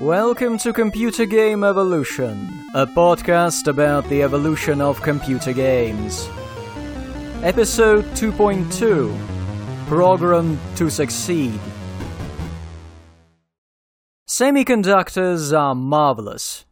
[0.00, 6.28] Welcome to Computer Game Evolution, a podcast about the evolution of computer games.
[7.44, 9.16] Episode 2.2
[9.86, 11.60] Program to Succeed.
[14.28, 16.64] Semiconductors are marvelous.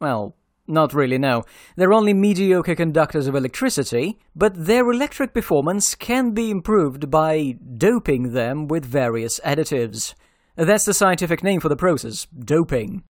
[0.00, 0.34] Well,
[0.66, 1.44] not really, no.
[1.76, 8.32] They're only mediocre conductors of electricity, but their electric performance can be improved by doping
[8.32, 10.14] them with various additives.
[10.58, 13.04] That's the scientific name for the process doping.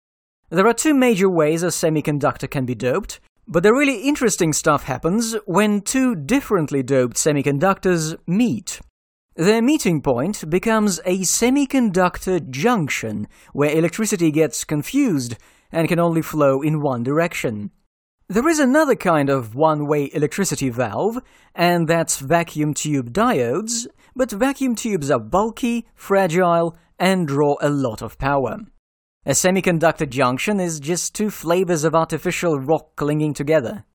[0.49, 4.85] There are two major ways a semiconductor can be doped, but the really interesting stuff
[4.85, 8.81] happens when two differently doped semiconductors meet.
[9.35, 15.37] Their meeting point becomes a semiconductor junction, where electricity gets confused
[15.71, 17.69] and can only flow in one direction.
[18.27, 21.19] There is another kind of one way electricity valve,
[21.53, 28.01] and that's vacuum tube diodes, but vacuum tubes are bulky, fragile, and draw a lot
[28.01, 28.59] of power.
[29.25, 33.85] A semiconductor junction is just two flavors of artificial rock clinging together.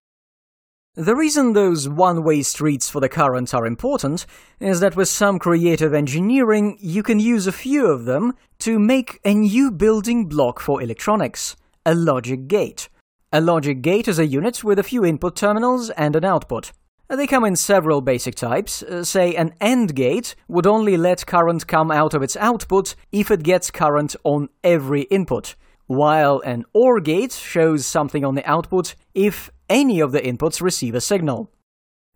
[0.95, 4.27] The reason those one way streets for the current are important
[4.59, 9.21] is that with some creative engineering, you can use a few of them to make
[9.25, 12.89] a new building block for electronics a logic gate.
[13.33, 16.73] A logic gate is a unit with a few input terminals and an output.
[17.11, 18.85] They come in several basic types.
[18.85, 23.33] Uh, say, an AND gate would only let current come out of its output if
[23.33, 25.57] it gets current on every input,
[25.89, 30.95] while an OR gate shows something on the output if any of the inputs receive
[30.95, 31.51] a signal.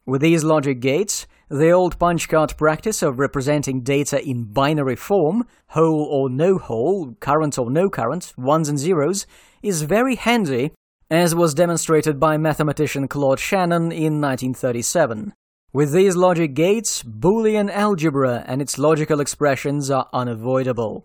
[0.06, 5.44] With these logic gates, the old punch card practice of representing data in binary form,
[5.70, 9.26] hole or no hole, current or no current, ones and zeros,
[9.60, 10.70] is very handy
[11.10, 15.32] as was demonstrated by mathematician Claude Shannon in 1937.
[15.72, 21.04] With these logic gates, Boolean algebra and its logical expressions are unavoidable.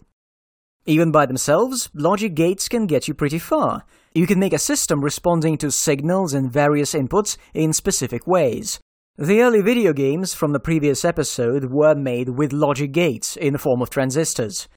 [0.86, 3.84] Even by themselves, logic gates can get you pretty far.
[4.14, 8.80] You can make a system responding to signals and various inputs in specific ways.
[9.18, 13.60] The early video games from the previous episode were made with logic gates in the
[13.60, 14.68] form of transistors.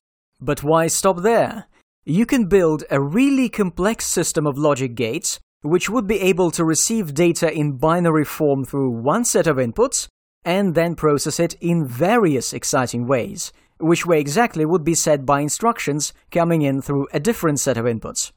[0.40, 1.66] But why stop there?
[2.04, 6.64] You can build a really complex system of logic gates which would be able to
[6.64, 10.08] receive data in binary form through one set of inputs
[10.44, 15.40] and then process it in various exciting ways, which way exactly would be set by
[15.40, 18.32] instructions coming in through a different set of inputs.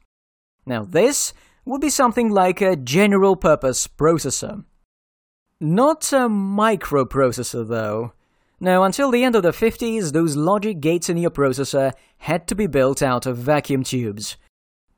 [0.64, 1.32] Now, this
[1.64, 4.64] would be something like a general purpose processor.
[5.60, 8.12] Not a microprocessor, though.
[8.58, 12.54] Now, until the end of the 50s, those logic gates in your processor had to
[12.54, 14.38] be built out of vacuum tubes.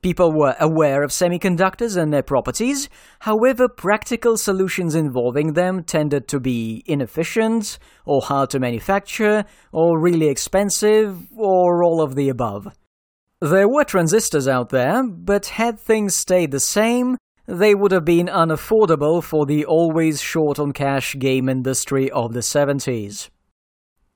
[0.01, 2.89] People were aware of semiconductors and their properties,
[3.19, 10.29] however, practical solutions involving them tended to be inefficient, or hard to manufacture, or really
[10.29, 12.69] expensive, or all of the above.
[13.41, 17.17] There were transistors out there, but had things stayed the same,
[17.49, 22.41] they would have been unaffordable for the always short on cash game industry of the
[22.41, 23.31] 70s.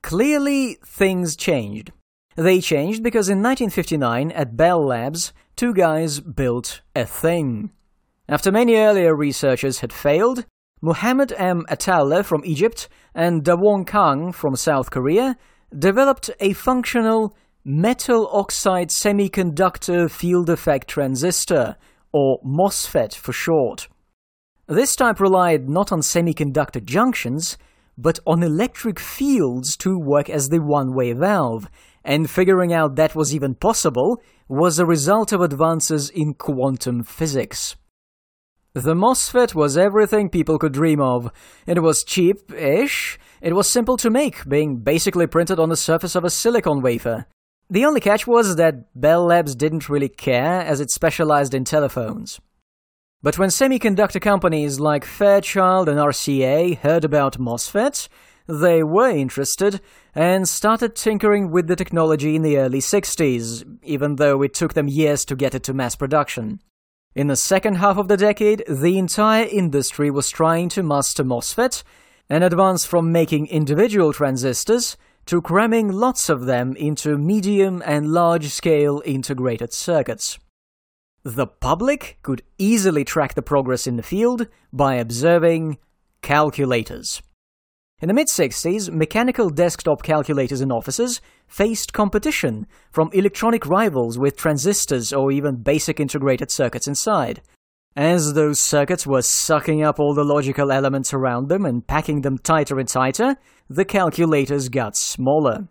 [0.02, 1.92] Clearly, things changed.
[2.36, 7.70] They changed because in 1959 at Bell Labs, two guys built a thing.
[8.28, 10.46] After many earlier researchers had failed,
[10.80, 11.64] Muhammad M.
[11.68, 15.36] Atalla from Egypt and Dawon Kang from South Korea
[15.78, 21.76] developed a functional metal oxide semiconductor field effect transistor,
[22.12, 23.88] or MOSFET for short.
[24.66, 27.56] This type relied not on semiconductor junctions,
[27.96, 31.68] but on electric fields to work as the one way valve,
[32.04, 37.76] and figuring out that was even possible was a result of advances in quantum physics.
[38.74, 41.30] The MOSFET was everything people could dream of.
[41.66, 46.14] It was cheap ish, it was simple to make, being basically printed on the surface
[46.14, 47.26] of a silicon wafer.
[47.68, 52.40] The only catch was that Bell Labs didn't really care, as it specialized in telephones.
[53.24, 58.08] But when semiconductor companies like Fairchild and RCA heard about MOSFETs,
[58.48, 59.80] they were interested
[60.12, 64.88] and started tinkering with the technology in the early 60s, even though it took them
[64.88, 66.60] years to get it to mass production.
[67.14, 71.84] In the second half of the decade, the entire industry was trying to master MOSFET
[72.28, 78.48] and advance from making individual transistors to cramming lots of them into medium and large
[78.48, 80.40] scale integrated circuits.
[81.24, 85.78] The public could easily track the progress in the field by observing
[86.20, 87.22] calculators.
[88.00, 94.36] In the mid 60s, mechanical desktop calculators in offices faced competition from electronic rivals with
[94.36, 97.40] transistors or even basic integrated circuits inside.
[97.94, 102.38] As those circuits were sucking up all the logical elements around them and packing them
[102.38, 103.36] tighter and tighter,
[103.70, 105.68] the calculators got smaller.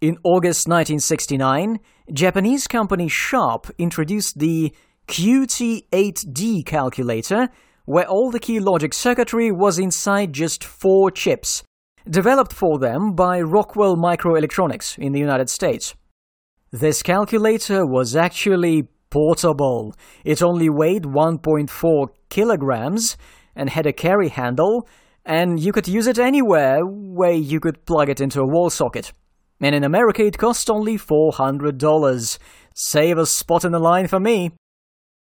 [0.00, 1.78] In August 1969,
[2.12, 4.74] Japanese company Sharp introduced the
[5.08, 7.48] QT8D calculator,
[7.84, 11.62] where all the key logic circuitry was inside just four chips,
[12.08, 15.94] developed for them by Rockwell Microelectronics in the United States.
[16.70, 19.94] This calculator was actually portable.
[20.24, 23.16] It only weighed 1.4 kilograms
[23.54, 24.88] and had a carry handle,
[25.24, 29.12] and you could use it anywhere where you could plug it into a wall socket.
[29.60, 32.38] And in America, it cost only $400.
[32.74, 34.52] Save a spot in the line for me.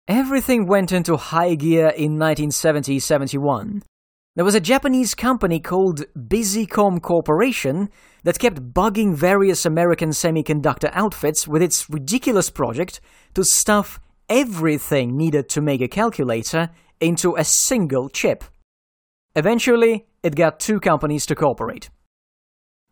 [0.07, 3.83] Everything went into high gear in 1970 71.
[4.37, 7.89] There was a Japanese company called Busicom Corporation
[8.25, 13.01] that kept bugging various American semiconductor outfits with its ridiculous project
[13.35, 16.71] to stuff everything needed to make a calculator
[17.01, 18.45] into a single chip.
[19.37, 21.91] Eventually, it got two companies to cooperate.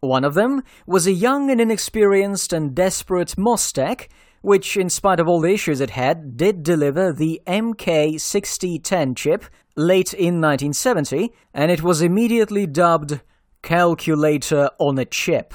[0.03, 4.09] One of them was a young and inexperienced and desperate Mostek,
[4.41, 9.45] which, in spite of all the issues it had, did deliver the MK6010 chip
[9.77, 13.21] late in 1970, and it was immediately dubbed
[13.63, 15.55] Calculator on a Chip.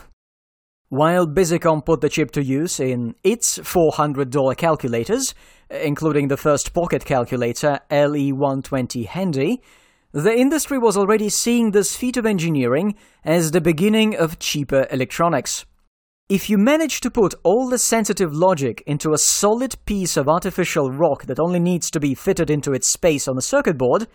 [0.88, 5.36] While Busicom put the chip to use in its $400 calculators,
[5.70, 9.62] including the first pocket calculator LE120 Handy,
[10.12, 15.66] the industry was already seeing this feat of engineering as the beginning of cheaper electronics.
[16.30, 20.92] If you manage to put all the sensitive logic into a solid piece of artificial
[20.92, 24.08] rock that only needs to be fitted into its space on a circuit board,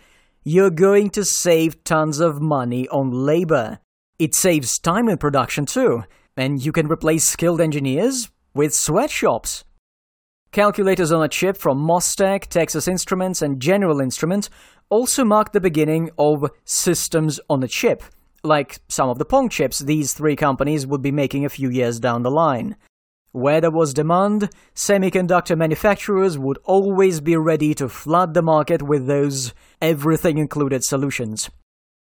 [0.43, 3.79] you're going to save tons of money on labor.
[4.19, 6.03] It saves time in production too,
[6.37, 9.63] and you can replace skilled engineers with sweatshops.
[10.51, 14.49] Calculators on a chip from Mostek, Texas Instruments, and General Instrument
[14.93, 18.03] also marked the beginning of systems on a chip,
[18.43, 21.99] like some of the Pong chips these three companies would be making a few years
[21.99, 22.75] down the line.
[23.31, 29.07] Where there was demand, semiconductor manufacturers would always be ready to flood the market with
[29.07, 31.49] those everything included solutions.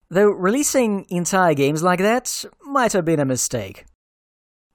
[0.10, 3.86] Though releasing entire games like that might have been a mistake.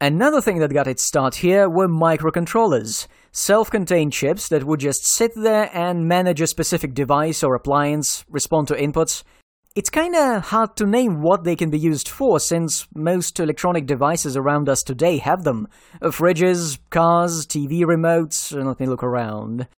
[0.00, 3.06] Another thing that got its start here were microcontrollers,
[3.38, 8.25] self contained chips that would just sit there and manage a specific device or appliance,
[8.29, 9.23] respond to inputs.
[9.76, 14.37] It's kinda hard to name what they can be used for since most electronic devices
[14.37, 15.69] around us today have them
[16.02, 19.69] uh, fridges, cars, TV remotes, uh, let me look around.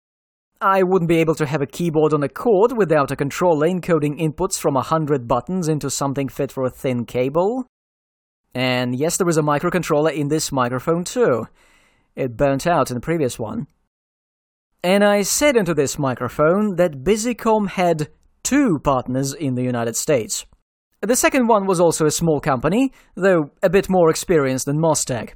[0.59, 4.19] I wouldn't be able to have a keyboard on a cord without a controller encoding
[4.19, 7.67] inputs from a hundred buttons into something fit for a thin cable.
[8.55, 11.47] And yes, there is a microcontroller in this microphone too.
[12.15, 13.67] It burnt out in the previous one.
[14.83, 18.09] And I said into this microphone that Busicom had
[18.43, 20.45] two partners in the United States.
[21.01, 25.33] The second one was also a small company, though a bit more experienced than Mostek.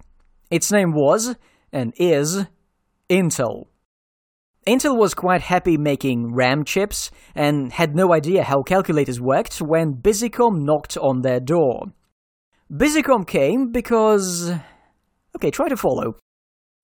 [0.51, 1.36] Its name was,
[1.72, 2.45] and is,
[3.10, 3.66] Intel.
[4.68, 9.94] Intel was quite happy making RAM chips and had no idea how calculators worked when
[9.94, 11.86] Busicom knocked on their door.
[12.72, 14.51] Busicom came because.
[15.36, 16.16] Okay, try to follow.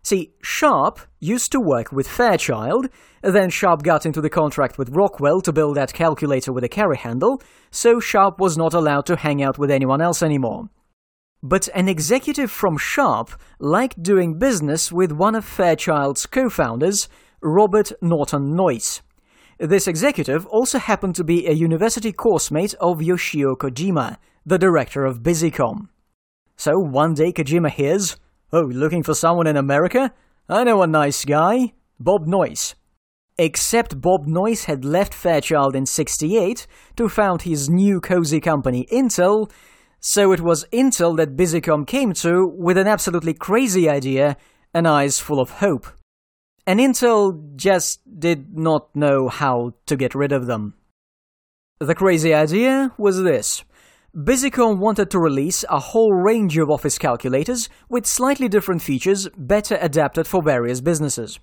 [0.03, 2.89] See, Sharp used to work with Fairchild,
[3.21, 6.97] then Sharp got into the contract with Rockwell to build that calculator with a carry
[6.97, 10.69] handle, so Sharp was not allowed to hang out with anyone else anymore.
[11.43, 17.07] But an executive from Sharp liked doing business with one of Fairchild's co founders,
[17.41, 19.01] Robert Norton Noyce.
[19.59, 25.21] This executive also happened to be a university coursemate of Yoshio Kojima, the director of
[25.21, 25.89] Busicom.
[26.57, 28.17] So one day Kojima hears,
[28.53, 30.13] Oh, looking for someone in America?
[30.49, 32.75] I know a nice guy, Bob Noyce.
[33.37, 36.67] Except Bob Noyce had left Fairchild in 68
[36.97, 39.49] to found his new cozy company Intel,
[40.01, 44.35] so it was Intel that Busicom came to with an absolutely crazy idea
[44.73, 45.87] and eyes full of hope.
[46.67, 50.73] And Intel just did not know how to get rid of them.
[51.79, 53.63] The crazy idea was this.
[54.13, 59.77] Busicom wanted to release a whole range of office calculators with slightly different features better
[59.79, 61.39] adapted for various businesses.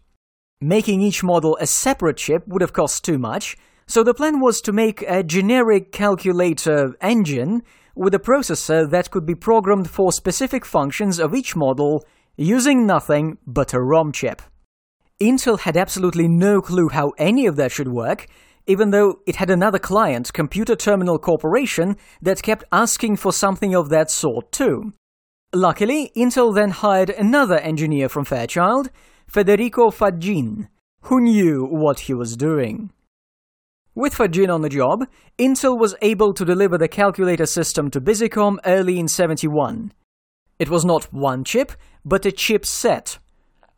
[0.60, 3.56] Making each model a separate chip would have cost too much,
[3.87, 7.62] so the plan was to make a generic calculator engine
[7.94, 12.04] with a processor that could be programmed for specific functions of each model
[12.37, 14.42] using nothing but a ROM chip.
[15.18, 18.26] Intel had absolutely no clue how any of that should work,
[18.68, 23.88] even though it had another client, Computer Terminal Corporation, that kept asking for something of
[23.88, 24.92] that sort too.
[25.54, 28.90] Luckily, Intel then hired another engineer from Fairchild,
[29.26, 30.68] Federico Faggin,
[31.02, 32.90] who knew what he was doing.
[33.94, 35.06] With Faggin on the job,
[35.38, 39.92] Intel was able to deliver the calculator system to Busicom early in 71.
[40.58, 41.72] It was not one chip,
[42.04, 43.18] but a chip set.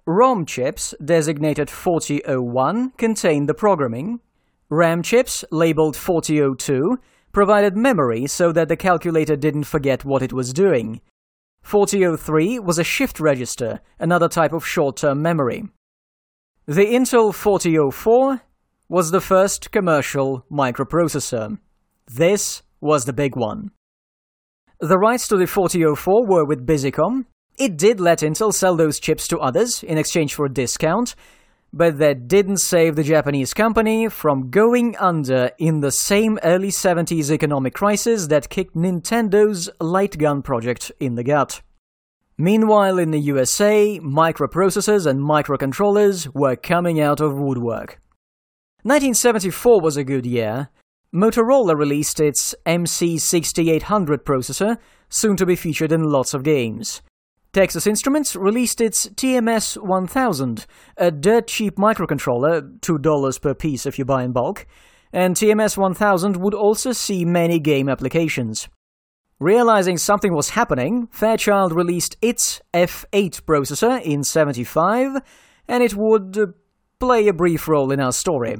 [0.07, 4.19] ROM chips, designated 4001, contained the programming.
[4.71, 6.97] RAM chips, labeled 4002,
[7.33, 11.01] provided memory so that the calculator didn't forget what it was doing.
[11.63, 15.65] 4003 was a shift register, another type of short-term memory.
[16.67, 18.43] The Intel 4004
[18.89, 21.59] was the first commercial microprocessor.
[22.07, 23.73] This was the big one.
[24.79, 27.27] The rights to the 4004 were with Busicom.
[27.59, 31.15] It did let Intel sell those chips to others in exchange for a discount,
[31.73, 37.31] but that didn't save the Japanese company from going under in the same early 70s
[37.31, 41.63] economic crisis that kicked Nintendo's light gun project in the gut.
[42.37, 48.01] Meanwhile, in the USA, microprocessors and microcontrollers were coming out of woodwork.
[48.83, 50.71] 1974 was a good year.
[51.15, 57.03] Motorola released its MC6800 processor, soon to be featured in lots of games.
[57.53, 60.67] Texas Instruments released its TMS 1000,
[60.97, 64.67] a dirt cheap microcontroller, $2 per piece if you buy in bulk,
[65.13, 68.69] and TMS 1000 would also see many game applications.
[69.41, 75.17] Realizing something was happening, Fairchild released its F8 processor in 75,
[75.67, 76.47] and it would uh,
[77.01, 78.59] play a brief role in our story.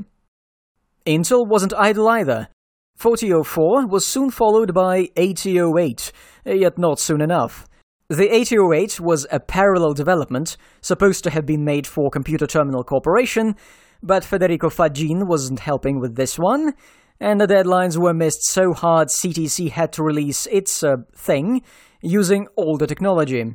[1.07, 2.49] Intel wasn't idle either.
[2.97, 6.11] 4004 was soon followed by 8008,
[6.45, 7.69] yet not soon enough.
[8.11, 13.55] The 8008 was a parallel development, supposed to have been made for Computer Terminal Corporation,
[14.03, 16.75] but Federico Faggin wasn't helping with this one,
[17.21, 21.63] and the deadlines were missed so hard CTC had to release its uh, thing
[22.03, 23.55] using older technology.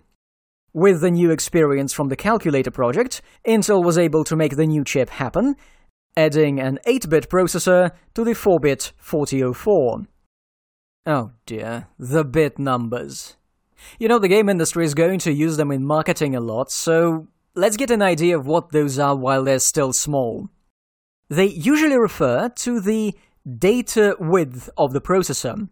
[0.72, 4.86] With the new experience from the calculator project, Intel was able to make the new
[4.86, 5.58] chip happen,
[6.16, 10.08] adding an 8-bit processor to the 4-bit 4004.
[11.08, 13.36] Oh dear, the bit numbers.
[14.00, 17.27] You know, the game industry is going to use them in marketing a lot, so
[17.56, 20.50] let's get an idea of what those are while they're still small.
[21.30, 23.15] They usually refer to the
[23.58, 25.70] data width of the processor.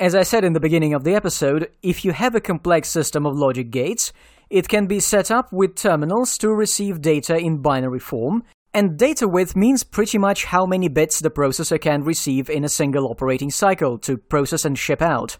[0.00, 3.26] As I said in the beginning of the episode, if you have a complex system
[3.26, 4.12] of logic gates,
[4.48, 9.26] it can be set up with terminals to receive data in binary form, and data
[9.26, 13.50] width means pretty much how many bits the processor can receive in a single operating
[13.50, 15.36] cycle to process and ship out.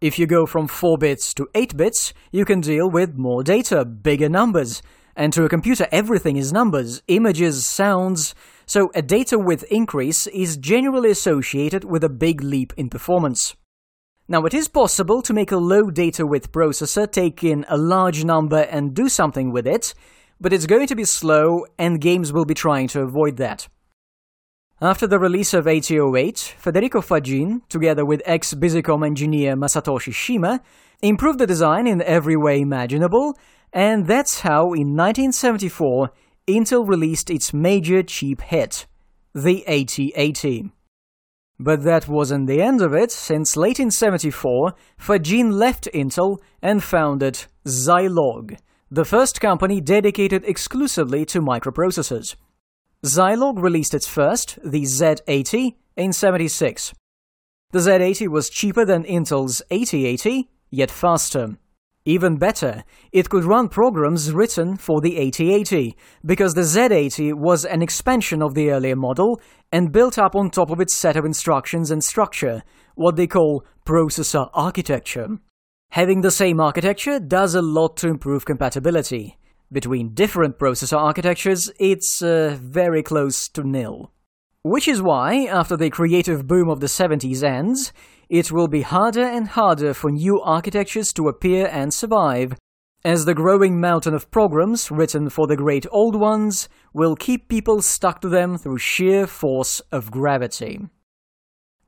[0.00, 3.82] If you go from 4 bits to 8 bits, you can deal with more data,
[3.86, 4.82] bigger numbers.
[5.16, 8.34] And to a computer, everything is numbers, images, sounds.
[8.66, 13.56] So a data width increase is generally associated with a big leap in performance.
[14.28, 18.22] Now, it is possible to make a low data width processor take in a large
[18.22, 19.94] number and do something with it,
[20.38, 23.68] but it's going to be slow, and games will be trying to avoid that.
[24.80, 30.60] After the release of 8008, Federico Faggin, together with ex-Busicom engineer Masatoshi Shima,
[31.00, 33.38] improved the design in every way imaginable,
[33.72, 36.10] and that's how, in 1974,
[36.46, 38.86] Intel released its major cheap hit,
[39.34, 40.70] the 8080.
[41.58, 46.84] But that wasn't the end of it, since late in 74, Faggin left Intel and
[46.84, 48.58] founded Zilog,
[48.90, 52.36] the first company dedicated exclusively to microprocessors.
[53.04, 56.94] Zilog released its first, the Z80, in 76.
[57.72, 61.56] The Z80 was cheaper than Intel's 8080, yet faster.
[62.04, 67.82] Even better, it could run programs written for the 8080, because the Z80 was an
[67.82, 69.40] expansion of the earlier model
[69.72, 72.62] and built up on top of its set of instructions and structure,
[72.94, 75.28] what they call processor architecture.
[75.90, 79.36] Having the same architecture does a lot to improve compatibility
[79.70, 84.12] between different processor architectures, it's uh, very close to nil.
[84.62, 87.92] Which is why, after the creative boom of the 70s ends,
[88.28, 92.54] it will be harder and harder for new architectures to appear and survive,
[93.04, 97.80] as the growing mountain of programs written for the great old ones will keep people
[97.80, 100.80] stuck to them through sheer force of gravity.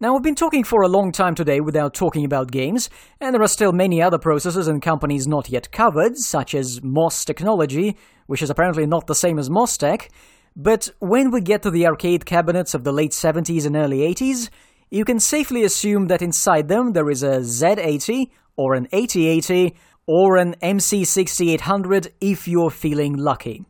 [0.00, 2.88] Now, we've been talking for a long time today without talking about games,
[3.20, 7.24] and there are still many other processors and companies not yet covered, such as MOS
[7.24, 10.08] Technology, which is apparently not the same as Mostek.
[10.54, 14.50] But when we get to the arcade cabinets of the late 70s and early 80s,
[14.88, 19.74] you can safely assume that inside them there is a Z80, or an 8080,
[20.06, 23.64] or an MC6800 if you're feeling lucky.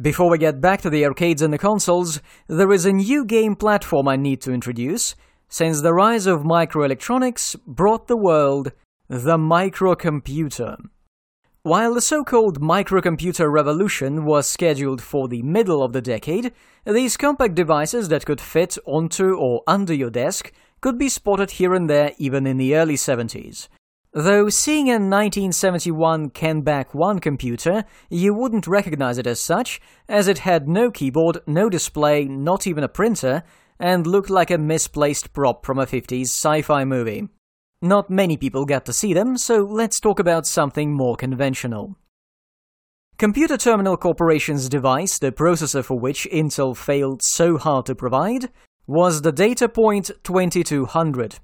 [0.00, 3.54] Before we get back to the arcades and the consoles, there is a new game
[3.54, 5.14] platform I need to introduce,
[5.48, 8.72] since the rise of microelectronics brought the world
[9.08, 10.78] the microcomputer.
[11.64, 16.52] While the so-called microcomputer revolution was scheduled for the middle of the decade,
[16.86, 21.74] these compact devices that could fit onto or under your desk could be spotted here
[21.74, 23.68] and there even in the early 70s.
[24.12, 30.38] Though seeing a 1971 Kenbak 1 computer, you wouldn't recognize it as such, as it
[30.38, 33.44] had no keyboard, no display, not even a printer,
[33.78, 37.28] and looked like a misplaced prop from a 50s sci fi movie.
[37.80, 41.96] Not many people got to see them, so let's talk about something more conventional.
[43.16, 48.50] Computer Terminal Corporation's device, the processor for which Intel failed so hard to provide,
[48.88, 51.38] was the DataPoint 2200.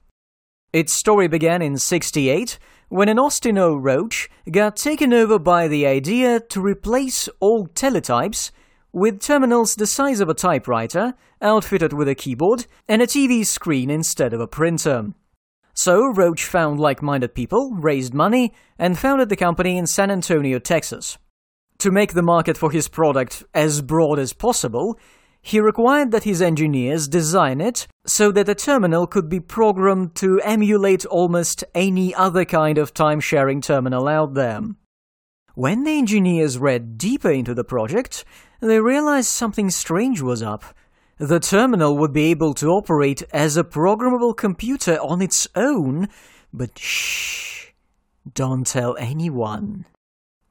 [0.76, 2.58] Its story began in 68
[2.90, 3.74] when an Austin O.
[3.74, 8.50] Roach got taken over by the idea to replace old teletypes
[8.92, 13.88] with terminals the size of a typewriter, outfitted with a keyboard and a TV screen
[13.88, 15.14] instead of a printer.
[15.72, 20.58] So Roach found like minded people, raised money, and founded the company in San Antonio,
[20.58, 21.16] Texas.
[21.78, 24.98] To make the market for his product as broad as possible,
[25.46, 30.40] he required that his engineers design it so that the terminal could be programmed to
[30.40, 34.60] emulate almost any other kind of time sharing terminal out there.
[35.54, 38.24] When the engineers read deeper into the project,
[38.60, 40.64] they realized something strange was up.
[41.18, 46.08] The terminal would be able to operate as a programmable computer on its own,
[46.52, 47.68] but shh,
[48.34, 49.84] don't tell anyone.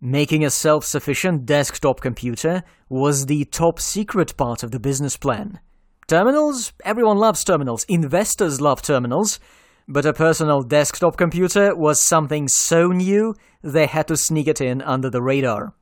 [0.06, 5.60] Making a self sufficient desktop computer was the top secret part of the business plan.
[6.08, 6.74] Terminals?
[6.84, 7.86] Everyone loves terminals.
[7.86, 9.40] Investors love terminals.
[9.88, 13.34] But a personal desktop computer was something so new
[13.64, 15.74] they had to sneak it in under the radar.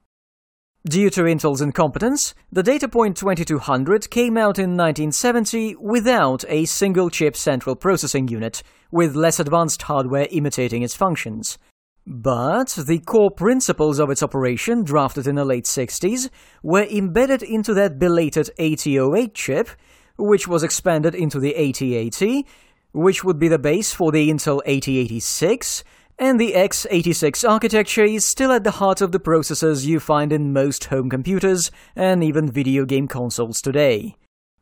[0.88, 7.36] Due to Intel's incompetence, the DataPoint 2200 came out in 1970 without a single chip
[7.36, 11.58] central processing unit, with less advanced hardware imitating its functions.
[12.06, 16.30] But the core principles of its operation, drafted in the late 60s,
[16.62, 19.70] were embedded into that belated 8008 chip,
[20.18, 22.46] which was expanded into the 8080,
[22.92, 25.84] which would be the base for the Intel 8086,
[26.20, 30.54] and the x86 architecture is still at the heart of the processors you find in
[30.54, 34.16] most home computers and even video game consoles today.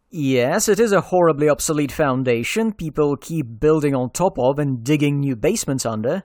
[0.10, 5.20] Yes, it is a horribly obsolete foundation people keep building on top of and digging
[5.20, 6.24] new basements under.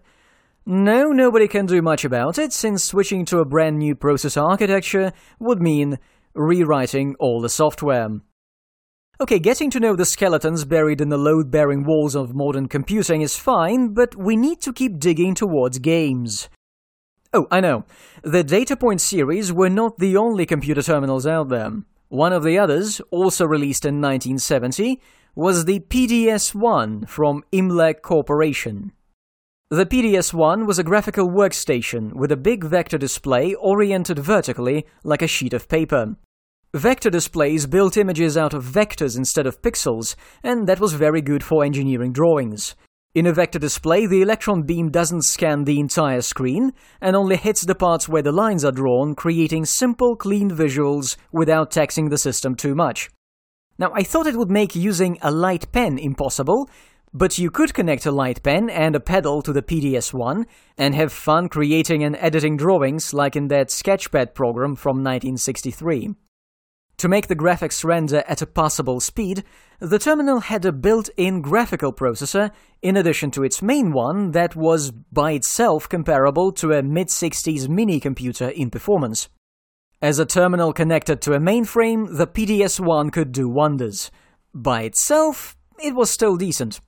[0.68, 5.12] No, nobody can do much about it, since switching to a brand new processor architecture
[5.38, 6.00] would mean
[6.35, 8.09] rewriting all the software.
[9.20, 13.22] Okay, getting to know the skeletons buried in the load bearing walls of modern computing
[13.22, 16.48] is fine, but we need to keep digging towards games.
[17.33, 17.85] Oh, I know.
[18.24, 21.70] The DataPoint series were not the only computer terminals out there.
[22.09, 25.00] One of the others, also released in 1970,
[25.37, 28.90] was the PDS 1 from Imlac Corporation.
[29.68, 35.26] The PDS-1 was a graphical workstation with a big vector display oriented vertically like a
[35.26, 36.14] sheet of paper.
[36.72, 41.42] Vector displays built images out of vectors instead of pixels, and that was very good
[41.42, 42.76] for engineering drawings.
[43.12, 47.62] In a vector display, the electron beam doesn't scan the entire screen and only hits
[47.62, 52.55] the parts where the lines are drawn, creating simple, clean visuals without taxing the system
[52.55, 53.11] too much.
[53.79, 56.70] Now, I thought it would make using a light pen impossible,
[57.12, 60.45] but you could connect a light pen and a pedal to the PDS-1
[60.77, 66.14] and have fun creating and editing drawings like in that Sketchpad program from 1963.
[66.99, 69.45] To make the graphics render at a passable speed,
[69.81, 74.90] the terminal had a built-in graphical processor in addition to its main one that was
[74.90, 79.29] by itself comparable to a mid-60s mini computer in performance.
[80.01, 84.11] As a terminal connected to a mainframe, the PDS-1 could do wonders.
[84.55, 86.81] By itself, it was still decent.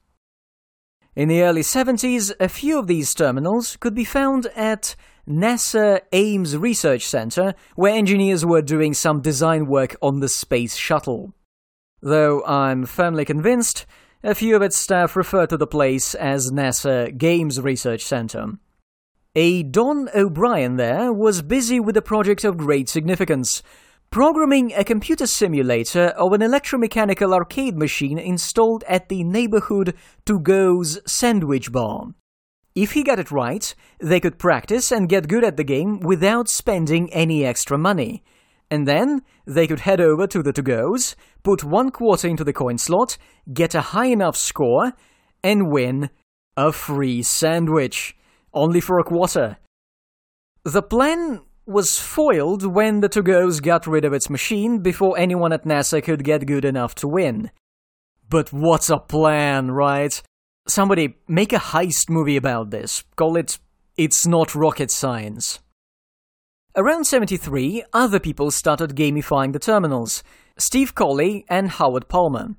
[1.19, 4.95] In the early 70s, a few of these terminals could be found at
[5.29, 11.35] NASA Ames Research Center, where engineers were doing some design work on the Space Shuttle.
[12.01, 13.85] Though I'm firmly convinced,
[14.23, 18.53] a few of its staff refer to the place as NASA Games Research Center.
[19.35, 23.61] A Don O'Brien there was busy with a project of great significance
[24.11, 29.95] Programming a computer simulator of an electromechanical arcade machine installed at the neighborhood
[30.25, 32.15] To Go's sandwich bar.
[32.75, 36.49] If he got it right, they could practice and get good at the game without
[36.49, 38.25] spending any extra money.
[38.71, 42.53] And then they could head over to the To Go's, put one quarter into the
[42.55, 43.19] coin slot,
[43.53, 44.95] get a high enough score,
[45.43, 46.09] and win
[46.57, 48.17] a free sandwich.
[48.55, 49.59] Only for a quarter.
[50.65, 55.65] The plan was foiled when the To-Go's got rid of its machine before anyone at
[55.65, 57.51] NASA could get good enough to win.
[58.27, 60.21] But what's a plan, right?
[60.67, 63.05] Somebody make a heist movie about this.
[63.17, 63.59] Call it
[63.99, 65.61] It's Not Rocket Science.
[66.75, 70.23] Around 73, other people started gamifying the terminals
[70.57, 72.55] Steve Colley and Howard Palmer.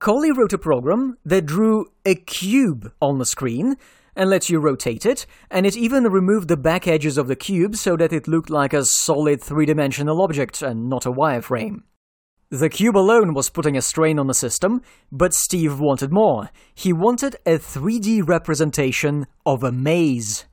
[0.00, 3.76] Colley wrote a program that drew a cube on the screen
[4.14, 7.76] and lets you rotate it, and it even removed the back edges of the cube
[7.76, 11.82] so that it looked like a solid three-dimensional object and not a wireframe.
[12.50, 16.50] The cube alone was putting a strain on the system, but Steve wanted more.
[16.74, 20.44] He wanted a 3D representation of a maze.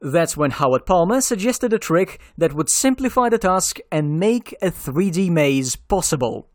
[0.00, 4.72] That's when Howard Palmer suggested a trick that would simplify the task and make a
[4.72, 6.48] 3D maze possible.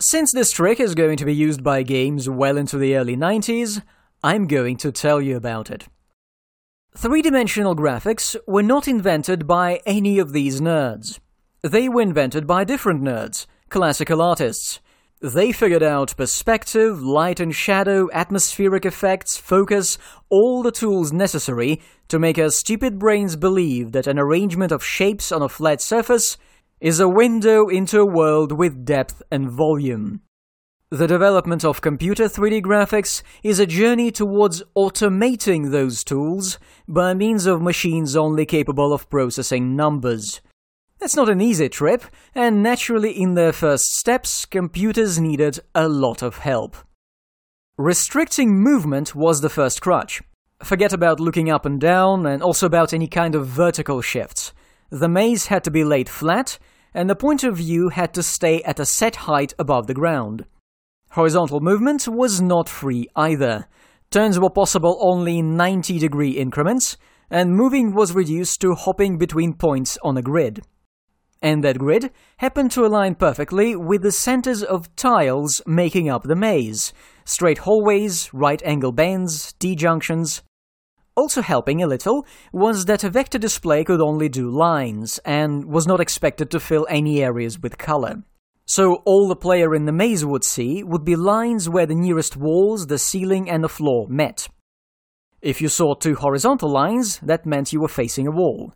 [0.00, 3.82] Since this trick is going to be used by games well into the early 90s,
[4.24, 5.86] I'm going to tell you about it.
[6.94, 11.20] Three-dimensional graphics were not invented by any of these nerds.
[11.62, 14.78] They were invented by different nerds, classical artists.
[15.22, 19.96] They figured out perspective, light and shadow, atmospheric effects, focus,
[20.28, 25.32] all the tools necessary to make our stupid brains believe that an arrangement of shapes
[25.32, 26.36] on a flat surface
[26.78, 30.20] is a window into a world with depth and volume.
[30.92, 37.46] The development of computer 3D graphics is a journey towards automating those tools by means
[37.46, 40.42] of machines only capable of processing numbers.
[41.00, 46.20] That's not an easy trip, and naturally, in their first steps, computers needed a lot
[46.20, 46.76] of help.
[47.78, 50.20] Restricting movement was the first crutch.
[50.62, 54.52] Forget about looking up and down, and also about any kind of vertical shifts.
[54.90, 56.58] The maze had to be laid flat,
[56.92, 60.44] and the point of view had to stay at a set height above the ground.
[61.12, 63.68] Horizontal movement was not free either.
[64.10, 66.96] Turns were possible only in 90 degree increments,
[67.30, 70.62] and moving was reduced to hopping between points on a grid
[71.42, 76.36] and that grid happened to align perfectly with the centers of tiles making up the
[76.36, 76.92] maze
[77.24, 80.42] straight hallways, right angle bends, T junctions.
[81.14, 85.86] Also helping a little was that a vector display could only do lines and was
[85.86, 88.22] not expected to fill any areas with color.
[88.74, 92.38] So all the player in the maze would see would be lines where the nearest
[92.38, 94.48] walls, the ceiling, and the floor met.
[95.42, 98.72] If you saw two horizontal lines, that meant you were facing a wall.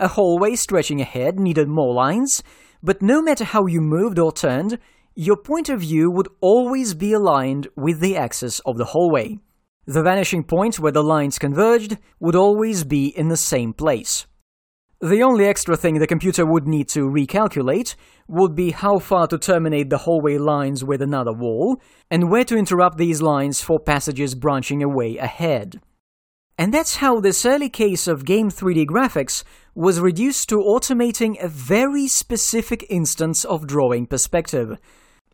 [0.00, 2.42] A hallway stretching ahead needed more lines,
[2.82, 4.80] but no matter how you moved or turned,
[5.14, 9.38] your point of view would always be aligned with the axis of the hallway.
[9.86, 14.26] The vanishing point where the lines converged would always be in the same place.
[15.00, 17.96] The only extra thing the computer would need to recalculate
[18.28, 21.80] would be how far to terminate the hallway lines with another wall,
[22.10, 25.80] and where to interrupt these lines for passages branching away ahead.
[26.58, 31.48] And that's how this early case of game 3D graphics was reduced to automating a
[31.48, 34.78] very specific instance of drawing perspective.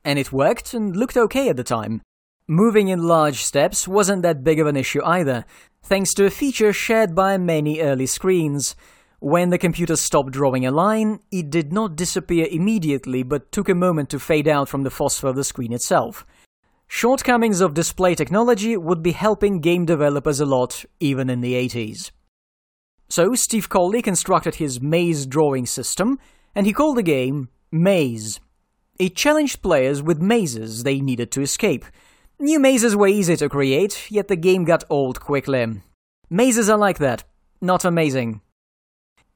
[0.04, 2.02] And it worked and looked okay at the time.
[2.48, 5.44] Moving in large steps wasn't that big of an issue either,
[5.80, 8.74] thanks to a feature shared by many early screens.
[9.22, 13.74] When the computer stopped drawing a line, it did not disappear immediately but took a
[13.74, 16.26] moment to fade out from the phosphor of the screen itself.
[16.88, 22.10] Shortcomings of display technology would be helping game developers a lot, even in the 80s.
[23.08, 26.18] So Steve Colley constructed his maze drawing system,
[26.52, 28.40] and he called the game Maze.
[28.98, 31.84] It challenged players with mazes they needed to escape.
[32.40, 35.80] New mazes were easy to create, yet the game got old quickly.
[36.28, 37.22] Mazes are like that.
[37.60, 38.40] Not amazing.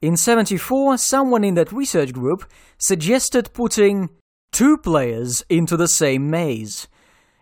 [0.02, 2.44] In 74, someone in that research group
[2.76, 4.10] suggested putting
[4.52, 6.86] two players into the same maze.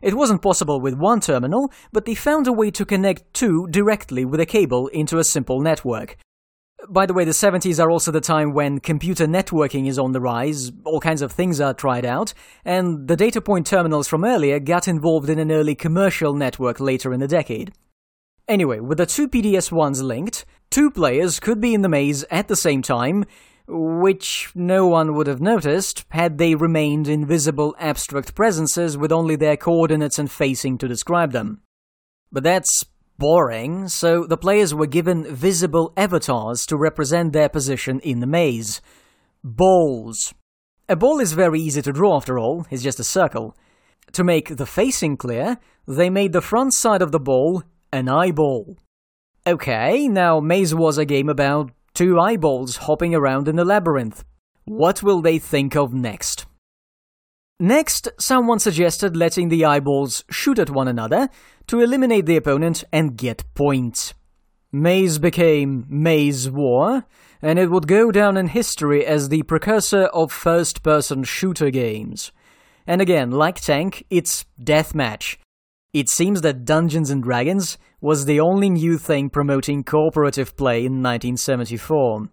[0.01, 4.25] It wasn't possible with one terminal, but they found a way to connect two directly
[4.25, 6.17] with a cable into a simple network.
[6.89, 10.21] By the way, the 70s are also the time when computer networking is on the
[10.21, 14.61] rise, all kinds of things are tried out, and the data point terminals from earlier
[14.61, 17.73] got involved in an early commercial network later in the decade.
[18.47, 22.57] Anyway, with the two PDS-1s linked, two players could be in the maze at the
[22.57, 23.25] same time,
[23.69, 29.57] which no one would have noticed had they remained invisible abstract presences with only their
[29.57, 31.63] coordinates and facing to describe them.
[32.33, 32.85] But that's
[33.19, 38.83] boring, so the players were given visible avatars to represent their position in the maze.
[39.45, 40.35] Balls.
[40.89, 43.57] A ball is very easy to draw after all, it's just a circle.
[44.11, 48.77] To make the facing clear, they made the front side of the ball an eyeball.
[49.47, 54.25] Okay, now Maze was a game about two eyeballs hopping around in a labyrinth.
[54.65, 56.47] What will they think of next?
[57.61, 61.29] Next, someone suggested letting the eyeballs shoot at one another
[61.67, 64.15] to eliminate the opponent and get points.
[64.73, 67.05] Maze became Maze War,
[67.43, 72.33] and it would go down in history as the precursor of first person shooter games.
[72.87, 75.37] And again, like Tank, it's deathmatch.
[75.93, 81.03] It seems that Dungeons and Dragons was the only new thing promoting cooperative play in
[81.03, 82.29] 1974.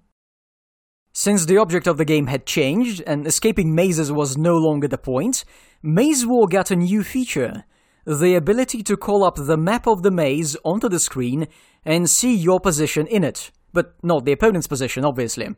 [1.14, 4.98] Since the object of the game had changed and escaping mazes was no longer the
[4.98, 5.46] point,
[5.82, 7.64] Maze War got a new feature
[8.06, 11.48] the ability to call up the map of the maze onto the screen
[11.86, 15.56] and see your position in it, but not the opponent's position, obviously.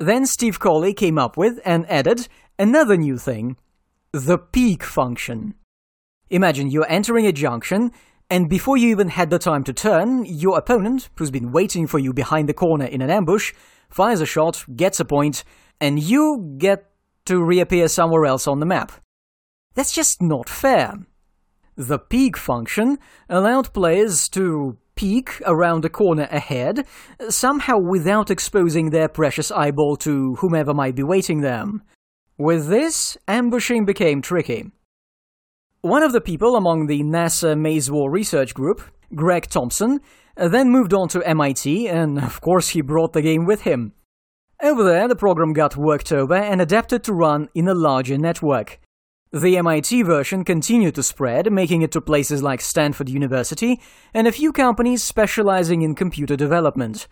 [0.00, 2.26] Then Steve Colley came up with and added
[2.58, 3.56] another new thing
[4.10, 5.54] the peek function.
[6.30, 7.90] Imagine you're entering a junction,
[8.30, 11.98] and before you even had the time to turn, your opponent, who's been waiting for
[11.98, 13.54] you behind the corner in an ambush,
[13.88, 15.44] fires a shot, gets a point,
[15.80, 16.90] and you get
[17.24, 18.92] to reappear somewhere else on the map.
[19.74, 20.94] That's just not fair.
[21.76, 26.84] The peek function allowed players to peek around a corner ahead,
[27.28, 31.82] somehow without exposing their precious eyeball to whomever might be waiting them.
[32.36, 34.72] With this, ambushing became tricky.
[35.82, 38.82] One of the people among the NASA Maze War research group,
[39.14, 40.00] Greg Thompson,
[40.36, 43.92] then moved on to MIT, and of course he brought the game with him.
[44.60, 48.80] Over there, the program got worked over and adapted to run in a larger network.
[49.30, 53.80] The MIT version continued to spread, making it to places like Stanford University
[54.12, 57.06] and a few companies specializing in computer development.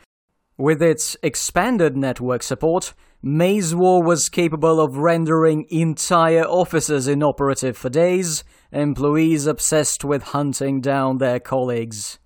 [0.59, 7.91] With its expanded network support, Maze War was capable of rendering entire offices inoperative for
[7.91, 8.43] days,
[8.73, 12.19] employees obsessed with hunting down their colleagues.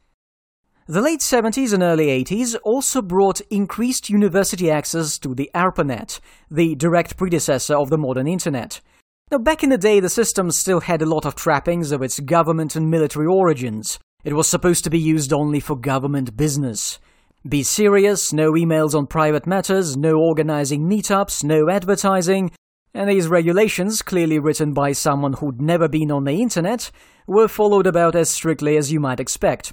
[0.87, 6.77] The late 70s and early 80s also brought increased university access to the ARPANET, the
[6.77, 8.81] direct predecessor of the modern Internet.
[9.33, 12.21] Now, back in the day, the system still had a lot of trappings of its
[12.21, 13.99] government and military origins.
[14.23, 17.01] It was supposed to be used only for government business.
[17.49, 22.51] Be serious, no emails on private matters, no organizing meetups, no advertising,
[22.93, 26.91] and these regulations, clearly written by someone who'd never been on the internet,
[27.27, 29.73] were followed about as strictly as you might expect.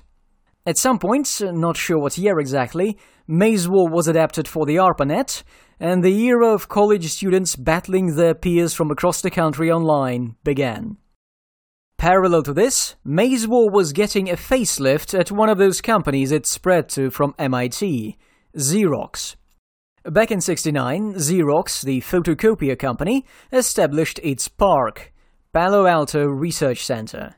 [0.65, 5.43] At some point, not sure what year exactly, Maze War was adapted for the ARPANET,
[5.77, 10.95] and the era of college students battling their peers from across the country online began.
[11.97, 16.45] Parallel to this, Maze War was getting a facelift at one of those companies it
[16.45, 18.17] spread to from MIT,
[18.55, 19.35] Xerox.
[20.05, 25.11] Back in 69, Xerox, the photocopier company, established its PARC,
[25.53, 27.35] Palo Alto Research Center.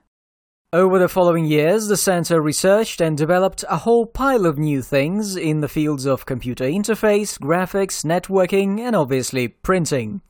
[0.74, 5.38] Over the following years, the center researched and developed a whole pile of new things
[5.38, 10.22] in the fields of computer interface, graphics, networking, and obviously printing.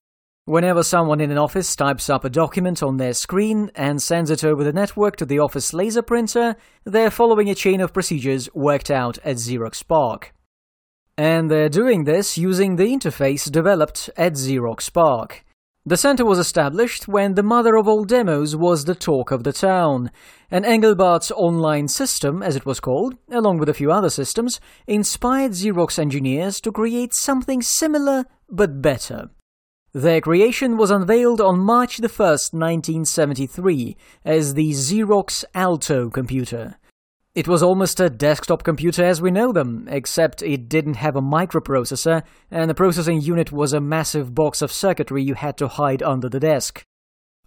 [0.49, 4.43] Whenever someone in an office types up a document on their screen and sends it
[4.43, 8.89] over the network to the office laser printer, they're following a chain of procedures worked
[8.89, 10.33] out at Xerox PARC.
[11.15, 15.45] And they're doing this using the interface developed at Xerox PARC.
[15.85, 19.53] The center was established when the mother of all demos was the talk of the
[19.53, 20.09] town,
[20.49, 25.51] and Engelbart's online system, as it was called, along with a few other systems, inspired
[25.51, 29.29] Xerox engineers to create something similar but better.
[29.93, 36.75] Their creation was unveiled on March 1, 1973, as the Xerox Alto computer.
[37.33, 41.21] It was almost a desktop computer as we know them, except it didn't have a
[41.21, 42.21] microprocessor,
[42.51, 46.29] and the processing unit was a massive box of circuitry you had to hide under
[46.29, 46.83] the desk.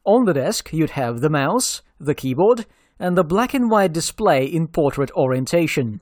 [0.04, 2.66] On the desk, you'd have the mouse, the keyboard,
[2.98, 6.00] and the black and white display in portrait orientation.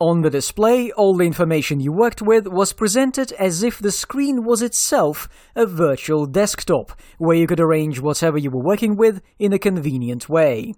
[0.00, 4.44] On the display, all the information you worked with was presented as if the screen
[4.44, 9.52] was itself a virtual desktop, where you could arrange whatever you were working with in
[9.52, 10.74] a convenient way.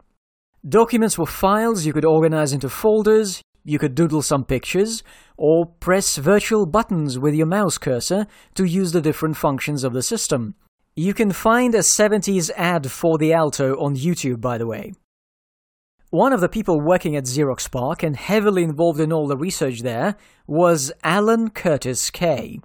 [0.69, 5.03] Documents were files you could organize into folders, you could doodle some pictures,
[5.39, 10.03] or press virtual buttons with your mouse cursor to use the different functions of the
[10.03, 10.55] system.
[10.95, 14.93] You can find a 70s ad for the Alto on YouTube, by the way.
[16.11, 19.81] One of the people working at Xerox PARC and heavily involved in all the research
[19.81, 20.15] there
[20.47, 22.61] was Alan Curtis Kay.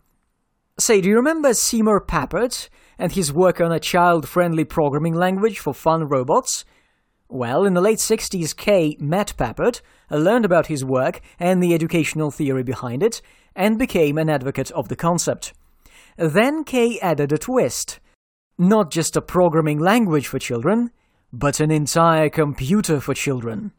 [0.79, 5.57] Say, do you remember Seymour Papert and his work on a child friendly programming language
[5.57, 6.65] for fun robots?
[7.29, 12.29] Well, in the late 60s, Kay met Papert, learned about his work and the educational
[12.29, 13.23] theory behind it,
[13.55, 15.53] and became an advocate of the concept.
[16.15, 17.99] Then Kay added a twist.
[18.59, 20.91] Not just a programming language for children,
[21.33, 23.71] but an entire computer for children.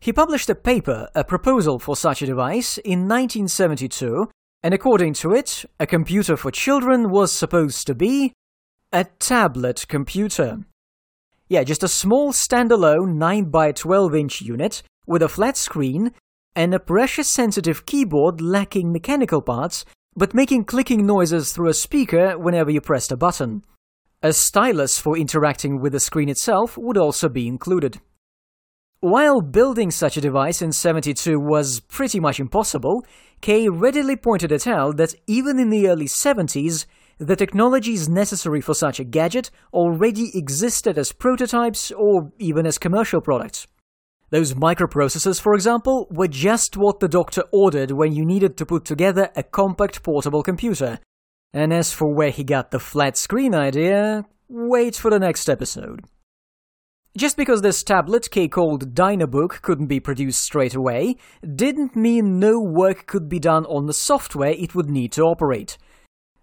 [0.00, 4.28] He published a paper, a proposal for such a device, in 1972,
[4.62, 8.32] and according to it, a computer for children was supposed to be
[8.92, 10.58] a tablet computer.
[11.48, 16.12] Yeah, just a small standalone 9 by 12 inch unit with a flat screen
[16.56, 19.84] and a pressure sensitive keyboard lacking mechanical parts
[20.16, 23.64] but making clicking noises through a speaker whenever you pressed a button.
[24.24, 28.00] A stylus for interacting with the screen itself would also be included.
[29.00, 33.04] While building such a device in 72 was pretty much impossible,
[33.42, 36.86] Kay readily pointed it out that even in the early 70s,
[37.18, 43.20] the technologies necessary for such a gadget already existed as prototypes or even as commercial
[43.20, 43.66] products.
[44.30, 48.86] Those microprocessors, for example, were just what the doctor ordered when you needed to put
[48.86, 50.98] together a compact portable computer.
[51.54, 56.00] And as for where he got the flat screen idea, wait for the next episode.
[57.16, 61.14] Just because this tablet, Kay called Dynabook, couldn't be produced straight away,
[61.54, 65.78] didn't mean no work could be done on the software it would need to operate.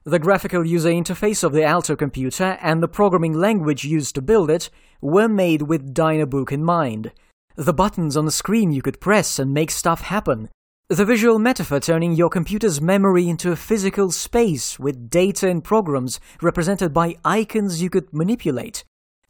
[0.05, 4.49] The graphical user interface of the Alto computer and the programming language used to build
[4.49, 4.69] it
[5.01, 7.11] were made with Dynabook in mind.
[7.57, 10.47] The buttons on the screen you could press and make stuff happen.
[10.91, 16.19] The visual metaphor turning your computer's memory into a physical space with data and programs
[16.41, 18.83] represented by icons you could manipulate.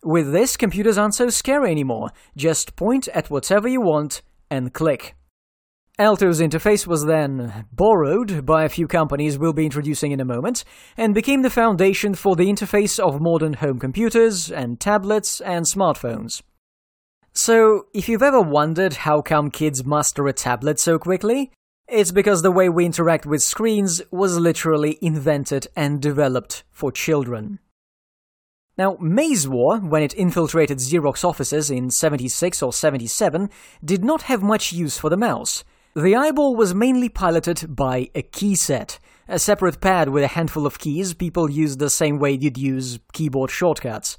[0.04, 2.10] With this, computers aren't so scary anymore.
[2.36, 5.14] Just point at whatever you want and click.
[6.00, 10.64] Alto's interface was then borrowed by a few companies we'll be introducing in a moment,
[10.98, 16.42] and became the foundation for the interface of modern home computers and tablets and smartphones.
[17.34, 21.52] So, if you've ever wondered how come kids master a tablet so quickly,
[21.88, 27.60] it's because the way we interact with screens was literally invented and developed for children.
[28.78, 33.50] Now, Maze War, when it infiltrated Xerox offices in 76 or 77,
[33.84, 35.64] did not have much use for the mouse.
[35.96, 40.66] The eyeball was mainly piloted by a key set, a separate pad with a handful
[40.66, 44.18] of keys people used the same way you'd use keyboard shortcuts.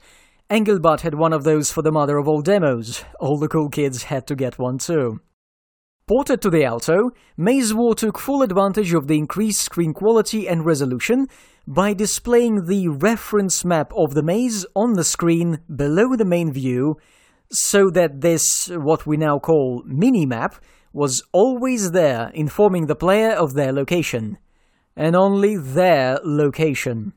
[0.53, 3.07] Engelbart had one of those for the mother of all demos.
[3.19, 5.23] All the cool kids had to get one too.
[6.07, 10.67] Ported to the Alto, Maze War took full advantage of the increased screen quality and
[10.67, 11.27] resolution
[11.67, 16.99] by displaying the reference map of the maze on the screen below the main view,
[17.51, 20.57] so that this, what we now call minimap,
[20.93, 24.37] was always there informing the player of their location.
[24.97, 27.15] And only their location.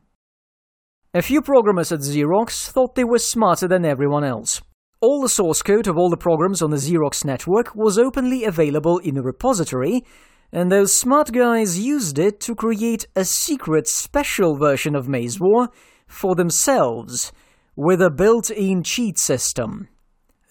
[1.16, 4.60] A few programmers at Xerox thought they were smarter than everyone else.
[5.00, 8.98] All the source code of all the programs on the Xerox network was openly available
[8.98, 10.04] in a repository,
[10.52, 15.70] and those smart guys used it to create a secret special version of Maze War
[16.06, 17.32] for themselves,
[17.74, 19.88] with a built-in cheat system.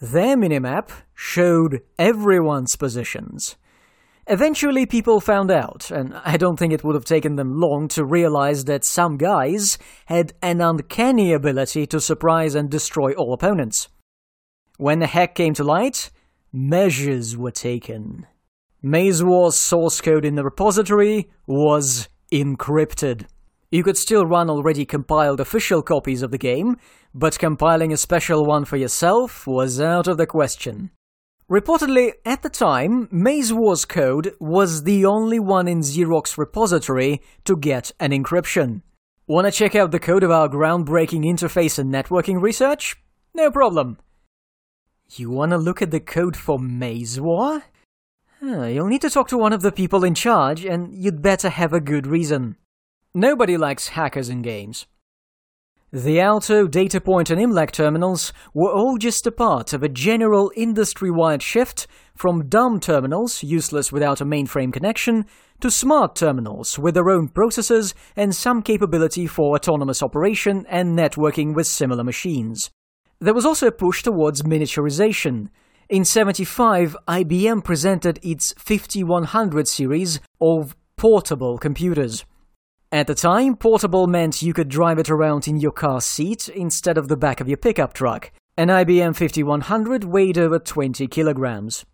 [0.02, 3.56] Their minimap showed everyone's positions.
[4.28, 8.04] Eventually, people found out, and I don't think it would have taken them long to
[8.04, 13.88] realize that some guys had an uncanny ability to surprise and destroy all opponents.
[14.78, 16.10] When the hack came to light,
[16.52, 18.26] measures were taken.
[18.82, 23.28] Maze War's source code in the repository was encrypted.
[23.70, 26.78] You could still run already compiled official copies of the game,
[27.14, 30.92] but compiling a special one for yourself was out of the question.
[31.50, 37.56] Reportedly, at the time, Maze War's code was the only one in Xerox repository to
[37.56, 38.82] get an encryption.
[39.28, 42.96] Want to check out the code of our groundbreaking interface and networking research?
[43.36, 44.00] No problem.
[45.12, 47.62] You want to look at the code for Maze War?
[48.42, 51.74] you'll need to talk to one of the people in charge, and you'd better have
[51.74, 52.56] a good reason.
[53.14, 54.88] Nobody likes hackers in games.
[55.92, 61.42] The Alto, Datapoint, and Imlac terminals were all just a part of a general industry-wide
[61.42, 65.26] shift from dumb terminals, useless without a mainframe connection,
[65.62, 71.56] to smart terminals with their own processors and some capability for autonomous operation and networking
[71.56, 72.72] with similar machines.
[73.22, 75.50] There was also a push towards miniaturization,
[75.88, 82.26] in 75, IBM presented its 5100 series of portable computers.
[82.96, 86.98] At the time, portable meant you could drive it around in your car seat instead
[86.98, 88.32] of the back of your pickup truck.
[88.56, 91.86] An IBM 5100 weighed over 20 kilograms.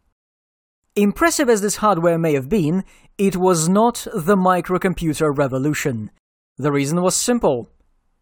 [0.95, 2.83] Impressive as this hardware may have been,
[3.17, 6.11] it was not the microcomputer revolution.
[6.57, 7.71] The reason was simple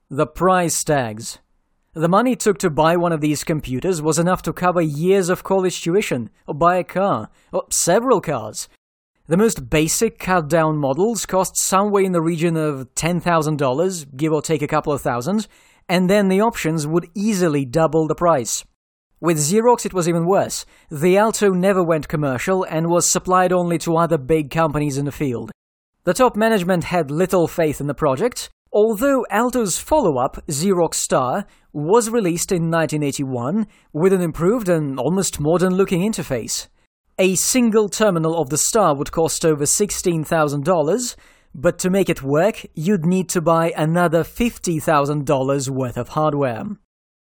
[0.10, 1.40] the price tags.
[1.94, 5.28] The money it took to buy one of these computers was enough to cover years
[5.28, 8.70] of college tuition, or buy a car, or several cars.
[9.30, 14.42] The most basic cut down models cost somewhere in the region of $10,000, give or
[14.42, 15.48] take a couple of thousand,
[15.88, 18.66] and then the options would easily double the price.
[19.22, 20.66] With Xerox, it was even worse.
[20.90, 25.12] The Alto never went commercial and was supplied only to other big companies in the
[25.12, 25.52] field.
[26.06, 32.12] The top management had little faith in the project, Although Alto's follow-up, Xerox Star, was
[32.12, 36.68] released in 1981 with an improved and almost modern-looking interface.
[37.22, 41.16] A single terminal of the Star would cost over $16,000,
[41.54, 46.64] but to make it work, you'd need to buy another $50,000 worth of hardware.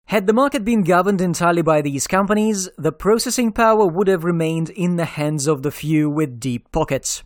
[0.09, 4.69] Had the market been governed entirely by these companies, the processing power would have remained
[4.69, 7.23] in the hands of the few with deep pockets.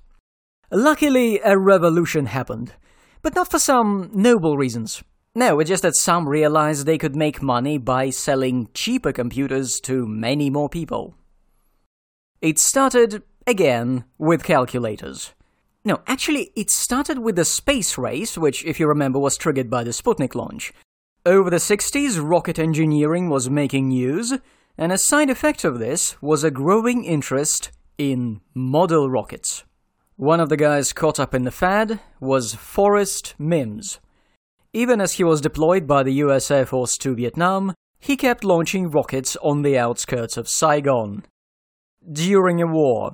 [0.71, 2.75] Luckily, a revolution happened.
[3.21, 5.03] But not for some noble reasons.
[5.35, 10.07] No, it's just that some realized they could make money by selling cheaper computers to
[10.07, 11.17] many more people.
[12.45, 15.33] It started, again, with calculators.
[15.83, 19.83] No, actually, it started with the space race, which, if you remember, was triggered by
[19.83, 20.71] the Sputnik launch.
[21.25, 24.35] Over the 60s, rocket engineering was making news,
[24.77, 29.65] and a side effect of this was a growing interest in model rockets.
[30.17, 34.01] One of the guys caught up in the fad was Forrest Mims.
[34.75, 38.91] Even as he was deployed by the US Air Force to Vietnam, he kept launching
[38.91, 41.25] rockets on the outskirts of Saigon.
[42.13, 43.13] During a war.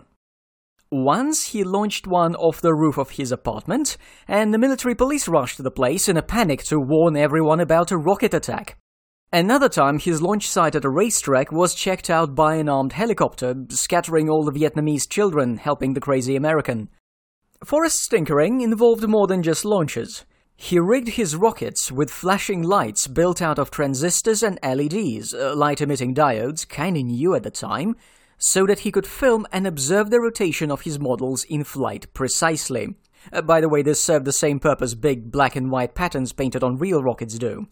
[0.90, 5.58] Once he launched one off the roof of his apartment, and the military police rushed
[5.58, 8.76] to the place in a panic to warn everyone about a rocket attack.
[9.32, 13.54] Another time, his launch site at a racetrack was checked out by an armed helicopter,
[13.68, 16.88] scattering all the Vietnamese children, helping the crazy American.
[17.64, 20.24] Forrest's tinkering involved more than just launches.
[20.56, 25.80] He rigged his rockets with flashing lights built out of transistors and LEDs, uh, light
[25.80, 27.94] emitting diodes, kinda new at the time,
[28.40, 32.96] so that he could film and observe the rotation of his models in flight precisely.
[33.32, 36.64] Uh, by the way, this served the same purpose big black and white patterns painted
[36.64, 37.68] on real rockets do.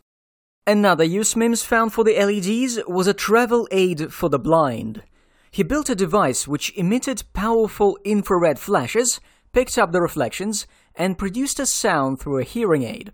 [0.66, 5.02] Another use Mims found for the LEDs was a travel aid for the blind.
[5.50, 9.18] He built a device which emitted powerful infrared flashes,
[9.54, 13.12] picked up the reflections, and produced a sound through a hearing aid.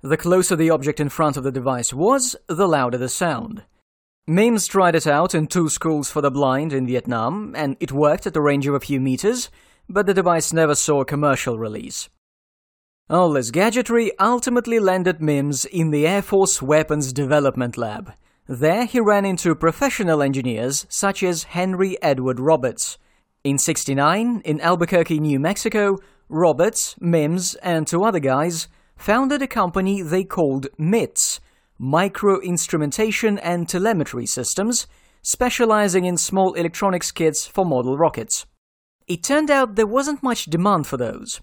[0.00, 3.64] The closer the object in front of the device was, the louder the sound.
[4.26, 8.26] Mims tried it out in two schools for the blind in Vietnam, and it worked
[8.26, 9.50] at a range of a few meters,
[9.86, 12.08] but the device never saw a commercial release.
[13.10, 18.14] All this gadgetry ultimately landed Mims in the Air Force Weapons Development Lab.
[18.48, 22.96] There he ran into professional engineers such as Henry Edward Roberts.
[23.44, 25.98] In 69, in Albuquerque, New Mexico,
[26.30, 31.40] Roberts, Mims, and two other guys founded a company they called MITS,
[31.78, 34.86] Micro Instrumentation and Telemetry Systems,
[35.22, 38.46] specializing in small electronics kits for model rockets.
[39.08, 41.40] It turned out there wasn't much demand for those.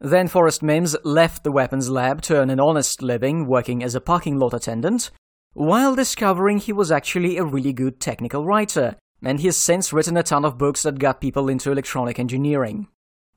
[0.00, 4.00] Then Forrest Mims left the weapons lab to earn an honest living working as a
[4.00, 5.10] parking lot attendant,
[5.54, 8.94] while discovering he was actually a really good technical writer,
[9.24, 12.86] and he's since written a ton of books that got people into electronic engineering.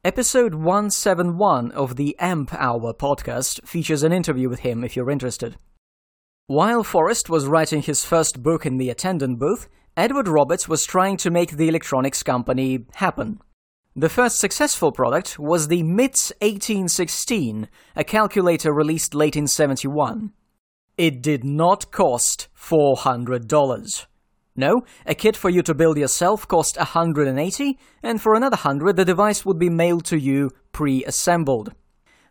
[0.05, 5.57] Episode 171 of the AMP Hour podcast features an interview with him if you're interested.
[6.51, 11.15] While Forrest was writing his first book in the attendant booth, Edward Roberts was trying
[11.15, 13.39] to make the electronics company happen.
[13.95, 20.33] The first successful product was the MITS 1816, a calculator released late in 71.
[20.97, 24.05] It did not cost $400.
[24.53, 29.05] No, a kit for you to build yourself cost 180, and for another 100 the
[29.05, 31.73] device would be mailed to you pre-assembled.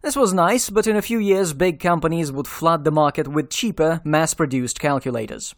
[0.02, 3.50] This was nice, but in a few years big companies would flood the market with
[3.50, 5.54] cheaper, mass-produced calculators.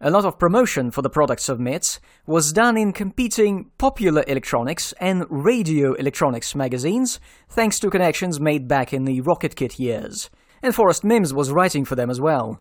[0.00, 4.92] A lot of promotion for the products of MITS was done in competing popular electronics
[5.00, 10.30] and radio electronics magazines, thanks to connections made back in the Rocket Kit years.
[10.60, 12.60] And Forrest Mims was writing for them as well.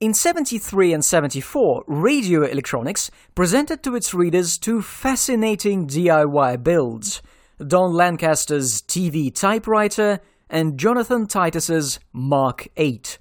[0.00, 7.20] In 73 and 74, Radio Electronics presented to its readers two fascinating DIY builds
[7.66, 13.18] Don Lancaster's TV typewriter and Jonathan Titus's Mark 8.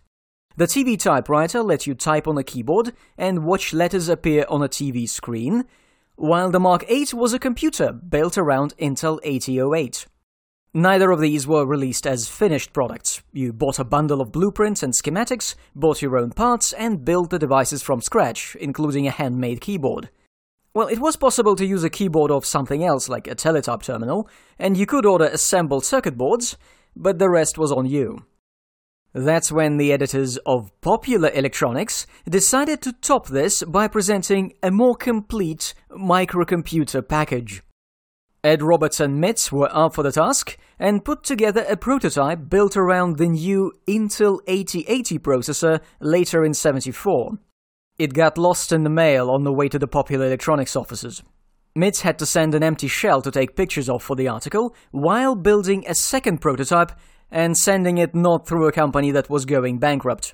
[0.58, 4.68] The TV typewriter let you type on a keyboard and watch letters appear on a
[4.68, 5.66] TV screen,
[6.16, 10.08] while the Mark 8 was a computer built around Intel 8008.
[10.74, 13.22] Neither of these were released as finished products.
[13.32, 17.40] You bought a bundle of blueprints and schematics, bought your own parts, and built the
[17.40, 20.10] devices from scratch, including a handmade keyboard.
[20.76, 24.28] Well, it was possible to use a keyboard of something else, like a teletype terminal,
[24.58, 26.58] and you could order assembled circuit boards,
[26.96, 28.26] but the rest was on you.
[29.14, 34.96] That's when the editors of Popular Electronics decided to top this by presenting a more
[34.96, 37.62] complete microcomputer package.
[38.44, 42.76] Ed Roberts and MITS were up for the task and put together a prototype built
[42.76, 47.38] around the new Intel 8080 processor later in 74.
[48.04, 51.24] It got lost in the mail on the way to the Popular Electronics offices.
[51.74, 55.36] MITS had to send an empty shell to take pictures of for the article, while
[55.36, 56.92] building a second prototype
[57.32, 60.34] and sending it not through a company that was going bankrupt.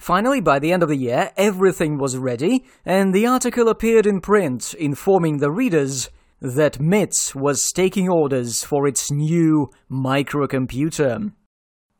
[0.00, 4.20] Finally, by the end of the year, everything was ready, and the article appeared in
[4.20, 11.30] print, informing the readers that MITS was taking orders for its new microcomputer.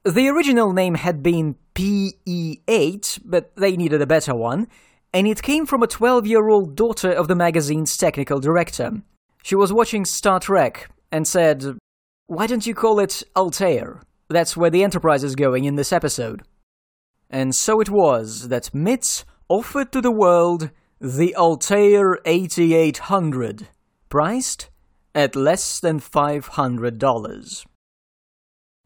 [0.05, 4.67] The original name had been PE8, but they needed a better one,
[5.13, 9.03] and it came from a 12 year old daughter of the magazine's technical director.
[9.43, 11.65] She was watching Star Trek and said,
[12.27, 14.03] Why don't you call it Altair?
[14.29, 16.43] That's where the Enterprise is going in this episode.
[17.31, 23.69] And so it was that MITS offered to the world the Altair 8800,
[24.09, 24.69] priced
[25.15, 27.67] at less than $500.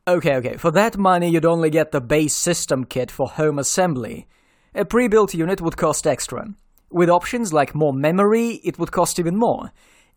[0.08, 4.26] Okay, okay, for that money you'd only get the base system kit for home assembly.
[4.74, 6.54] A pre-built unit would cost extra.
[6.90, 9.70] With options like more memory, it would cost even more.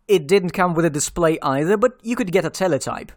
[0.08, 3.12] It didn't come with a display either, but you could get a teletype.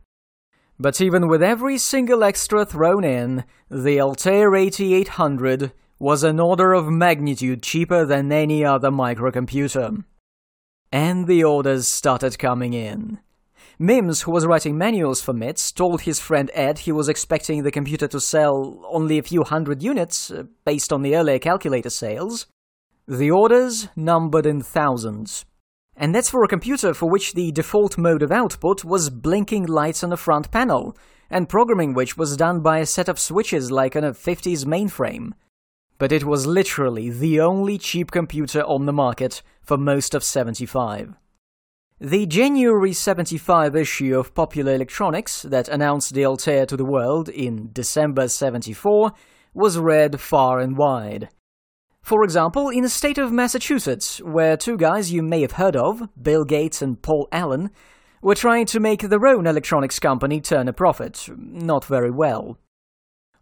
[0.80, 6.88] But even with every single extra thrown in, the Altair 8800 was an order of
[6.88, 10.04] magnitude cheaper than any other microcomputer.
[10.90, 13.18] And the orders started coming in.
[13.80, 17.70] Mims, who was writing manuals for MITS, told his friend Ed he was expecting the
[17.70, 22.48] computer to sell only a few hundred units, uh, based on the earlier calculator sales.
[23.06, 25.44] The orders numbered in thousands.
[25.96, 30.02] And that's for a computer for which the default mode of output was blinking lights
[30.02, 30.96] on the front panel,
[31.30, 35.34] and programming which was done by a set of switches like on a 50s mainframe.
[35.98, 41.14] But it was literally the only cheap computer on the market for most of 75.
[42.00, 47.70] The January 75 issue of Popular Electronics that announced the Altair to the world in
[47.72, 49.10] December 74
[49.52, 51.28] was read far and wide.
[52.00, 56.08] For example, in the state of Massachusetts, where two guys you may have heard of,
[56.22, 57.68] Bill Gates and Paul Allen,
[58.22, 61.28] were trying to make their own electronics company turn a profit.
[61.36, 62.60] Not very well.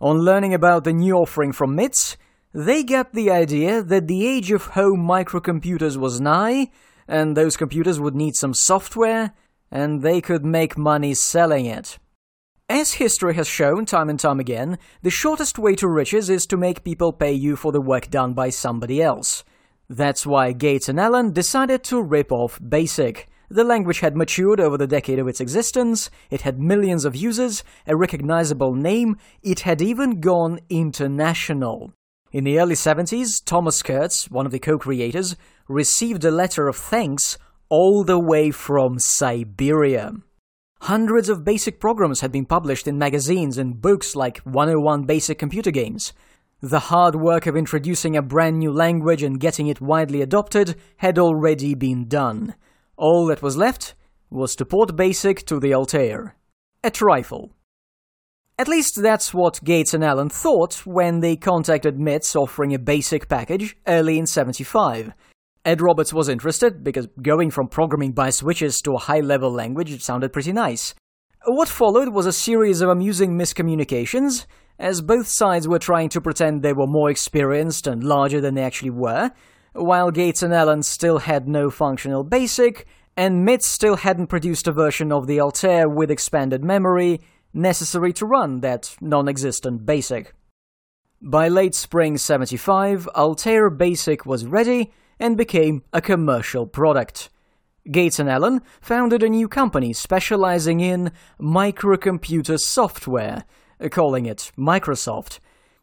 [0.00, 2.16] On learning about the new offering from MITS,
[2.54, 6.70] they got the idea that the age of home microcomputers was nigh,
[7.08, 9.32] and those computers would need some software,
[9.70, 11.98] and they could make money selling it.
[12.68, 16.56] As history has shown time and time again, the shortest way to riches is to
[16.56, 19.44] make people pay you for the work done by somebody else.
[19.88, 23.28] That's why Gates and Allen decided to rip off BASIC.
[23.48, 27.62] The language had matured over the decade of its existence, it had millions of users,
[27.86, 31.92] a recognizable name, it had even gone international.
[32.36, 35.36] In the early 70s, Thomas Kurtz, one of the co creators,
[35.68, 37.38] received a letter of thanks
[37.70, 40.12] all the way from Siberia.
[40.82, 45.70] Hundreds of basic programs had been published in magazines and books like 101 Basic Computer
[45.70, 46.12] Games.
[46.60, 51.18] The hard work of introducing a brand new language and getting it widely adopted had
[51.18, 52.54] already been done.
[52.98, 53.94] All that was left
[54.28, 56.36] was to port BASIC to the Altair.
[56.84, 57.55] A trifle.
[58.58, 63.28] At least that's what Gates and Allen thought when they contacted MITS offering a BASIC
[63.28, 65.12] package early in 75.
[65.66, 70.00] Ed Roberts was interested because going from programming by switches to a high level language
[70.00, 70.94] sounded pretty nice.
[71.44, 74.46] What followed was a series of amusing miscommunications,
[74.78, 78.62] as both sides were trying to pretend they were more experienced and larger than they
[78.62, 79.32] actually were,
[79.74, 82.86] while Gates and Allen still had no functional BASIC,
[83.18, 87.20] and MITS still hadn't produced a version of the Altair with expanded memory
[87.56, 90.32] necessary to run that non existent BASIC.
[91.20, 97.30] By late spring 75, Altair BASIC was ready, and became a commercial product.
[97.90, 103.44] Gates and Allen founded a new company specializing in microcomputer software,
[103.90, 105.38] calling it Microsoft.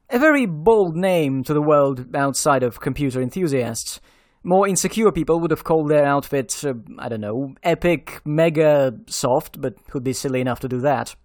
[0.09, 4.01] A very bold name to the world outside of computer enthusiasts.
[4.43, 9.61] More insecure people would have called their outfit, uh, I don't know, Epic Mega Soft,
[9.61, 11.15] but who'd be silly enough to do that?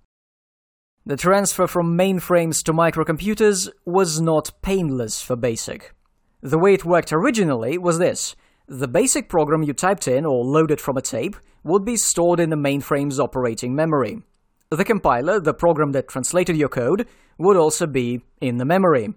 [1.08, 5.94] The transfer from mainframes to microcomputers was not painless for BASIC.
[6.42, 8.36] The way it worked originally was this.
[8.66, 12.50] The basic program you typed in or loaded from a tape would be stored in
[12.50, 14.20] the mainframe's operating memory.
[14.68, 19.08] The compiler, the program that translated your code, would also be in the memory.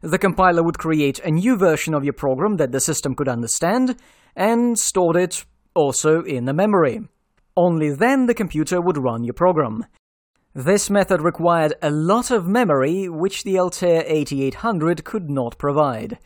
[0.00, 3.94] The compiler would create a new version of your program that the system could understand
[4.34, 5.44] and stored it
[5.76, 7.02] also in the memory.
[7.56, 9.86] Only then the computer would run your program.
[10.56, 16.18] This method required a lot of memory, which the Altair 8800 could not provide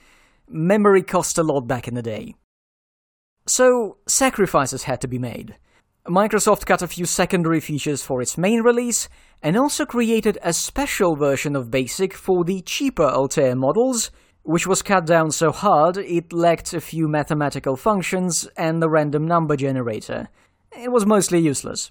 [0.48, 2.36] memory cost a lot back in the day.
[3.48, 5.56] So, sacrifices had to be made.
[6.06, 9.08] Microsoft cut a few secondary features for its main release,
[9.42, 14.12] and also created a special version of BASIC for the cheaper Altair models,
[14.44, 19.26] which was cut down so hard it lacked a few mathematical functions and the random
[19.26, 20.28] number generator.
[20.70, 21.90] It was mostly useless.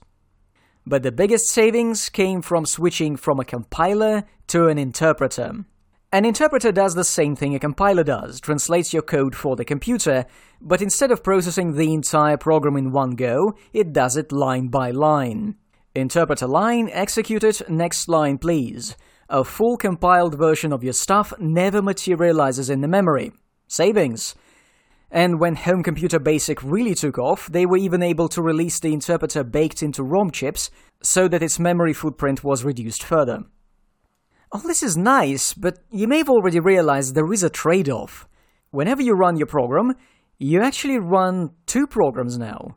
[0.90, 5.64] But the biggest savings came from switching from a compiler to an interpreter.
[6.12, 10.26] An interpreter does the same thing a compiler does, translates your code for the computer,
[10.60, 14.90] but instead of processing the entire program in one go, it does it line by
[14.90, 15.58] line.
[15.94, 18.98] Interpreter line, execute it, next line please.
[19.30, 23.32] A full compiled version of your stuff never materializes in the memory.
[23.68, 24.34] Savings.
[25.12, 28.93] And when Home Computer Basic really took off, they were even able to release the
[28.93, 30.70] interpreter baked into ROM chips
[31.01, 33.39] so that its memory footprint was reduced further.
[34.51, 38.28] All this is nice, but you may have already realized there is a trade off.
[38.72, 39.95] Whenever you run your program,
[40.38, 42.76] you actually run two programs now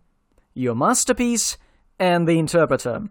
[0.55, 1.57] your masterpiece
[1.99, 3.09] and the interpreter.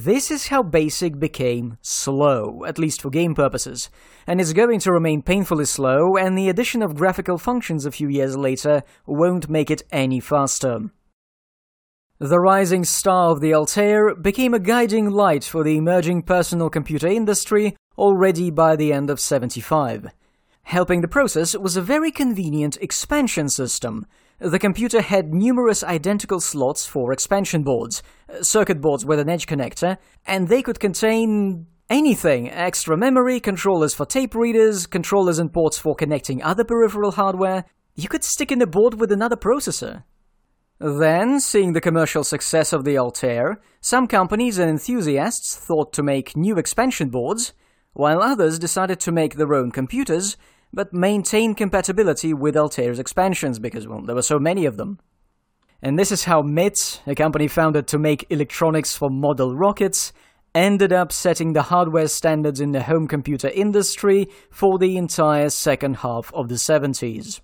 [0.00, 3.90] This is how BASIC became slow, at least for game purposes,
[4.28, 8.06] and is going to remain painfully slow, and the addition of graphical functions a few
[8.06, 10.92] years later won't make it any faster.
[12.20, 17.08] The rising star of the Altair became a guiding light for the emerging personal computer
[17.08, 20.12] industry already by the end of 75.
[20.62, 24.06] Helping the process was a very convenient expansion system.
[24.40, 29.46] The computer had numerous identical slots for expansion boards, uh, circuit boards with an edge
[29.46, 35.76] connector, and they could contain anything extra memory, controllers for tape readers, controllers and ports
[35.76, 37.64] for connecting other peripheral hardware.
[37.96, 40.04] You could stick in a board with another processor.
[40.78, 46.36] Then, seeing the commercial success of the Altair, some companies and enthusiasts thought to make
[46.36, 47.54] new expansion boards,
[47.92, 50.36] while others decided to make their own computers
[50.72, 54.98] but maintain compatibility with Altair's expansions because, well, there were so many of them.
[55.80, 60.12] And this is how MITS, a company founded to make electronics for model rockets,
[60.54, 65.98] ended up setting the hardware standards in the home computer industry for the entire second
[65.98, 67.40] half of the 70s.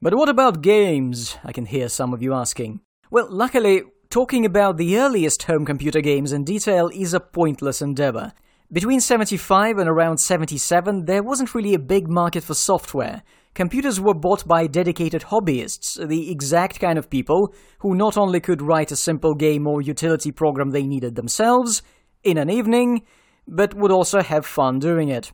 [0.00, 1.36] But what about games?
[1.42, 2.80] I can hear some of you asking.
[3.10, 8.32] Well, luckily, talking about the earliest home computer games in detail is a pointless endeavor.
[8.72, 13.22] Between 75 and around 77, there wasn't really a big market for software.
[13.54, 18.60] Computers were bought by dedicated hobbyists, the exact kind of people who not only could
[18.60, 21.80] write a simple game or utility program they needed themselves
[22.24, 23.02] in an evening,
[23.46, 25.30] but would also have fun doing it.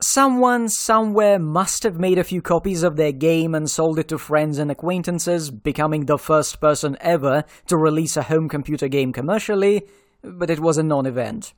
[0.00, 4.16] Someone somewhere must have made a few copies of their game and sold it to
[4.16, 9.82] friends and acquaintances, becoming the first person ever to release a home computer game commercially,
[10.22, 11.52] but it was a non event.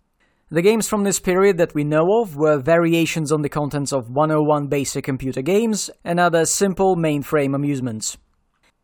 [0.52, 4.10] The games from this period that we know of were variations on the contents of
[4.10, 8.18] 101 basic computer games and other simple mainframe amusements.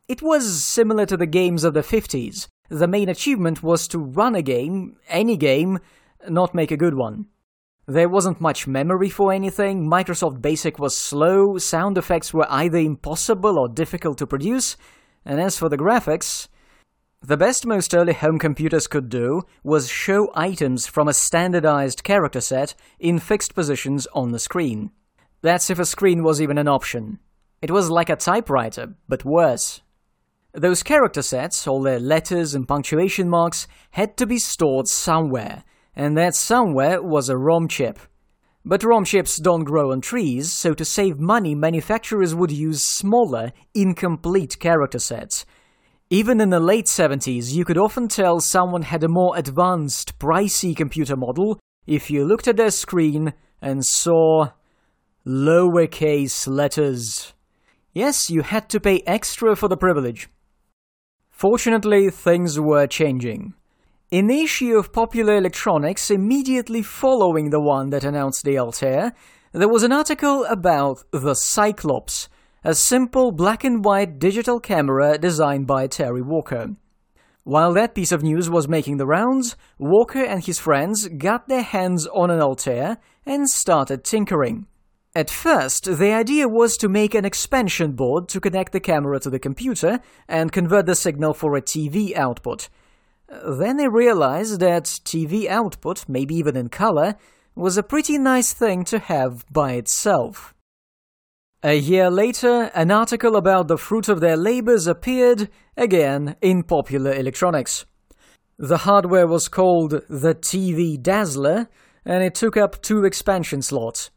[0.09, 2.49] It was similar to the games of the 50s.
[2.71, 5.79] The main achievement was to run a game, any game,
[6.27, 7.27] not make a good one.
[7.87, 13.59] There wasn't much memory for anything, Microsoft Basic was slow, sound effects were either impossible
[13.59, 14.79] or difficult to produce,
[15.23, 16.49] and as for the graphics,
[17.21, 22.41] the best most early home computers could do was show items from a standardized character
[22.41, 24.93] set in fixed positions on the screen.
[25.43, 27.19] That's if a screen was even an option.
[27.61, 29.81] It was like a typewriter, but worse.
[30.53, 35.65] Those character sets, all their letters and punctuation marks, had to be stored somewhere,
[35.97, 37.99] and that somewhere was a ROM chip.
[38.65, 43.53] But ROM chips don't grow on trees, so to save money, manufacturers would use smaller,
[43.75, 45.45] incomplete character sets,
[46.11, 50.75] even in the late 70s, you could often tell someone had a more advanced, pricey
[50.75, 54.49] computer model if you looked at their screen and saw
[55.27, 57.35] lowercase letters.
[57.93, 60.29] Yes, you had to pay extra for the privilege.
[61.31, 63.55] Fortunately, things were changing.
[64.11, 69.13] In the issue of Popular Electronics immediately following the one that announced the Altair,
[69.53, 72.31] there was an article about the Cyclops,
[72.69, 76.77] a simple black and white digital camera designed by Terry Walker.
[77.43, 81.63] While that piece of news was making the rounds, Walker and his friends got their
[81.63, 84.67] hands on an Altair and started tinkering.
[85.15, 89.31] At first, the idea was to make an expansion board to connect the camera to
[89.31, 92.69] the computer and convert the signal for a TV output.
[93.31, 97.15] Then they realized that TV output, maybe even in color,
[97.55, 100.53] was a pretty nice thing to have by itself.
[101.65, 107.13] A year later, an article about the fruit of their labors appeared, again, in Popular
[107.13, 107.85] Electronics.
[108.59, 111.69] The hardware was called the TV Dazzler,
[112.05, 114.13] and it took up two expansion slots.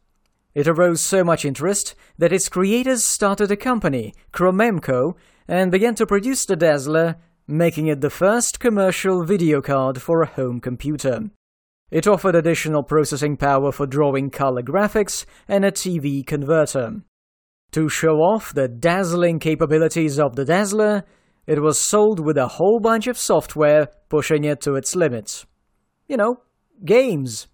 [0.54, 5.16] It arose so much interest that its creators started a company, Cromemco,
[5.48, 7.16] and began to produce the Dazzler,
[7.48, 11.30] making it the first commercial video card for a home computer.
[11.90, 17.02] It offered additional processing power for drawing color graphics and a TV converter.
[17.72, 21.04] To show off the dazzling capabilities of the Dazzler,
[21.46, 25.46] it was sold with a whole bunch of software pushing it to its limits.
[26.06, 26.42] You know,
[26.84, 27.46] games.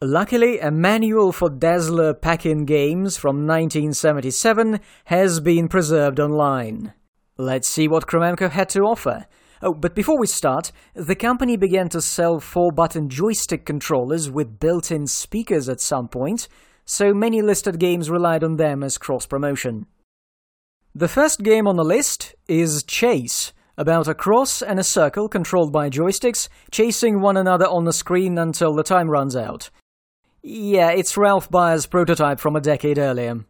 [0.00, 6.94] Luckily, a manual for Dazzler pack-in games from 1977 has been preserved online.
[7.36, 9.26] Let's see what Cromemco had to offer.
[9.60, 15.06] Oh, but before we start, the company began to sell four-button joystick controllers with built-in
[15.06, 16.48] speakers at some point,
[16.84, 19.86] so many listed games relied on them as cross promotion.
[20.94, 25.72] The first game on the list is Chase, about a cross and a circle controlled
[25.72, 29.70] by joysticks, chasing one another on the screen until the time runs out.
[30.42, 33.44] Yeah, it's Ralph Baer's prototype from a decade earlier.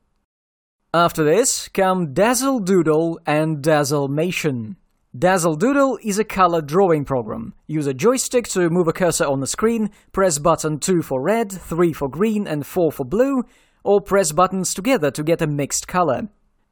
[0.95, 4.77] After this come Dazzle Doodle and Dazzle Dazzlemation.
[5.17, 7.55] Dazzle Doodle is a color drawing program.
[7.69, 11.53] Use a joystick to move a cursor on the screen, press button 2 for red,
[11.53, 13.45] 3 for green, and 4 for blue,
[13.85, 16.23] or press buttons together to get a mixed color.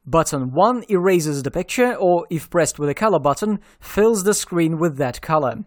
[0.05, 4.77] Button 1 erases the picture, or if pressed with a color button, fills the screen
[4.77, 5.63] with that color.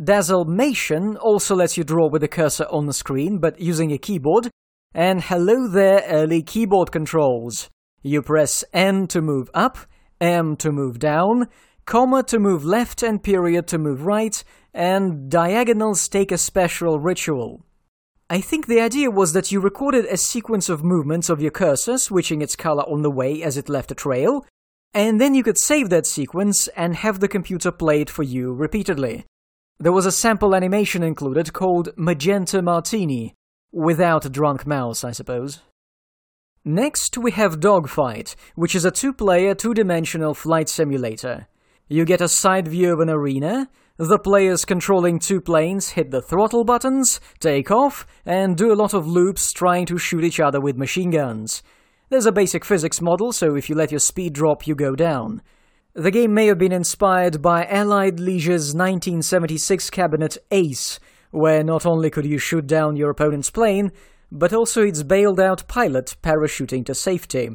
[0.00, 4.48] Dazzlemation also lets you draw with the cursor on the screen, but using a keyboard.
[4.94, 7.68] And hello there, early keyboard controls.
[8.00, 9.76] You press N to move up,
[10.18, 11.48] M to move down,
[11.90, 17.66] comma to move left, and period to move right, and diagonals take a special ritual.
[18.30, 21.98] I think the idea was that you recorded a sequence of movements of your cursor,
[21.98, 24.46] switching its color on the way as it left a trail,
[24.94, 28.52] and then you could save that sequence and have the computer play it for you
[28.52, 29.24] repeatedly.
[29.80, 33.34] There was a sample animation included called Magenta Martini,
[33.72, 35.62] without a drunk mouse, I suppose.
[36.64, 41.48] Next, we have Dogfight, which is a two player, two dimensional flight simulator.
[41.92, 43.68] You get a side view of an arena,
[43.98, 48.94] the players controlling two planes hit the throttle buttons, take off, and do a lot
[48.94, 51.64] of loops trying to shoot each other with machine guns.
[52.08, 55.42] There's a basic physics model, so if you let your speed drop, you go down.
[55.94, 61.00] The game may have been inspired by Allied Leisure's 1976 cabinet Ace,
[61.32, 63.90] where not only could you shoot down your opponent's plane,
[64.30, 67.50] but also its bailed out pilot parachuting to safety.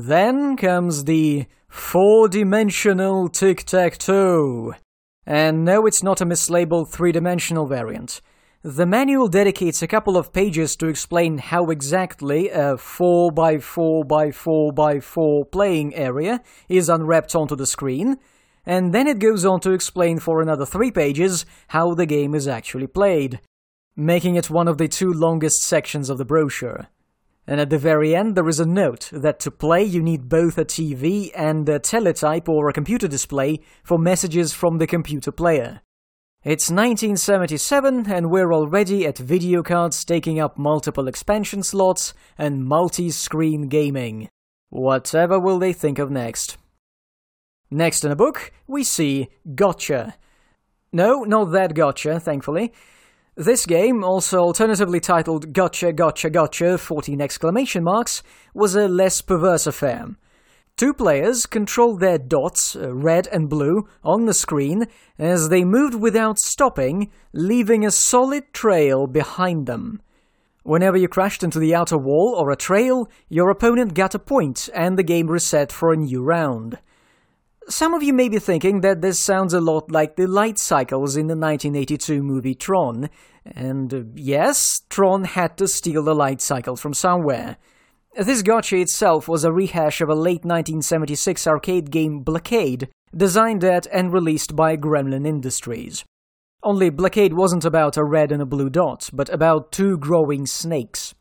[0.00, 4.74] Then comes the four dimensional tic tac toe.
[5.26, 8.20] And no, it's not a mislabeled three dimensional variant.
[8.62, 16.42] The manual dedicates a couple of pages to explain how exactly a 4x4x4x4 playing area
[16.68, 18.18] is unwrapped onto the screen,
[18.64, 22.46] and then it goes on to explain for another three pages how the game is
[22.46, 23.40] actually played,
[23.96, 26.86] making it one of the two longest sections of the brochure.
[27.48, 30.58] And at the very end, there is a note that to play you need both
[30.58, 35.80] a TV and a teletype or a computer display for messages from the computer player.
[36.44, 43.68] It's 1977 and we're already at video cards taking up multiple expansion slots and multi-screen
[43.68, 44.28] gaming.
[44.68, 46.58] Whatever will they think of next?
[47.70, 50.16] Next in the book, we see Gotcha.
[50.92, 52.74] No, not that Gotcha, thankfully.
[53.38, 58.20] This game, also alternatively titled Gotcha, Gotcha, Gotcha, 14 exclamation marks,
[58.52, 60.08] was a less perverse affair.
[60.76, 64.86] Two players controlled their dots, uh, red and blue, on the screen
[65.20, 70.02] as they moved without stopping, leaving a solid trail behind them.
[70.64, 74.68] Whenever you crashed into the outer wall or a trail, your opponent got a point
[74.74, 76.78] and the game reset for a new round.
[77.70, 81.16] Some of you may be thinking that this sounds a lot like the light cycles
[81.18, 83.10] in the 1982 movie Tron,
[83.44, 87.58] and uh, yes, Tron had to steal the light cycles from somewhere.
[88.16, 93.86] This gotcha itself was a rehash of a late 1976 arcade game Blockade, designed at
[93.92, 96.06] and released by Gremlin Industries.
[96.62, 101.14] Only Blockade wasn't about a red and a blue dot, but about two growing snakes.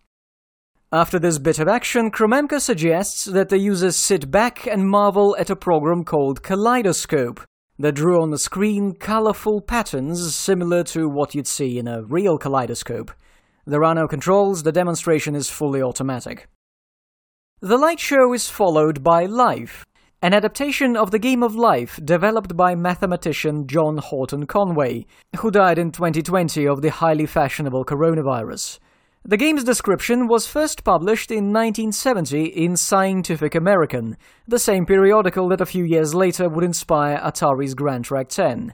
[0.94, 5.50] After this bit of action, Cromemco suggests that the users sit back and marvel at
[5.50, 7.42] a program called Kaleidoscope
[7.78, 12.38] that drew on the screen colorful patterns similar to what you'd see in a real
[12.38, 13.12] kaleidoscope.
[13.66, 16.48] There are no controls, the demonstration is fully automatic.
[17.60, 19.86] The light show is followed by Life,
[20.22, 25.06] an adaptation of the game of life developed by mathematician John Horton Conway,
[25.40, 28.80] who died in 2020 of the highly fashionable coronavirus.
[29.30, 34.16] The game's description was first published in 1970 in Scientific American,
[34.48, 38.74] the same periodical that a few years later would inspire Atari's Gran Trak 10.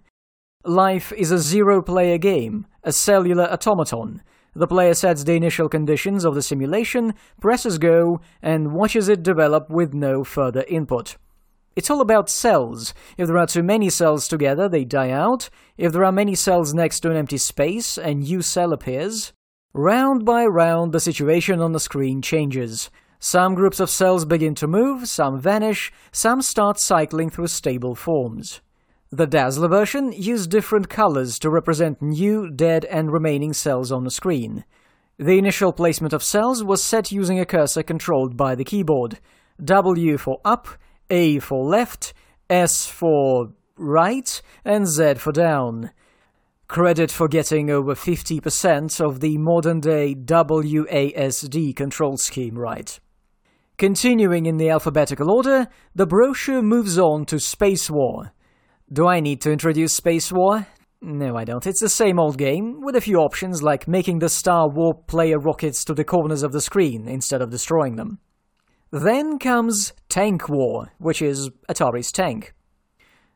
[0.64, 4.22] Life is a zero player game, a cellular automaton,
[4.56, 9.72] the player sets the initial conditions of the simulation, presses go, and watches it develop
[9.72, 11.18] with no further input.
[11.76, 12.94] It's all about cells.
[13.18, 15.50] If there are too many cells together, they die out.
[15.80, 19.34] If there are many cells next to an empty space, a new cell appears.
[19.76, 22.92] Round by round, the situation on the screen changes.
[23.18, 28.62] Some groups of cells begin to move, some vanish, some start cycling through stable forms.
[29.12, 34.12] The Dazzler version used different colors to represent new, dead, and remaining cells on the
[34.12, 34.64] screen.
[35.18, 39.18] The initial placement of cells was set using a cursor controlled by the keyboard.
[39.64, 40.68] W for up,
[41.10, 42.14] A for left,
[42.48, 45.90] S for right, and Z for down.
[46.74, 53.00] Credit for getting over 50% of the modern day WASD control scheme right.
[53.78, 58.32] Continuing in the alphabetical order, the brochure moves on to Space War.
[58.92, 60.66] Do I need to introduce Space War?
[61.00, 61.68] No, I don't.
[61.68, 65.38] It's the same old game, with a few options like making the Star Warp player
[65.38, 68.18] rockets to the corners of the screen instead of destroying them.
[68.90, 72.56] Then comes Tank War, which is Atari's Tank.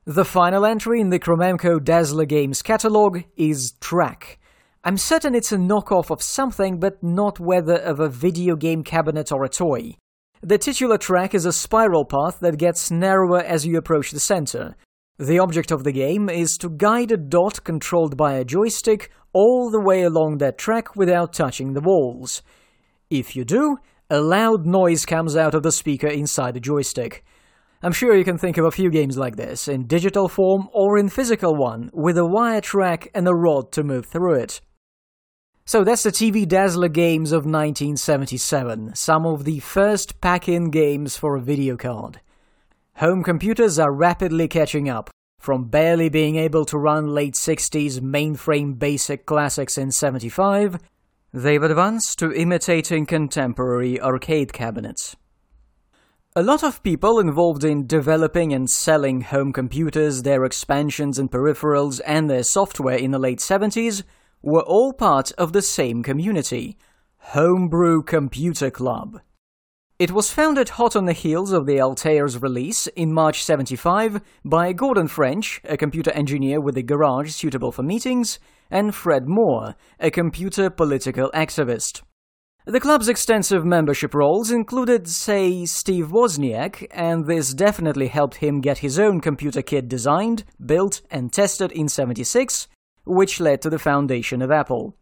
[0.09, 4.39] The final entry in the Cromemco Dazzler Games catalog is Track.
[4.85, 9.33] I'm certain it's a knockoff of something, but not whether of a video game cabinet
[9.33, 9.97] or a toy.
[10.39, 14.77] The titular track is a spiral path that gets narrower as you approach the center.
[15.19, 19.69] The object of the game is to guide a dot controlled by a joystick all
[19.69, 22.41] the way along that track without touching the walls.
[23.09, 23.79] If you do,
[24.09, 27.25] a loud noise comes out of the speaker inside the joystick.
[27.83, 30.97] I'm sure you can think of a few games like this, in digital form or
[30.97, 34.61] in physical one, with a wire track and a rod to move through it.
[35.65, 41.35] So that's the TV Dazzler games of 1977, some of the first pack-in games for
[41.35, 42.19] a video card.
[42.95, 48.79] Home computers are rapidly catching up, from barely being able to run late 60s mainframe
[48.79, 50.77] basic classics in 75,
[51.31, 55.15] they've advanced to imitating contemporary arcade cabinets.
[56.37, 61.99] A lot of people involved in developing and selling home computers, their expansions and peripherals,
[62.05, 64.03] and their software in the late 70s
[64.43, 66.77] were all part of the same community
[67.33, 69.19] Homebrew Computer Club.
[69.97, 74.73] It was founded hot on the heels of the Altair's release in March 75 by
[74.73, 78.37] Gordon French, a computer engineer with a garage suitable for meetings,
[78.69, 82.03] and Fred Moore, a computer political activist.
[82.67, 88.79] The club's extensive membership rolls included, say, Steve Wozniak, and this definitely helped him get
[88.79, 92.67] his own computer kit designed, built, and tested in 76,
[93.05, 94.97] which led to the foundation of Apple.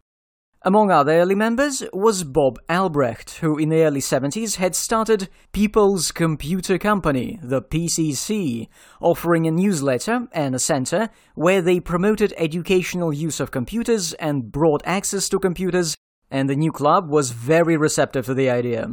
[0.62, 6.12] Among other early members was Bob Albrecht, who in the early 70s had started People's
[6.12, 8.68] Computer Company, the PCC,
[9.00, 14.82] offering a newsletter and a center where they promoted educational use of computers and broad
[14.84, 15.96] access to computers
[16.30, 18.88] and the new club was very receptive to the idea.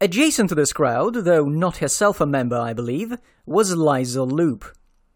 [0.00, 3.16] Adjacent to this crowd, though not herself a member, I believe,
[3.46, 4.64] was Liza Loop.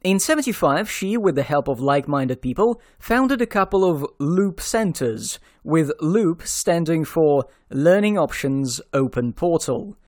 [0.02, 5.38] In 75, she, with the help of like-minded people, founded a couple of Loop Centers,
[5.62, 9.98] with Loop standing for Learning Options Open Portal.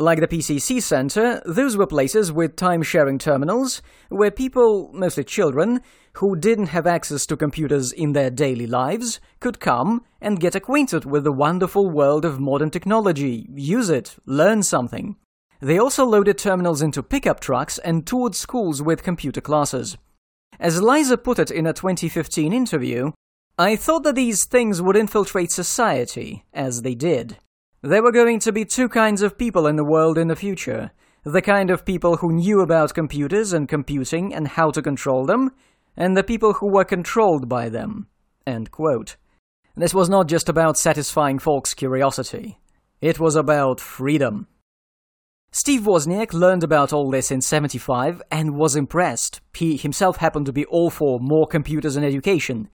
[0.00, 5.82] Like the PCC Center, those were places with time-sharing terminals, where people, mostly children,
[6.14, 11.04] who didn't have access to computers in their daily lives could come and get acquainted
[11.04, 15.16] with the wonderful world of modern technology, use it, learn something.
[15.60, 19.98] They also loaded terminals into pickup trucks and toured schools with computer classes.
[20.58, 23.12] As Liza put it in a 2015 interview,
[23.58, 27.36] I thought that these things would infiltrate society, as they did.
[27.82, 30.90] There were going to be two kinds of people in the world in the future
[31.24, 35.50] the kind of people who knew about computers and computing and how to control them,
[35.94, 38.06] and the people who were controlled by them.
[38.46, 42.58] This was not just about satisfying folks' curiosity.
[43.02, 44.46] It was about freedom.
[45.52, 49.40] Steve Wozniak learned about all this in 75 and was impressed.
[49.54, 52.68] He himself happened to be all for more computers and education.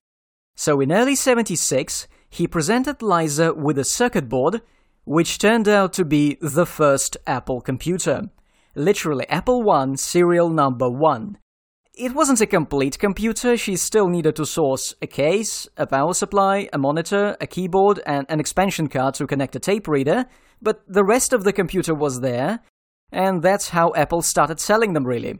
[0.55, 4.61] So in early 76, he presented Liza with a circuit board,
[5.07, 8.23] which turned out to be the first Apple computer.
[8.75, 11.37] Literally Apple I serial number 1.
[11.93, 16.67] It wasn't a complete computer, she still needed to source a case, a power supply,
[16.73, 20.25] a monitor, a keyboard, and an expansion card to connect a tape reader,
[20.61, 22.59] but the rest of the computer was there,
[23.09, 25.39] and that's how Apple started selling them, really.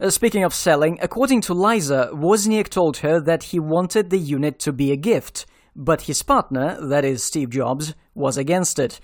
[0.00, 4.60] Uh, speaking of selling, according to Liza, Wozniak told her that he wanted the unit
[4.60, 9.00] to be a gift, but his partner, that is Steve Jobs, was against it.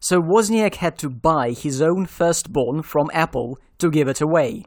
[0.00, 4.64] So Wozniak had to buy his own firstborn from Apple to give it away.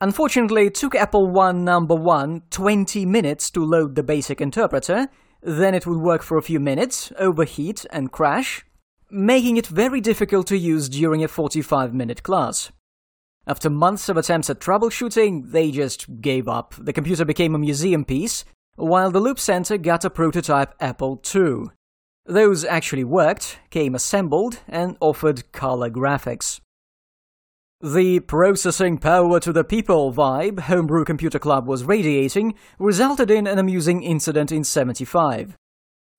[0.00, 5.08] Unfortunately, it took Apple One number 1 20 minutes to load the basic interpreter,
[5.42, 8.64] then it would work for a few minutes, overheat and crash,
[9.10, 12.72] making it very difficult to use during a 45-minute class.
[13.46, 16.74] After months of attempts at troubleshooting, they just gave up.
[16.78, 18.44] The computer became a museum piece,
[18.76, 21.70] while the Loop Center got a prototype Apple II.
[22.26, 26.60] Those actually worked, came assembled, and offered color graphics.
[27.82, 33.58] The processing power to the people vibe Homebrew Computer Club was radiating resulted in an
[33.58, 35.56] amusing incident in 75.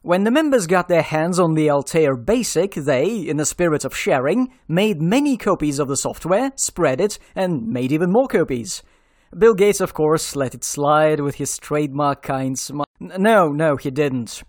[0.04, 3.98] When the members got their hands on the Altair Basic, they, in the spirit of
[3.98, 8.84] sharing, made many copies of the software, spread it, and made even more copies.
[9.38, 12.86] Bill Gates, of course, let it slide with his trademark kind smile.
[13.00, 14.44] No, no, he didn't.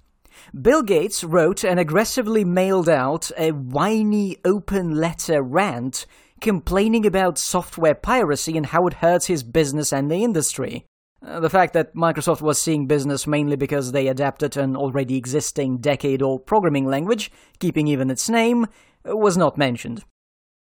[0.61, 6.07] Bill Gates wrote and aggressively mailed out a whiny open letter rant
[6.41, 10.85] complaining about software piracy and how it hurts his business and the industry.
[11.25, 15.79] Uh, the fact that Microsoft was seeing business mainly because they adapted an already existing
[15.79, 18.67] decade old programming language, keeping even its name,
[19.09, 20.05] uh, was not mentioned.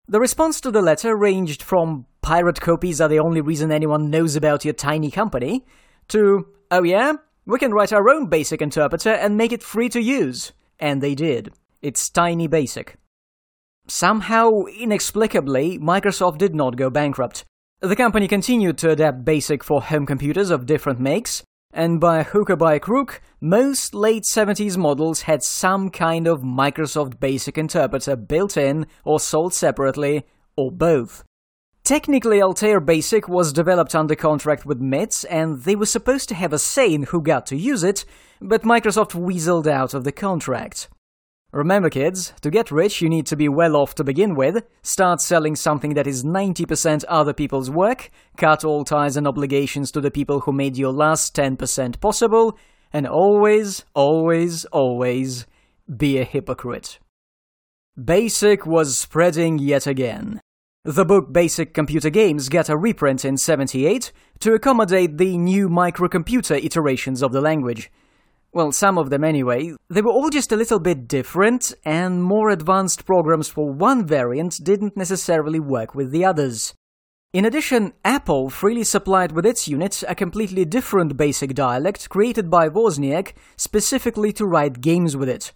[0.07, 4.37] The response to the letter ranged from pirate copies are the only reason anyone knows
[4.37, 5.65] about your tiny company,
[6.09, 7.15] to, oh yeah,
[7.47, 10.53] we can write our own basic interpreter and make it free to use.
[10.79, 11.55] And they did.
[11.81, 12.97] It's Tiny Basic.
[13.87, 17.45] Somehow, inexplicably, Microsoft did not go bankrupt.
[17.81, 21.43] The company continued to adapt BASIC for home computers of different makes,
[21.75, 27.19] and by hook or by crook, most late 70s models had some kind of Microsoft
[27.19, 30.25] BASIC interpreter built in or sold separately,
[30.57, 31.25] or both.
[31.83, 36.53] Technically, Altair BASIC was developed under contract with MITS, and they were supposed to have
[36.53, 38.05] a say in who got to use it,
[38.41, 40.89] but Microsoft weaseled out of the contract.
[41.55, 45.21] Remember, kids, to get rich, you need to be well off to begin with, start
[45.21, 50.11] selling something that is 90% other people's work, cut all ties and obligations to the
[50.11, 52.59] people who made your last 10% possible,
[52.93, 55.47] and always, always, always
[55.97, 56.99] be a hypocrite.
[58.03, 60.41] Basic was spreading yet again.
[60.83, 66.65] The book Basic Computer Games got a reprint in 78 to accommodate the new microcomputer
[66.65, 67.93] iterations of the language.
[68.55, 69.75] Well, some of them anyway.
[69.91, 74.63] They were all just a little bit different, and more advanced programs for one variant
[74.63, 76.73] didn't necessarily work with the others.
[77.33, 82.69] In addition, Apple freely supplied with its unit a completely different basic dialect created by
[82.69, 85.51] Wozniak specifically to write games with it.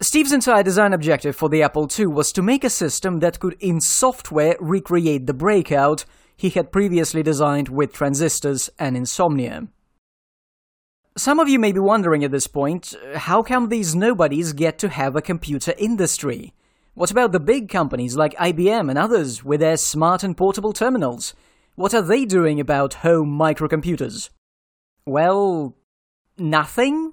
[0.00, 3.56] Steve's entire design objective for the Apple II was to make a system that could,
[3.60, 6.04] in software, recreate the breakout
[6.36, 9.68] he had previously designed with transistors and insomnia.
[11.20, 14.78] Some of you may be wondering at this point uh, how come these nobodies get
[14.78, 16.54] to have a computer industry?
[16.94, 21.34] What about the big companies like IBM and others with their smart and portable terminals?
[21.74, 24.30] What are they doing about home microcomputers?
[25.04, 25.76] Well,
[26.38, 27.12] nothing?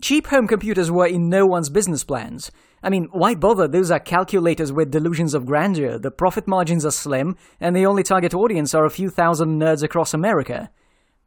[0.00, 2.50] Cheap home computers were in no one's business plans.
[2.82, 3.68] I mean, why bother?
[3.68, 8.04] Those are calculators with delusions of grandeur, the profit margins are slim, and the only
[8.04, 10.70] target audience are a few thousand nerds across America.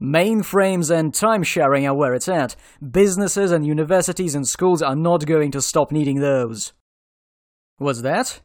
[0.05, 2.55] Mainframes and time sharing are where it's at.
[2.91, 6.73] Businesses and universities and schools are not going to stop needing those.
[7.77, 8.41] What's that?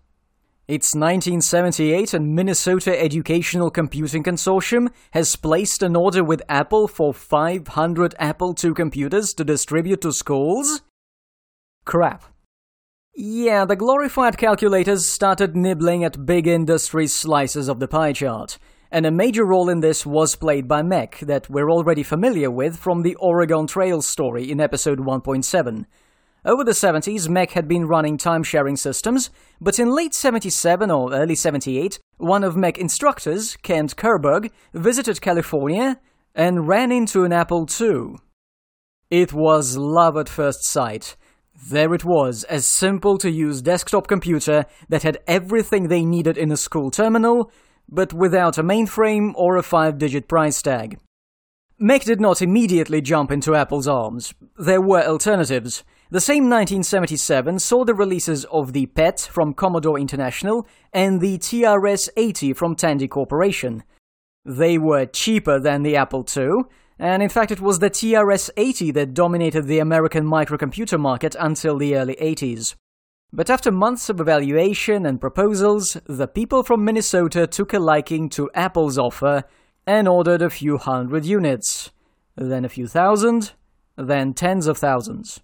[0.66, 8.14] It's 1978 and Minnesota Educational Computing Consortium has placed an order with Apple for 500
[8.18, 10.80] Apple II computers to distribute to schools?
[11.84, 12.24] Crap.
[13.14, 18.58] Yeah, the glorified calculators started nibbling at big industry slices of the pie chart
[18.90, 22.76] and a major role in this was played by MECC that we're already familiar with
[22.76, 25.84] from the Oregon Trail story in episode 1.7.
[26.44, 29.30] Over the 70s, MECC had been running time-sharing systems,
[29.60, 36.00] but in late 77 or early 78, one of MECC instructors, Kent Kehrberg, visited California
[36.34, 38.16] and ran into an Apple II.
[39.10, 41.16] It was love at first sight.
[41.68, 46.50] There it was, a simple to use desktop computer that had everything they needed in
[46.50, 47.52] a school terminal,
[47.90, 50.98] but without a mainframe or a five digit price tag.
[51.80, 54.34] MECC did not immediately jump into Apple's arms.
[54.58, 55.82] There were alternatives.
[56.10, 62.54] The same 1977 saw the releases of the PET from Commodore International and the TRS-80
[62.54, 63.82] from Tandy Corporation.
[64.44, 66.64] They were cheaper than the Apple II,
[66.98, 71.96] and in fact it was the TRS-80 that dominated the American microcomputer market until the
[71.96, 72.74] early 80s.
[73.32, 78.50] But after months of evaluation and proposals, the people from Minnesota took a liking to
[78.54, 79.44] Apple's offer
[79.86, 81.92] and ordered a few hundred units,
[82.36, 83.52] then a few thousand,
[83.96, 85.40] then tens of thousands.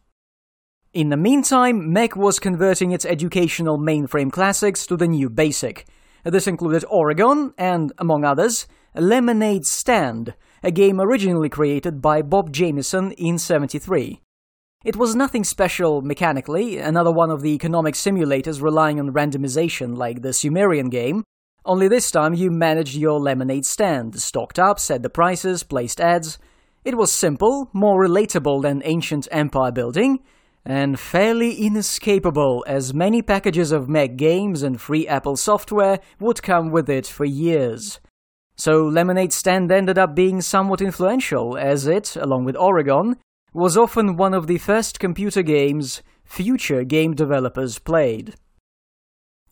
[0.93, 5.87] In the meantime, MECC was converting its educational mainframe classics to the new BASIC.
[6.25, 8.67] This included Oregon and, among others,
[8.97, 14.23] Lemonade Stand, a game originally created by Bob Jamison in 73.
[14.87, 20.23] It was nothing special mechanically, another one of the economic simulators relying on randomization like
[20.23, 21.25] the Sumerian game,
[21.65, 26.39] only this time you managed your lemonade stand, stocked up, set the prices, placed ads.
[26.85, 30.21] It was simple, more relatable than ancient empire building,
[30.65, 36.71] and fairly inescapable as many packages of MECC games and free Apple software would come
[36.71, 37.99] with it for years.
[38.55, 43.17] So Lemonade Stand ended up being somewhat influential, as it, along with Oregon,
[43.57, 48.35] was often one of the first computer games future game developers played.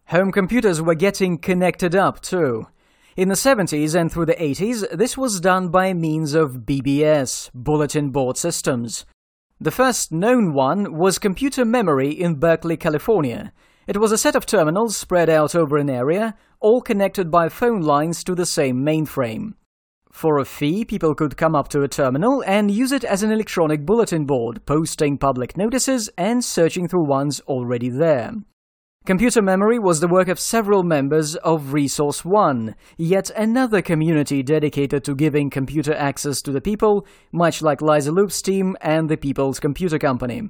[0.09, 2.66] Home computers were getting connected up too.
[3.16, 8.11] In the 70s and through the 80s, this was done by means of BBS, Bulletin
[8.11, 9.07] Board Systems.
[9.59, 13.55] The first known one was Community Memory in Berkeley, California.
[13.86, 17.80] It was a set of terminals spread out over an area, all connected by phone
[17.80, 19.55] lines to the same mainframe.
[20.14, 23.32] For a fee, people could come up to a terminal and use it as an
[23.32, 28.32] electronic bulletin board, posting public notices and searching through ones already there.
[29.04, 35.02] Community Memory was the work of several members of Resource One, yet another community dedicated
[35.02, 39.58] to giving computer access to the people, much like Liza Loop's team and the People's
[39.58, 40.48] Computer Company.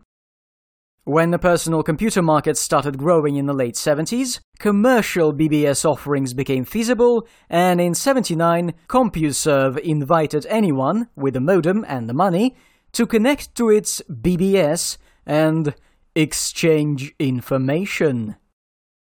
[1.06, 6.64] When the personal computer market started growing in the late 70s, commercial BBS offerings became
[6.64, 12.56] feasible, and in 79, CompuServe invited anyone with a modem and the money
[12.92, 14.96] to connect to its BBS
[15.26, 15.74] and
[16.14, 18.36] exchange information.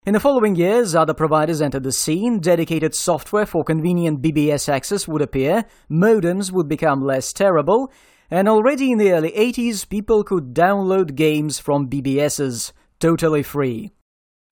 [0.03, 5.07] In the following years, other providers entered the scene, dedicated software for convenient BBS access
[5.07, 7.91] would appear, modems would become less terrible,
[8.31, 13.91] and already in the early 80s, people could download games from BBSs, totally free.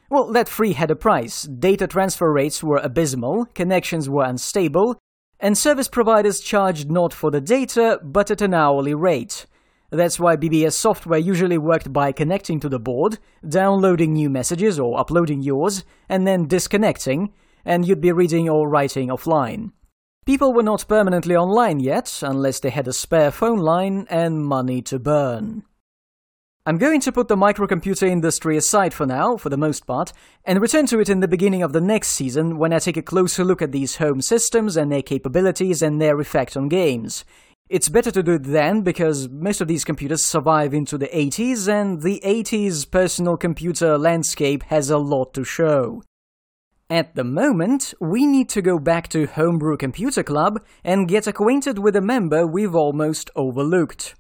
[0.10, 1.44] Well, that free had a price.
[1.44, 5.00] Data transfer rates were abysmal, connections were unstable,
[5.40, 9.46] and service providers charged not for the data, but at an hourly rate.
[9.92, 13.18] That's why BBS software usually worked by connecting to the board,
[13.48, 19.08] downloading new messages or uploading yours, and then disconnecting, and you'd be reading or writing
[19.08, 19.72] offline.
[20.26, 24.82] People were not permanently online yet, unless they had a spare phone line and money
[24.84, 25.64] to burn.
[26.66, 30.14] I'm going to put the microcomputer industry aside for now, for the most part,
[30.46, 33.02] and return to it in the beginning of the next season when I take a
[33.02, 37.26] closer look at these home systems and their capabilities and their effect on games.
[37.70, 41.68] It's better to do it then because most of these computers survive into the 80s,
[41.68, 46.04] and the 80s personal computer landscape has a lot to show.
[46.92, 51.78] At the moment, we need to go back to Homebrew Computer Club and get acquainted
[51.78, 54.16] with a member we've almost overlooked.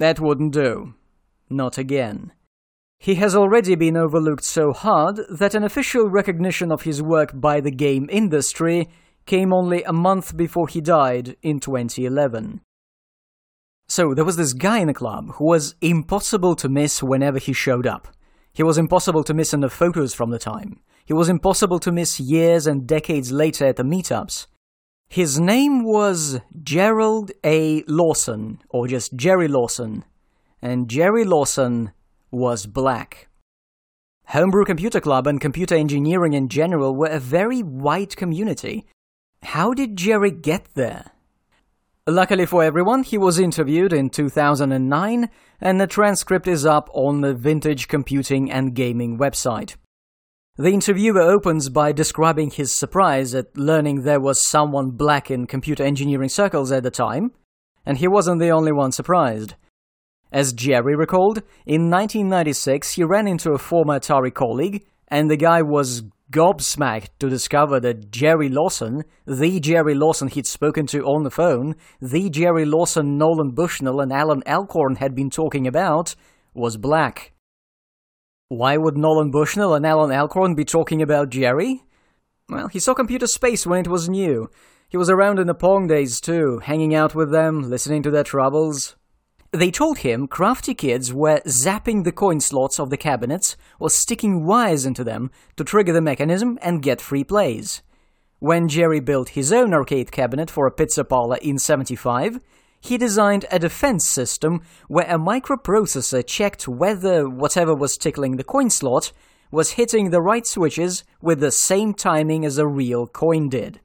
[0.00, 0.94] That wouldn't do.
[1.48, 2.32] Not again.
[2.98, 7.60] He has already been overlooked so hard that an official recognition of his work by
[7.60, 8.88] the game industry
[9.24, 12.60] came only a month before he died in 2011.
[13.86, 17.52] So there was this guy in the club who was impossible to miss whenever he
[17.52, 18.08] showed up.
[18.52, 20.80] He was impossible to miss in the photos from the time.
[21.10, 24.46] He was impossible to miss years and decades later at the meetups.
[25.08, 27.82] His name was Gerald A.
[27.88, 30.04] Lawson, or just Jerry Lawson.
[30.62, 31.90] And Jerry Lawson
[32.30, 33.26] was black.
[34.26, 38.86] Homebrew Computer Club and computer engineering in general were a very white community.
[39.42, 41.10] How did Jerry get there?
[42.06, 45.28] Luckily for everyone, he was interviewed in 2009,
[45.60, 49.74] and the transcript is up on the Vintage Computing and Gaming website.
[50.60, 55.82] The interviewer opens by describing his surprise at learning there was someone black in computer
[55.82, 57.32] engineering circles at the time,
[57.86, 59.54] and he wasn't the only one surprised.
[60.30, 65.62] As Jerry recalled, in 1996 he ran into a former Atari colleague, and the guy
[65.62, 71.30] was gobsmacked to discover that Jerry Lawson, the Jerry Lawson he'd spoken to on the
[71.30, 76.14] phone, the Jerry Lawson Nolan Bushnell and Alan Alcorn had been talking about,
[76.52, 77.32] was black.
[78.50, 81.84] Why would Nolan Bushnell and Alan Alcorn be talking about Jerry?
[82.48, 84.50] Well, he saw computer space when it was new.
[84.88, 88.24] He was around in the Pong days too, hanging out with them, listening to their
[88.24, 88.96] troubles.
[89.52, 94.44] They told him crafty kids were zapping the coin slots of the cabinets or sticking
[94.44, 97.82] wires into them to trigger the mechanism and get free plays.
[98.40, 102.40] When Jerry built his own arcade cabinet for a pizza parlor in 75,
[102.80, 108.70] he designed a defense system where a microprocessor checked whether whatever was tickling the coin
[108.70, 109.12] slot
[109.50, 113.80] was hitting the right switches with the same timing as a real coin did.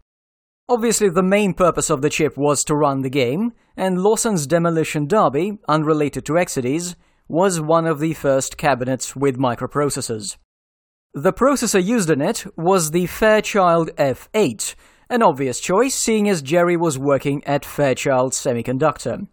[0.67, 5.05] Obviously, the main purpose of the chip was to run the game, and Lawson's Demolition
[5.05, 6.95] Derby, unrelated to Exidy's,
[7.27, 10.37] was one of the first cabinets with microprocessors.
[11.13, 14.75] The processor used in it was the Fairchild F8,
[15.09, 19.27] an obvious choice seeing as Jerry was working at Fairchild Semiconductor.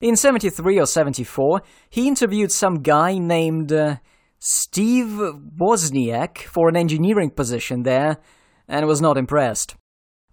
[0.00, 3.96] In 73 or 74, he interviewed some guy named uh,
[4.38, 5.20] Steve
[5.56, 8.18] Wozniak for an engineering position there,
[8.66, 9.76] and was not impressed.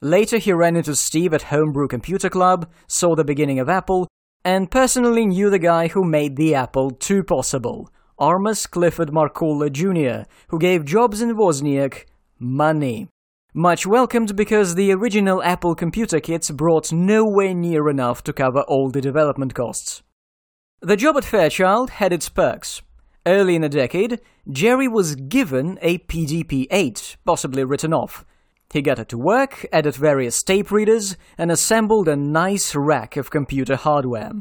[0.01, 4.07] Later, he ran into Steve at Homebrew Computer Club, saw the beginning of Apple,
[4.43, 10.27] and personally knew the guy who made the Apple II possible, Armas Clifford Markkula Jr.,
[10.47, 12.05] who gave Jobs and Wozniak
[12.39, 13.09] money.
[13.53, 18.89] Much welcomed because the original Apple computer kits brought nowhere near enough to cover all
[18.89, 20.03] the development costs.
[20.81, 22.81] The job at Fairchild had its perks.
[23.25, 28.25] Early in the decade, Jerry was given a PDP 8, possibly written off,
[28.71, 33.31] he got it to work, added various tape readers, and assembled a nice rack of
[33.31, 34.31] computer hardware.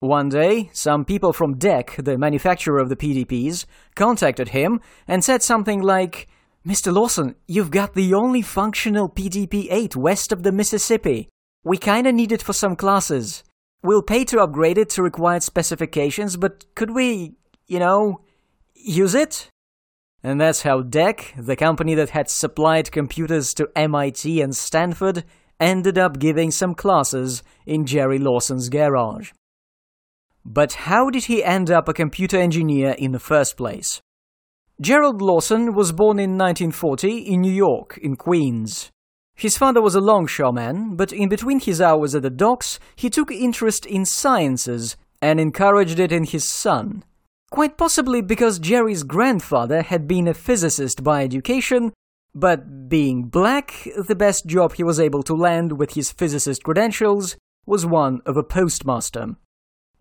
[0.00, 5.42] One day, some people from DEC, the manufacturer of the PDPs, contacted him and said
[5.42, 6.26] something like,
[6.66, 6.92] Mr.
[6.92, 11.30] Lawson, you've got the only functional PDP 8 west of the Mississippi.
[11.64, 13.42] We kinda need it for some classes.
[13.82, 17.32] We'll pay to upgrade it to required specifications, but could we,
[17.66, 18.20] you know,
[18.74, 19.48] use it?
[20.22, 25.24] And that's how DEC, the company that had supplied computers to MIT and Stanford,
[25.58, 29.32] ended up giving some classes in Jerry Lawson's garage.
[30.44, 34.02] But how did he end up a computer engineer in the first place?
[34.80, 38.90] Gerald Lawson was born in 1940 in New York, in Queens.
[39.34, 43.30] His father was a longshoreman, but in between his hours at the docks, he took
[43.30, 47.04] interest in sciences and encouraged it in his son.
[47.50, 51.92] Quite possibly because Jerry's grandfather had been a physicist by education,
[52.34, 57.36] but being black, the best job he was able to land with his physicist credentials
[57.66, 59.36] was one of a postmaster.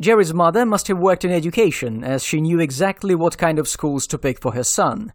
[0.02, 4.08] Jerry's mother must have worked in education, as she knew exactly what kind of schools
[4.08, 5.12] to pick for her son.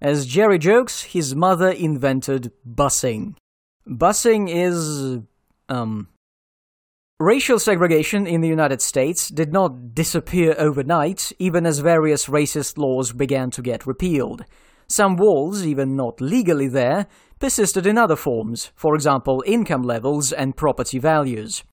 [0.00, 3.36] As Jerry jokes, his mother invented busing.
[3.88, 5.20] Busing is.
[5.68, 6.08] um.
[7.18, 13.12] Racial segregation in the United States did not disappear overnight, even as various racist laws
[13.12, 14.44] began to get repealed.
[14.86, 17.06] Some walls, even not legally there,
[17.38, 21.64] persisted in other forms, for example, income levels and property values.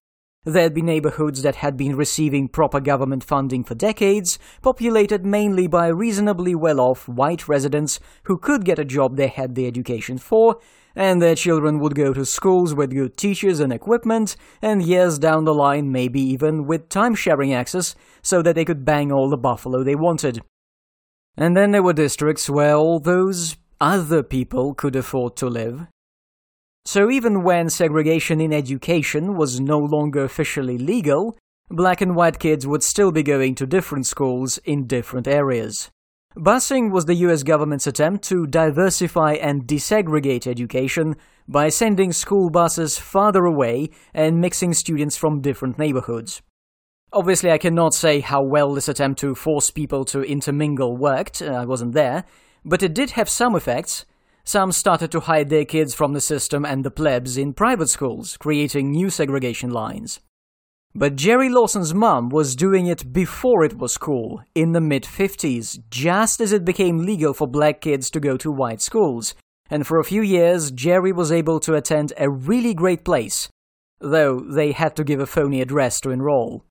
[0.45, 5.88] There'd be neighborhoods that had been receiving proper government funding for decades, populated mainly by
[5.88, 10.60] reasonably well off white residents who could get a job they had the education for,
[10.98, 15.45] and their children would go to schools with good teachers and equipment, and years down
[15.45, 19.38] the line, maybe even with time sharing access, so that they could bang all the
[19.38, 20.44] buffalo they wanted.
[21.38, 25.88] And then there were districts where all those other people could afford to live.
[26.85, 31.38] So even when segregation in education was no longer officially legal,
[31.69, 35.91] black and white kids would still be going to different schools in different areas.
[36.35, 41.15] Busing was the US government's attempt to diversify and desegregate education
[41.47, 46.41] by sending school buses farther away and mixing students from different neighborhoods.
[47.14, 51.51] Obviously, I cannot say how well this attempt to force people to intermingle worked, uh,
[51.51, 52.23] I wasn't there,
[52.65, 54.05] but it did have some effects.
[54.45, 58.38] Some started to hide their kids from the system and the plebs in private schools,
[58.38, 60.20] creating new segregation lines.
[60.95, 65.80] But Jerry Lawson's mom was doing it before it was cool, in the mid 50s,
[65.90, 69.34] just as it became legal for black kids to go to white schools.
[69.70, 73.49] And for a few years, Jerry was able to attend a really great place,
[73.99, 76.64] though they had to give a phony address to enroll.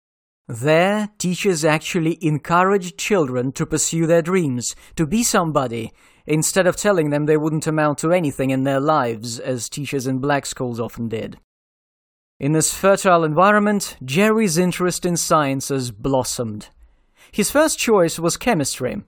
[0.53, 5.95] There, teachers actually encouraged children to pursue their dreams, to be somebody,
[6.27, 10.19] instead of telling them they wouldn't amount to anything in their lives, as teachers in
[10.19, 11.39] black schools often did.
[12.39, 16.69] In this fertile environment, Jerry's interest in sciences blossomed.
[17.31, 19.03] His first choice was chemistry.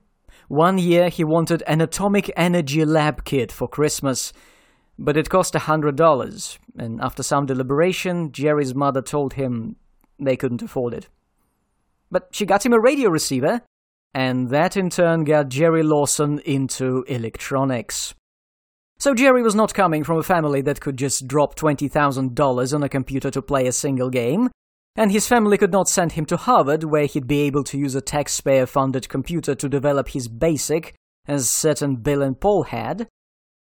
[0.47, 4.33] One year he wanted an atomic energy lab kit for Christmas,
[4.97, 9.75] but it cost a hundred dollars, and after some deliberation, Jerry's mother told him
[10.17, 11.07] they couldn't afford it.
[12.11, 13.61] But she got him a radio receiver,
[14.13, 18.13] and that in turn got Jerry Lawson into electronics.
[18.97, 22.89] So Jerry was not coming from a family that could just drop $20,000 on a
[22.89, 24.49] computer to play a single game,
[24.95, 27.95] and his family could not send him to Harvard where he'd be able to use
[27.95, 30.93] a taxpayer-funded computer to develop his BASIC,
[31.27, 33.07] as certain Bill and Paul had.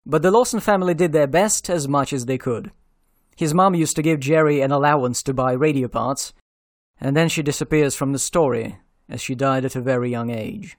[0.05, 2.73] But the Lawson family did their best as much as they could.
[3.37, 6.35] His mom used to give Jerry an allowance to buy radio parts,
[7.03, 8.79] and then she disappears from the story,
[9.11, 10.79] as she died at a very young age.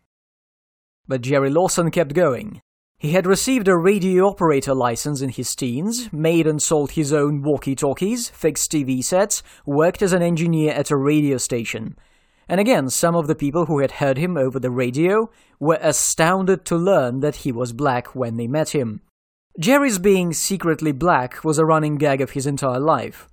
[1.08, 2.62] But Jerry Lawson kept going,
[3.04, 7.42] he had received a radio operator license in his teens, made and sold his own
[7.42, 11.98] walkie talkies, fixed TV sets, worked as an engineer at a radio station.
[12.48, 15.30] And again, some of the people who had heard him over the radio
[15.60, 19.02] were astounded to learn that he was black when they met him.
[19.60, 23.28] Jerry's being secretly black was a running gag of his entire life.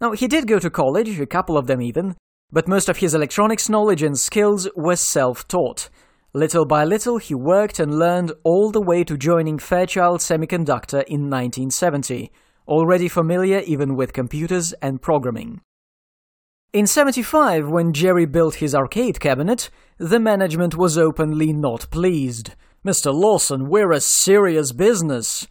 [0.00, 2.16] Now, he did go to college, a couple of them even,
[2.52, 5.90] but most of his electronics knowledge and skills were self taught.
[6.32, 11.28] Little by little, he worked and learned all the way to joining Fairchild Semiconductor in
[11.28, 12.30] 1970,
[12.68, 15.62] already familiar even with computers and programming.
[16.72, 22.52] In 75, when Jerry built his arcade cabinet, the management was openly not pleased.
[22.86, 23.12] Mr.
[23.12, 25.48] Lawson, we're a serious business.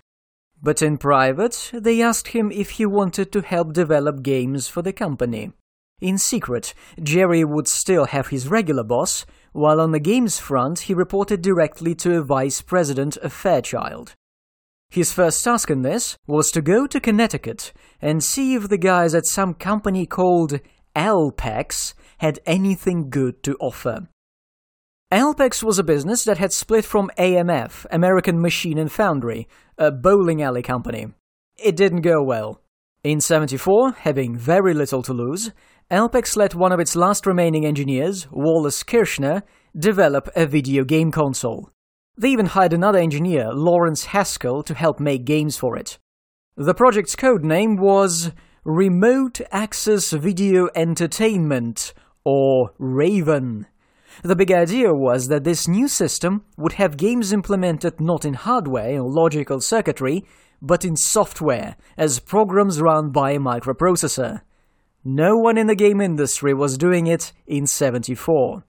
[0.62, 4.94] But in private, they asked him if he wanted to help develop games for the
[4.94, 5.52] company.
[6.02, 10.94] In secret, Jerry would still have his regular boss, while on the games front he
[10.94, 14.14] reported directly to a vice president of Fairchild.
[14.90, 19.14] His first task in this was to go to Connecticut and see if the guys
[19.14, 20.60] at some company called
[20.96, 24.08] Alpex had anything good to offer.
[25.12, 29.48] Alpex was a business that had split from AMF, American Machine and Foundry,
[29.78, 31.08] a bowling alley company.
[31.56, 32.62] It didn't go well.
[33.06, 35.52] In 74, having very little to lose,
[35.90, 39.44] Alpex let one of its last remaining engineers, Wallace Kirschner,
[39.80, 41.72] develop a video game console.
[42.18, 45.98] They even hired another engineer, Lawrence Haskell, to help make games for it.
[46.58, 48.32] The project's code name was
[48.66, 51.94] Remote Access Video Entertainment,
[52.26, 53.68] or Raven.
[54.24, 59.00] The big idea was that this new system would have games implemented not in hardware
[59.00, 60.26] or logical circuitry,
[60.62, 64.42] but in software, as programs run by a microprocessor.
[65.04, 68.64] No one in the game industry was doing it in 74.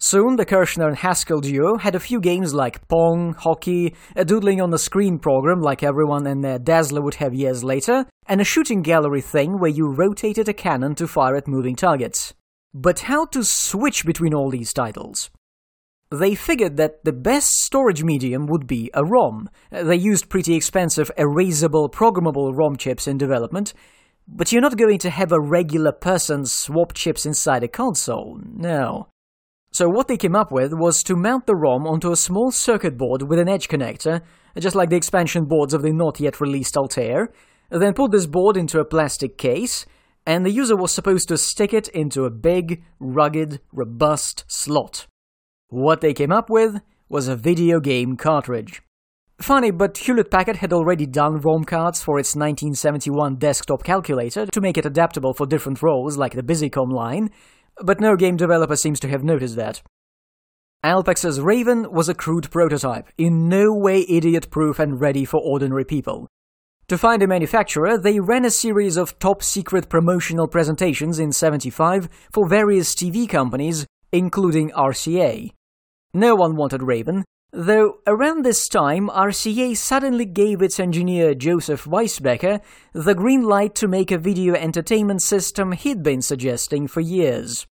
[0.00, 4.60] Soon, the Kirschner and Haskell duo had a few games like Pong, hockey, a doodling
[4.60, 8.44] on the screen program like everyone and their Dazzler would have years later, and a
[8.44, 12.34] shooting gallery thing where you rotated a cannon to fire at moving targets.
[12.74, 15.30] But how to switch between all these titles?
[16.10, 19.48] They figured that the best storage medium would be a ROM.
[19.70, 23.74] They used pretty expensive erasable programmable ROM chips in development,
[24.26, 29.08] but you're not going to have a regular person swap chips inside a console, no.
[29.70, 32.96] So what they came up with was to mount the ROM onto a small circuit
[32.96, 34.20] board with an edge connector,
[34.58, 37.32] just like the expansion boards of the not yet released Altair,
[37.70, 39.86] then put this board into a plastic case,
[40.26, 45.06] and the user was supposed to stick it into a big, rugged, robust slot.
[45.68, 48.82] What they came up with was a video game cartridge.
[49.40, 54.60] Funny, but Hewlett Packard had already done ROM cards for its 1971 desktop calculator to
[54.60, 57.30] make it adaptable for different roles like the Busicom line,
[57.82, 59.82] but no game developer seems to have noticed that.
[60.84, 66.28] Alpex's Raven was a crude prototype, in no way idiot-proof and ready for ordinary people.
[66.88, 72.46] To find a manufacturer, they ran a series of top-secret promotional presentations in 75 for
[72.46, 75.50] various TV companies, including RCA.
[76.12, 82.60] No one wanted Raven, though around this time RCA suddenly gave its engineer Joseph Weisbecker
[82.92, 87.66] the green light to make a video entertainment system he'd been suggesting for years.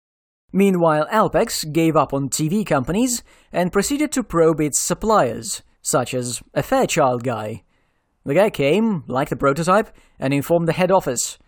[0.52, 6.42] Meanwhile, Alpex gave up on TV companies and proceeded to probe its suppliers, such as
[6.54, 7.64] a Fairchild guy,
[8.24, 11.38] the guy came, like the prototype, and informed the head office.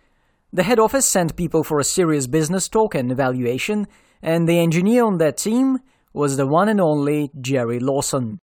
[0.52, 3.86] The head office sent people for a serious business talk and evaluation,
[4.22, 5.78] and the engineer on that team
[6.12, 8.38] was the one and only Jerry Lawson.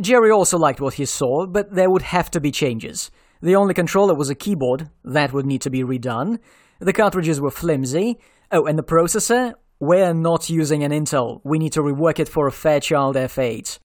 [0.00, 3.10] Jerry also liked what he saw, but there would have to be changes.
[3.42, 6.38] The only controller was a keyboard, that would need to be redone.
[6.80, 8.18] The cartridges were flimsy.
[8.52, 9.54] Oh, and the processor?
[9.80, 11.40] We're not using an Intel.
[11.44, 13.78] We need to rework it for a Fairchild F8.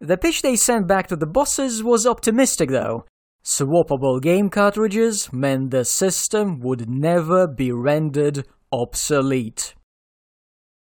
[0.00, 3.04] The pitch they sent back to the bosses was optimistic though.
[3.44, 9.74] Swappable game cartridges meant the system would never be rendered obsolete.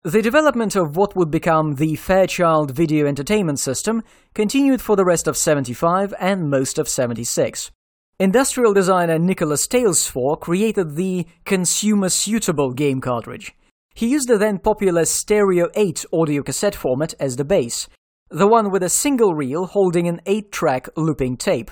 [0.03, 4.03] The development of what would become the Fairchild Video Entertainment System
[4.33, 7.71] continued for the rest of 75 and most of 76.
[8.19, 13.53] Industrial designer Nicholas Talesfore created the consumer-suitable game cartridge.
[13.93, 17.87] He used the then popular Stereo 8 audio cassette format as the base,
[18.33, 21.69] the one with a single reel holding an 8-track looping tape.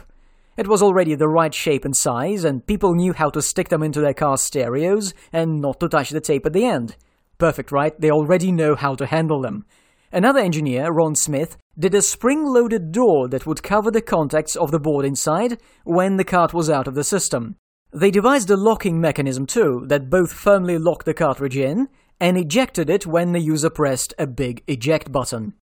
[0.55, 3.81] It was already the right shape and size, and people knew how to stick them
[3.81, 6.97] into their car stereos and not to touch the tape at the end.
[7.39, 7.99] Perfect, right?
[7.99, 9.65] They already know how to handle them.
[10.11, 14.79] Another engineer, Ron Smith, did a spring-loaded door that would cover the contacts of the
[14.79, 17.55] board inside when the cart was out of the system.
[17.91, 21.87] They devised a locking mechanism too that both firmly locked the cartridge in
[22.19, 25.55] and ejected it when the user pressed a big eject button.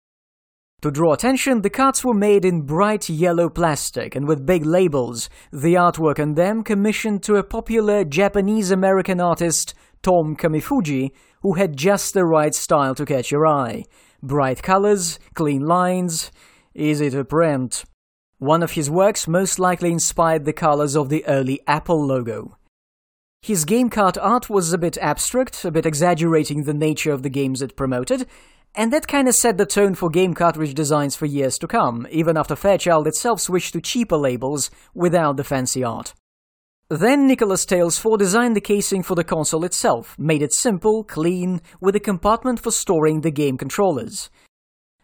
[0.82, 5.30] To draw attention, the cards were made in bright yellow plastic and with big labels,
[5.50, 12.12] the artwork on them commissioned to a popular Japanese-American artist, Tom Kamifuji, who had just
[12.12, 13.84] the right style to catch your eye.
[14.22, 16.30] Bright colors, clean lines,
[16.74, 17.84] easy to print.
[18.38, 22.58] One of his works most likely inspired the colors of the early Apple logo.
[23.40, 27.30] His game card art was a bit abstract, a bit exaggerating the nature of the
[27.30, 28.26] games it promoted,
[28.76, 32.36] and that kinda set the tone for game cartridge designs for years to come, even
[32.36, 36.14] after Fairchild itself switched to cheaper labels without the fancy art.
[36.88, 41.96] Then Nicholas Talesfore designed the casing for the console itself, made it simple, clean, with
[41.96, 44.30] a compartment for storing the game controllers.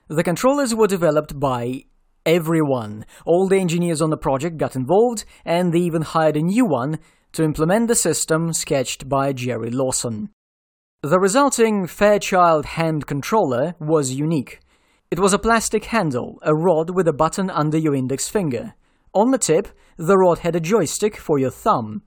[0.06, 1.86] The controllers were developed by
[2.24, 3.04] everyone.
[3.24, 7.00] All the engineers on the project got involved, and they even hired a new one
[7.32, 10.28] to implement the system sketched by Jerry Lawson.
[11.04, 14.60] The resulting Fairchild hand controller was unique.
[15.10, 18.74] It was a plastic handle, a rod with a button under your index finger.
[19.12, 19.66] On the tip,
[19.96, 22.02] the rod had a joystick for your thumb.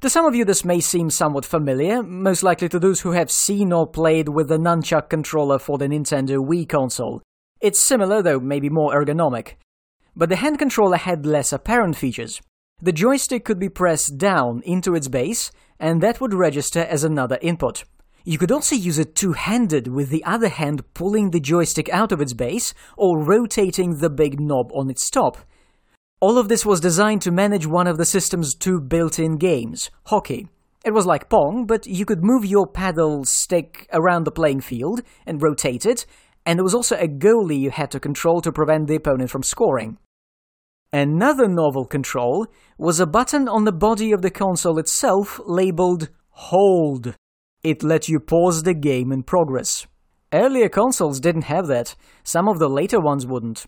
[0.00, 3.30] To some of you this may seem somewhat familiar, most likely to those who have
[3.30, 7.22] seen or played with the nunchuck controller for the Nintendo Wii console.
[7.60, 9.54] It's similar, though maybe more ergonomic.
[10.16, 12.42] But the hand controller had less apparent features.
[12.82, 17.38] The joystick could be pressed down into its base, and that would register as another
[17.40, 17.84] input.
[18.26, 22.22] You could also use it two-handed with the other hand pulling the joystick out of
[22.22, 25.36] its base or rotating the big knob on its top.
[26.20, 30.48] All of this was designed to manage one of the system's two built-in games, hockey.
[30.86, 35.02] It was like Pong, but you could move your paddle stick around the playing field
[35.26, 36.06] and rotate it,
[36.46, 39.42] and there was also a goalie you had to control to prevent the opponent from
[39.42, 39.98] scoring.
[40.94, 42.46] Another novel control
[42.78, 47.16] was a button on the body of the console itself labeled Hold.
[47.64, 49.86] It let you pause the game in progress.
[50.34, 53.64] Earlier consoles didn't have that, some of the later ones wouldn't.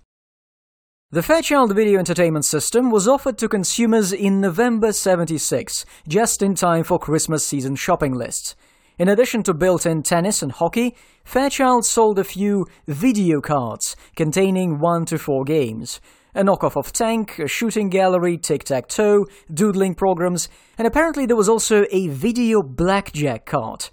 [1.13, 6.85] The Fairchild Video Entertainment System was offered to consumers in November 76, just in time
[6.85, 8.55] for Christmas season shopping lists.
[8.99, 10.95] In addition to built-in tennis and hockey,
[11.25, 16.03] Fairchild sold a few video cards containing 1 to 4 games
[16.37, 21.87] a knockoff of Tank, a shooting gallery, tic-tac-toe, doodling programs, and apparently there was also
[21.91, 23.89] a video blackjack card.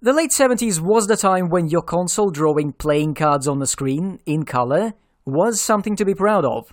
[0.00, 4.20] The late 70s was the time when your console drawing playing cards on the screen,
[4.26, 4.94] in color,
[5.26, 6.72] was something to be proud of.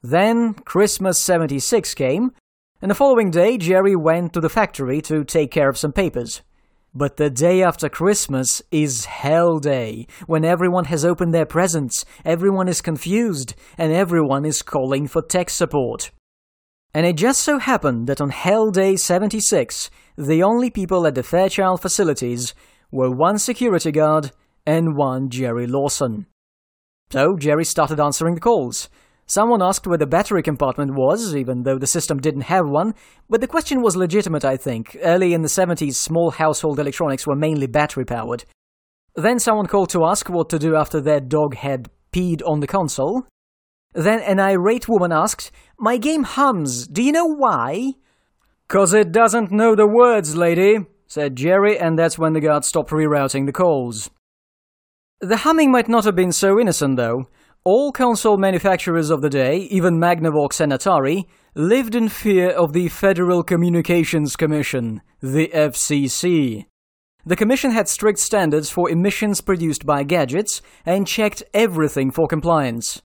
[0.00, 2.30] Then Christmas 76 came,
[2.80, 6.42] and the following day Jerry went to the factory to take care of some papers.
[6.92, 12.66] But the day after Christmas is Hell Day, when everyone has opened their presents, everyone
[12.66, 16.10] is confused, and everyone is calling for tech support.
[16.92, 19.88] And it just so happened that on Hell Day 76,
[20.18, 22.54] the only people at the Fairchild facilities
[22.90, 24.32] were one security guard
[24.66, 26.26] and one Jerry Lawson.
[27.12, 28.88] So Jerry started answering the calls.
[29.30, 32.96] Someone asked where the battery compartment was, even though the system didn't have one,
[33.28, 34.96] but the question was legitimate, I think.
[35.04, 38.44] Early in the 70s, small household electronics were mainly battery powered.
[39.14, 42.66] Then someone called to ask what to do after their dog had peed on the
[42.66, 43.24] console.
[43.92, 47.92] Then an irate woman asked, My game hums, do you know why?
[48.66, 52.90] Cause it doesn't know the words, lady, said Jerry, and that's when the guard stopped
[52.90, 54.10] rerouting the calls.
[55.20, 57.28] The humming might not have been so innocent, though.
[57.62, 62.88] All console manufacturers of the day, even Magnavox and Atari, lived in fear of the
[62.88, 66.64] Federal Communications Commission, the FCC.
[67.26, 73.02] The commission had strict standards for emissions produced by gadgets and checked everything for compliance.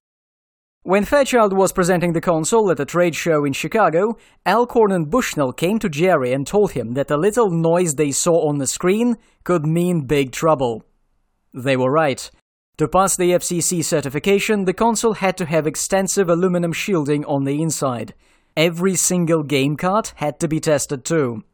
[0.83, 5.51] When Fairchild was presenting the console at a trade show in Chicago, Alcorn and Bushnell
[5.51, 9.17] came to Jerry and told him that the little noise they saw on the screen
[9.43, 10.85] could mean big trouble.
[11.53, 12.31] They were right.
[12.77, 17.61] To pass the FCC certification, the console had to have extensive aluminum shielding on the
[17.61, 18.13] inside.
[18.57, 21.45] Every single game card had to be tested too.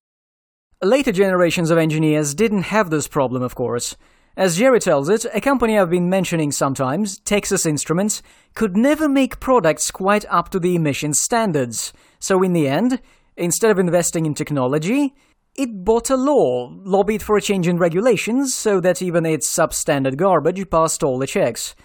[0.81, 3.95] Later generations of engineers didn't have this problem, of course.
[4.35, 8.23] As Jerry tells it, a company I've been mentioning sometimes, Texas Instruments,
[8.55, 11.93] could never make products quite up to the emission standards.
[12.17, 12.99] So in the end,
[13.37, 15.13] instead of investing in technology,
[15.55, 20.15] it bought a law, lobbied for a change in regulations so that even its substandard
[20.15, 21.75] garbage passed all the checks.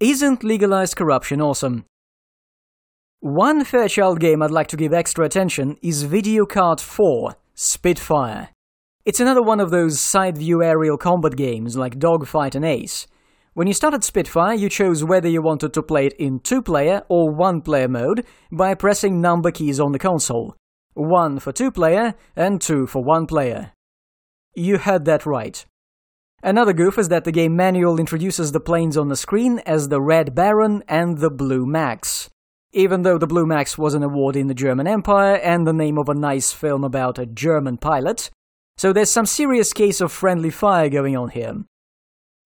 [0.00, 1.84] Isn't legalized corruption awesome?
[3.20, 8.50] One Fairchild game I'd like to give extra attention is Video Card 4 Spitfire.
[9.04, 13.08] It's another one of those side view aerial combat games like Dogfight and Ace.
[13.54, 17.02] When you started Spitfire, you chose whether you wanted to play it in two player
[17.08, 20.54] or one player mode by pressing number keys on the console
[21.06, 23.72] one for two player, and two for one player.
[24.54, 25.64] You heard that right.
[26.42, 30.00] Another goof is that the game manual introduces the planes on the screen as the
[30.00, 32.30] Red Baron and the Blue Max.
[32.72, 35.98] Even though the Blue Max was an award in the German Empire and the name
[35.98, 38.30] of a nice film about a German pilot,
[38.76, 41.64] so there's some serious case of friendly fire going on here.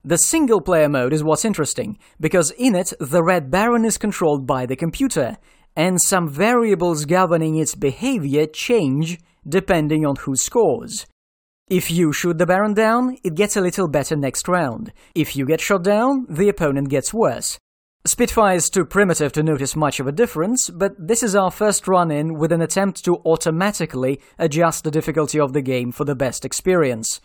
[0.05, 4.47] The single player mode is what's interesting, because in it, the Red Baron is controlled
[4.47, 5.37] by the computer,
[5.77, 9.19] and some variables governing its behavior change
[9.49, 11.07] depending on who scores.
[11.69, 14.93] If you shoot the Baron down, it gets a little better next round.
[15.15, 17.59] If you get shot down, the opponent gets worse.
[18.05, 21.87] Spitfire is too primitive to notice much of a difference, but this is our first
[21.87, 26.17] run in with an attempt to automatically adjust the difficulty of the game for the
[26.17, 27.21] best experience.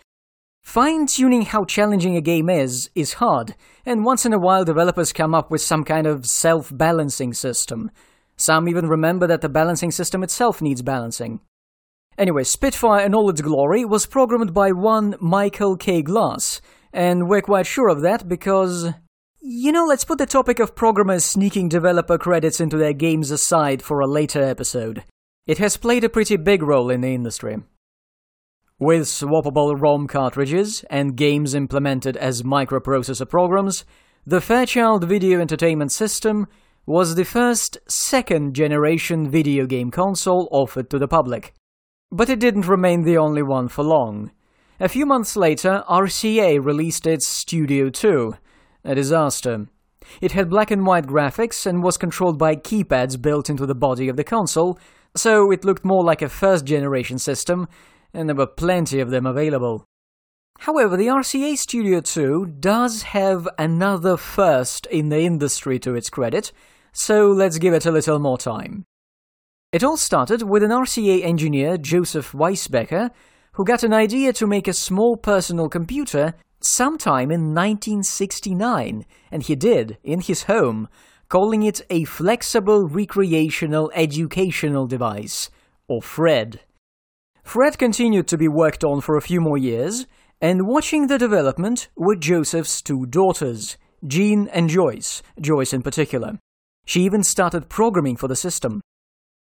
[0.61, 3.55] Fine tuning how challenging a game is is hard,
[3.85, 7.89] and once in a while developers come up with some kind of self balancing system.
[8.37, 11.41] Some even remember that the balancing system itself needs balancing.
[12.17, 16.01] Anyway, Spitfire in all its glory was programmed by one Michael K.
[16.01, 16.61] Glass,
[16.93, 18.93] and we're quite sure of that because.
[19.39, 23.81] You know, let's put the topic of programmers sneaking developer credits into their games aside
[23.81, 25.03] for a later episode.
[25.45, 27.57] It has played a pretty big role in the industry.
[28.79, 33.85] With swappable ROM cartridges and games implemented as microprocessor programs,
[34.25, 36.47] the Fairchild Video Entertainment System
[36.87, 41.53] was the first second generation video game console offered to the public.
[42.13, 44.31] But it didn't remain the only one for long.
[44.79, 48.35] A few months later, RCA released its Studio 2,
[48.85, 49.67] a disaster.
[50.21, 54.07] It had black and white graphics and was controlled by keypads built into the body
[54.07, 54.79] of the console,
[55.13, 57.67] so it looked more like a first generation system,
[58.13, 59.83] and there were plenty of them available.
[60.59, 66.53] However, the RCA Studio 2 does have another first in the industry to its credit,
[66.97, 68.83] so let's give it a little more time.
[69.71, 73.11] It all started with an RCA engineer, Joseph Weisbecker,
[73.53, 79.55] who got an idea to make a small personal computer sometime in 1969, and he
[79.55, 80.87] did, in his home,
[81.29, 85.51] calling it a Flexible Recreational Educational Device,
[85.87, 86.61] or FRED.
[87.43, 90.07] FRED continued to be worked on for a few more years,
[90.41, 96.39] and watching the development were Joseph's two daughters, Jean and Joyce, Joyce in particular.
[96.87, 98.79] She even started programming for the system.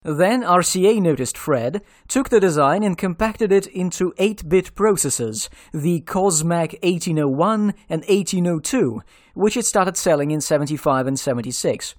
[0.03, 6.73] Then RCA noticed Fred, took the design and compacted it into 8-bit processors, the Cosmac
[6.83, 9.01] 1801 and 1802,
[9.33, 11.95] which it started selling in 75 and 76.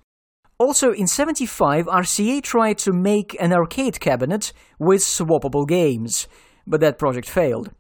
[0.59, 6.29] Also, in 75, RCA tried to make an arcade cabinet with swappable games,
[6.69, 7.73] but that project failed.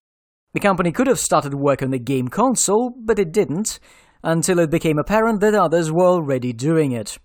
[0.53, 3.79] The company could have started work on the game console, but it didn't,
[4.25, 7.19] until it became apparent that others were already doing it.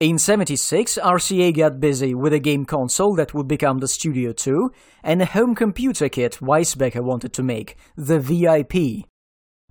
[0.00, 4.72] In 76, RCA got busy with a game console that would become the Studio 2
[5.04, 9.06] and a home computer kit Weisbecker wanted to make, the VIP.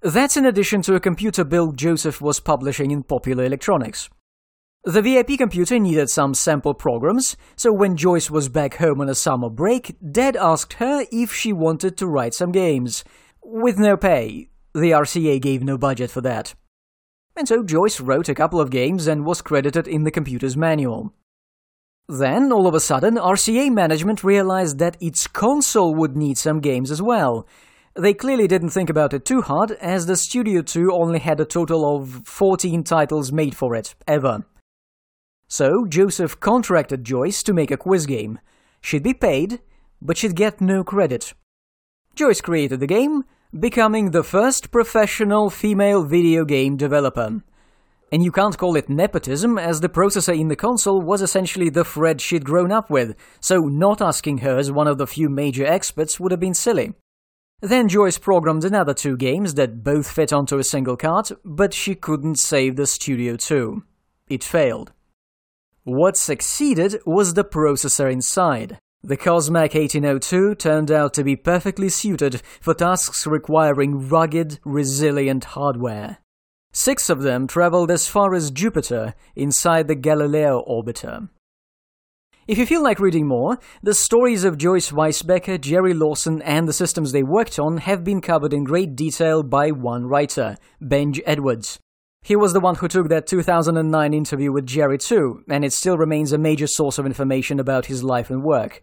[0.02, 4.10] That's in addition to a computer build Joseph was publishing in Popular Electronics.
[4.86, 9.16] The VIP computer needed some sample programs, so when Joyce was back home on a
[9.16, 13.04] summer break, Dad asked her if she wanted to write some games.
[13.44, 14.48] With no pay.
[14.74, 16.56] The RCA gave no budget for that
[17.36, 21.14] and so Joyce wrote a couple of games and was credited in the computer's manual.
[22.08, 26.92] Then, all of a sudden, RCA management realized that its console would need some games
[26.92, 27.48] as well.
[27.96, 31.46] They clearly didn't think about it too hard, as the Studio 2 only had a
[31.46, 34.46] total of 14 titles made for it, ever.
[35.48, 38.40] So, Joseph contracted Joyce to make a quiz game.
[38.82, 39.62] She'd be paid,
[40.02, 41.34] but she'd get no credit.
[42.16, 43.24] Joyce created the game,
[43.58, 47.44] becoming the first professional female video game developer.
[48.12, 51.86] And you can't call it nepotism, as the processor in the console was essentially the
[51.86, 55.66] Fred she'd grown up with, so not asking her as one of the few major
[55.66, 56.94] experts would have been silly.
[57.62, 61.96] Then Joyce programmed another two games that both fit onto a single cart, but she
[61.96, 63.84] couldn't save the Studio 2.
[64.30, 64.94] It failed.
[65.84, 68.80] What succeeded was the processor inside.
[69.06, 76.20] The Cosmac 1802 turned out to be perfectly suited for tasks requiring rugged, resilient hardware.
[76.72, 81.28] Six of them traveled as far as Jupiter inside the Galileo orbiter.
[82.48, 86.72] If you feel like reading more, the stories of Joyce Weisbecker, Jerry Lawson, and the
[86.72, 91.78] systems they worked on have been covered in great detail by one writer, Benj Edwards.
[92.22, 95.98] He was the one who took that 2009 interview with Jerry too, and it still
[95.98, 98.82] remains a major source of information about his life and work.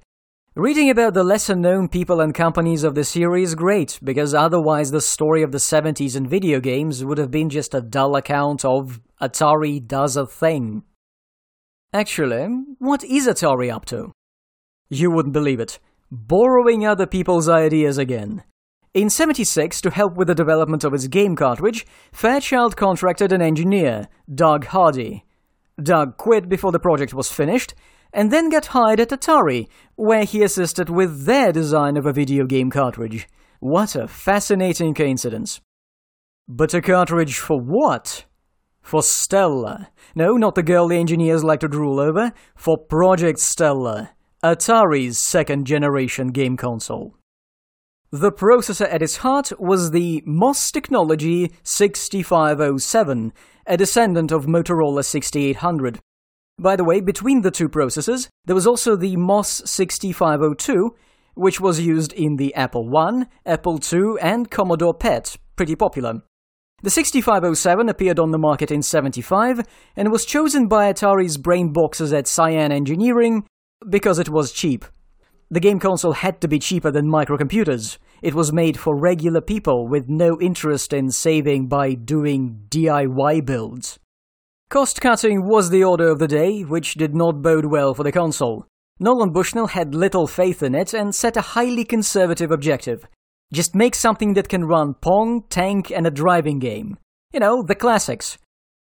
[0.57, 4.91] Reading about the lesser known people and companies of the series is great, because otherwise
[4.91, 8.65] the story of the 70s and video games would have been just a dull account
[8.65, 10.83] of Atari does a thing.
[11.93, 12.49] Actually,
[12.81, 14.11] what is Atari up to?
[14.89, 15.79] You wouldn't believe it.
[16.11, 18.43] Borrowing other people's ideas again.
[18.93, 24.09] In 76, to help with the development of its game cartridge, Fairchild contracted an engineer,
[24.35, 25.27] Doug Hardy.
[25.81, 27.73] Doug quit before the project was finished,
[28.13, 32.47] and then got hired at Atari, where he assisted with their design of a video
[32.47, 33.29] game cartridge.
[33.61, 35.61] What a fascinating coincidence.
[36.49, 38.25] But a cartridge for what?
[38.83, 39.91] For Stella.
[40.15, 42.33] No, not the girl the engineers like to drool over.
[42.57, 44.11] For Project Stella,
[44.43, 47.15] Atari's second generation game console.
[48.11, 53.33] The processor at its heart was the MOS Technology 6507,
[53.67, 56.01] a descendant of Motorola 6800.
[56.61, 60.95] By the way, between the two processors, there was also the MOS 6502,
[61.33, 66.21] which was used in the Apple I, Apple II, and Commodore PET, pretty popular.
[66.83, 69.63] The 6507 appeared on the market in 75
[69.97, 73.47] and was chosen by Atari's brain boxes at Cyan Engineering
[73.89, 74.85] because it was cheap.
[75.51, 77.97] The game console had to be cheaper than microcomputers.
[78.21, 83.99] It was made for regular people with no interest in saving by doing DIY builds.
[84.71, 88.13] Cost cutting was the order of the day, which did not bode well for the
[88.13, 88.67] console.
[89.01, 93.05] Nolan Bushnell had little faith in it and set a highly conservative objective.
[93.53, 96.97] Just make something that can run Pong, Tank, and a driving game.
[97.33, 98.39] You know, the classics.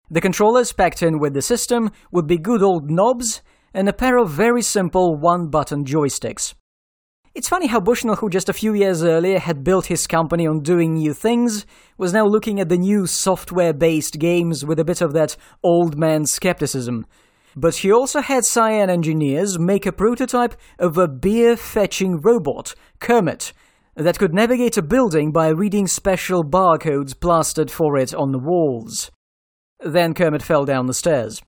[0.08, 3.42] The controllers packed in with the system would be good old knobs
[3.74, 6.54] and a pair of very simple one-button joysticks.
[7.32, 10.62] It's funny how Bushnell, who just a few years earlier had built his company on
[10.62, 11.64] doing new things,
[11.96, 16.26] was now looking at the new software-based games with a bit of that old man
[16.26, 17.06] skepticism.
[17.54, 23.52] But he also had Cyan engineers make a prototype of a beer-fetching robot, Kermit,
[23.94, 29.12] that could navigate a building by reading special barcodes plastered for it on the walls.
[29.78, 31.40] Then Kermit fell down the stairs.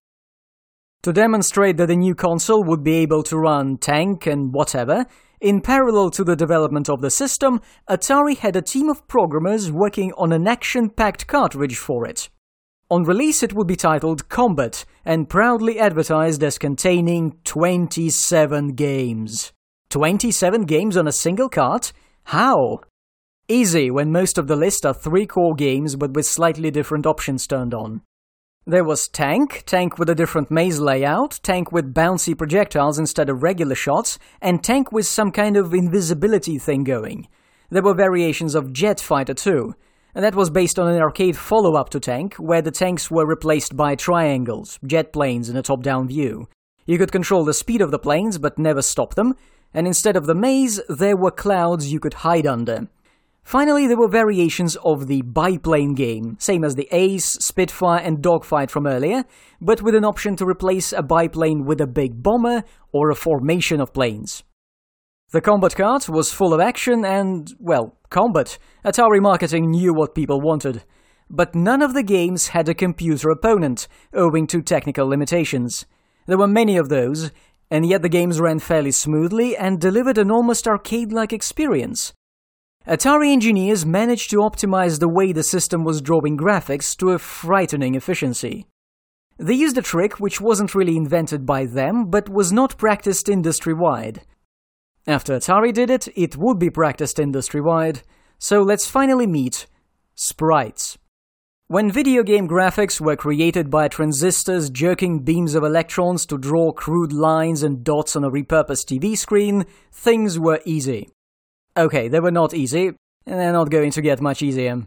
[1.03, 5.07] To demonstrate that the new console would be able to run Tank and whatever,
[5.43, 7.61] in parallel to the development of the system,
[7.91, 12.31] Atari had a team of programmers working on an action-packed cartridge for it.
[12.89, 19.53] On release it would be titled Combat and proudly advertised as containing 27 games.
[19.91, 21.93] 27 games on a single cart?
[22.25, 22.81] How?
[23.49, 27.49] Easy when most of the list are three core games but with slightly different options
[27.49, 28.03] turned on.
[28.65, 33.43] There was Tank, Tank with a different maze layout, Tank with bouncy projectiles instead of
[33.43, 37.27] regular shots, and Tank with some kind of invisibility thing going.
[37.71, 39.75] There were variations of Jet Fighter too,
[40.15, 43.77] and that was based on an arcade follow-up to Tank, where the tanks were replaced
[43.77, 46.47] by triangles, jet planes in a top-down view.
[46.87, 49.35] You could control the speed of the planes but never stop them,
[49.75, 52.87] and instead of the maze, there were clouds you could hide under.
[53.45, 58.71] Finally, there were variations of the biplane game, same as the Ace, Spitfire, and Dogfight
[58.71, 59.25] from earlier,
[59.61, 62.63] but with an option to replace a biplane with a big bomber
[62.93, 64.43] or a formation of planes.
[65.33, 68.59] The combat cart was full of action and, well, combat.
[68.85, 70.85] Atari marketing knew what people wanted.
[71.31, 75.87] But none of the games had a computer opponent, owing to technical limitations.
[76.27, 77.33] There were many of those,
[77.71, 82.13] and yet the games ran fairly smoothly and delivered an almost arcade-like experience.
[82.87, 87.95] Atari engineers managed to optimize the way the system was drawing graphics to a frightening
[87.95, 88.67] efficiency.
[89.39, 94.23] They used a trick which wasn't really invented by them, but was not practiced industry-wide.
[95.07, 98.03] After Atari did it, it would be practiced industry-wide,
[98.39, 99.67] so let's finally meet
[100.17, 100.99] sprites.
[101.69, 107.13] When video game graphics were created by transistors jerking beams of electrons to draw crude
[107.13, 111.09] lines and dots on a repurposed TV screen, things were easy.
[111.77, 114.87] Okay, they were not easy, and they're not going to get much easier.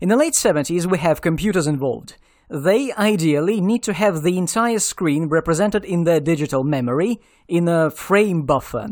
[0.00, 2.16] In the late 70s, we have computers involved.
[2.50, 7.90] They ideally need to have the entire screen represented in their digital memory in a
[7.90, 8.88] frame buffer.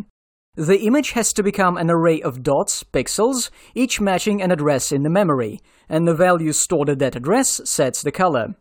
[0.56, 5.02] The image has to become an array of dots, pixels, each matching an address in
[5.02, 8.54] the memory, and the value stored at that address sets the color.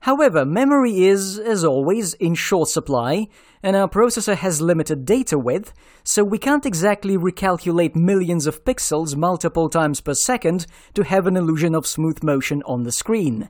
[0.00, 3.26] However, memory is, as always, in short supply,
[3.62, 5.72] and our processor has limited data width,
[6.04, 11.36] so we can't exactly recalculate millions of pixels multiple times per second to have an
[11.36, 13.48] illusion of smooth motion on the screen.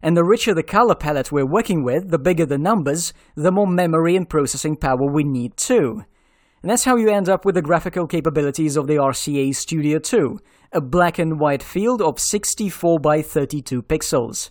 [0.00, 3.66] And the richer the color palette we're working with, the bigger the numbers, the more
[3.66, 6.04] memory and processing power we need too.
[6.62, 10.40] And that's how you end up with the graphical capabilities of the RCA Studio 2,
[10.72, 14.50] a black and white field of 64 by 32 pixels.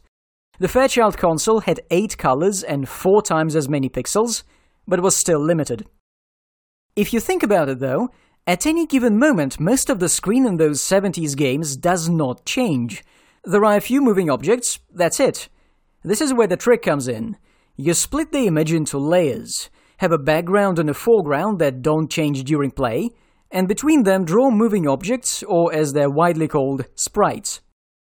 [0.59, 4.41] The Fairchild console had 8 colors and 4 times as many pixels,
[4.87, 5.85] but was still limited.
[6.95, 8.09] If you think about it though,
[8.47, 13.03] at any given moment, most of the screen in those 70s games does not change.
[13.43, 15.47] There are a few moving objects, that's it.
[16.03, 17.37] This is where the trick comes in.
[17.75, 22.43] You split the image into layers, have a background and a foreground that don't change
[22.45, 23.11] during play,
[23.51, 27.61] and between them draw moving objects, or as they're widely called, sprites.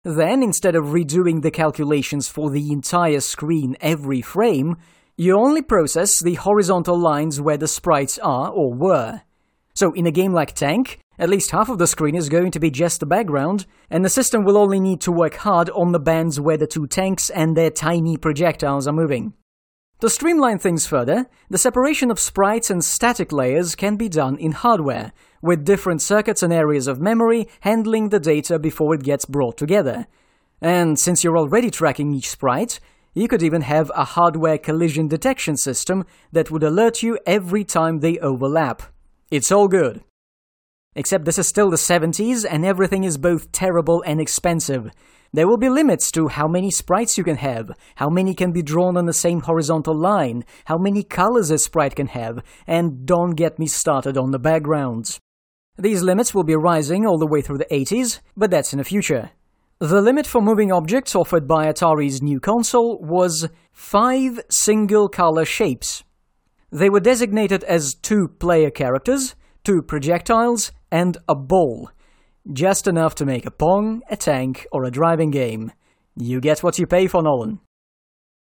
[0.05, 4.75] Then, instead of redoing the calculations for the entire screen every frame,
[5.15, 9.21] you only process the horizontal lines where the sprites are or were.
[9.73, 12.59] So in a game like Tank, at least half of the screen is going to
[12.59, 15.99] be just the background, and the system will only need to work hard on the
[15.99, 19.33] bands where the two tanks and their tiny projectiles are moving.
[20.03, 24.51] To streamline things further, the separation of sprites and static layers can be done in
[24.51, 29.55] hardware, with different circuits and areas of memory handling the data before it gets brought
[29.55, 30.05] together.
[30.59, 32.81] And since you're already tracking each sprite,
[33.13, 36.03] you could even have a hardware collision detection system
[36.33, 38.83] that would alert you every time they overlap.
[39.31, 40.03] It's all good.
[40.95, 44.91] Except this is still the 70s and everything is both terrible and expensive.
[45.35, 48.61] There will be limits to how many sprites you can have, how many can be
[48.61, 53.31] drawn on the same horizontal line, how many colors a sprite can have, and don't
[53.31, 55.19] get me started on the backgrounds.
[55.75, 58.83] These limits will be rising all the way through the 80s, but that's in the
[58.83, 59.31] future.
[59.79, 66.03] The limit for moving objects offered by Atari's new console was 5 single color shapes.
[66.71, 71.89] They were designated as two player characters, two projectiles, and a ball,
[72.51, 75.71] just enough to make a Pong, a tank, or a driving game.
[76.15, 77.59] You get what you pay for, Nolan.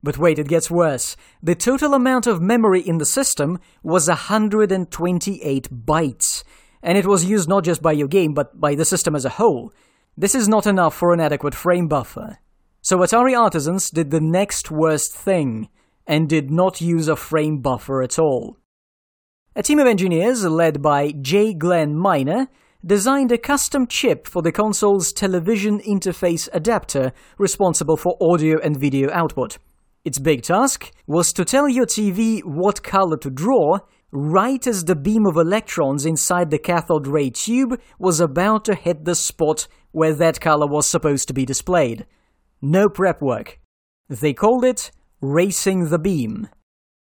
[0.01, 1.17] But wait, it gets worse.
[1.43, 6.43] The total amount of memory in the system was 128 bytes,
[6.81, 9.29] and it was used not just by your game, but by the system as a
[9.29, 9.73] whole.
[10.15, 12.37] This is not enough for an adequate frame buffer.
[12.81, 15.67] So Atari artisans did the next worst thing,
[16.07, 18.57] and did not use a frame buffer at all.
[19.55, 21.53] A team of engineers, led by J.
[21.53, 22.47] Glenn Miner,
[22.85, 29.09] designed a custom chip for the console's television interface adapter responsible for audio and video
[29.11, 29.57] output.
[30.05, 33.79] Its big task was to tell your TV what color to draw
[34.11, 39.05] right as the beam of electrons inside the cathode ray tube was about to hit
[39.05, 42.05] the spot where that color was supposed to be displayed.
[42.61, 43.59] No prep work.
[44.07, 44.91] They called it
[45.21, 46.47] Racing the Beam.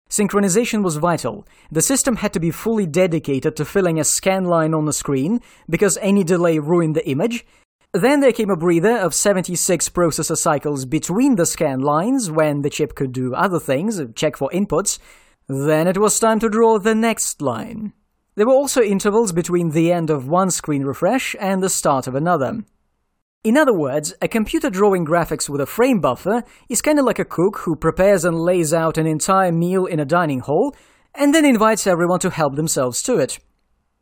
[0.10, 1.48] Synchronization was vital.
[1.72, 5.40] The system had to be fully dedicated to filling a scan line on the screen,
[5.70, 7.46] because any delay ruined the image,
[7.94, 12.70] then there came a breather of 76 processor cycles between the scan lines when the
[12.70, 15.00] chip could do other things, check for inputs.
[15.48, 17.94] Then it was time to draw the next line.
[18.36, 22.16] There were also intervals between the end of one screen refresh and the start of
[22.16, 22.64] another.
[23.42, 27.26] In other words, a computer drawing graphics with a frame buffer is kinda like a
[27.26, 30.76] cook who prepares and lays out an entire meal in a dining hall
[31.16, 33.40] and then invites everyone to help themselves to it.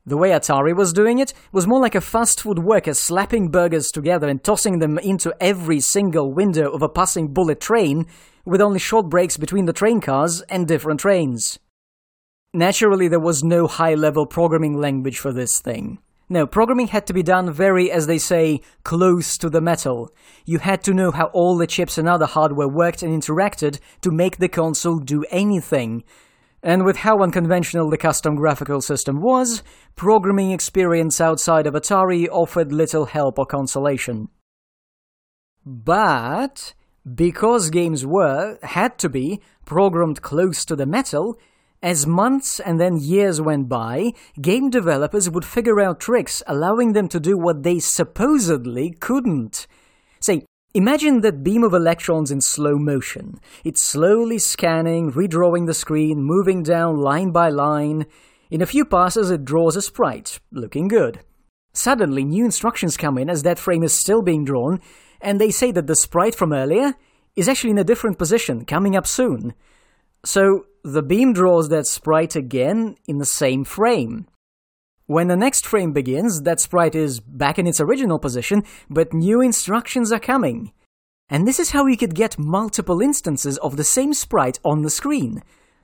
[0.07, 3.91] The way Atari was doing it was more like a fast food worker slapping burgers
[3.91, 8.07] together and tossing them into every single window of a passing bullet train,
[8.43, 11.59] with only short breaks between the train cars and different trains.
[12.55, 15.99] Naturally, there was no high level programming language for this thing.
[16.29, 20.11] No, programming had to be done very, as they say, close to the metal.
[20.45, 24.11] You had to know how all the chips and other hardware worked and interacted to
[24.11, 26.03] make the console do anything,
[26.61, 29.63] and with how unconventional the custom graphical system was,
[29.95, 34.27] programming experience outside of Atari offered little help or consolation.
[35.65, 36.73] But,
[37.15, 41.37] because games were, had to be, programmed close to the metal,
[41.87, 44.11] as months and then years went by,
[44.41, 49.67] game developers would figure out tricks allowing them to do what they supposedly couldn't.
[50.19, 53.39] Say, Imagine that beam of electrons in slow motion.
[53.63, 58.05] It's slowly scanning, redrawing the screen, moving down line by line.
[58.51, 61.21] In a few passes, it draws a sprite, looking good.
[61.71, 64.81] Suddenly, new instructions come in as that frame is still being drawn,
[65.21, 66.95] and they say that the sprite from earlier
[67.37, 69.53] is actually in a different position, coming up soon.
[70.25, 74.27] So, the beam draws that sprite again in the same frame.
[75.05, 79.41] When the next frame begins, that sprite is back in its original position, but new
[79.41, 80.73] instructions are coming.
[81.29, 84.89] And this is how you could get multiple instances of the same sprite on the
[84.89, 85.43] screen.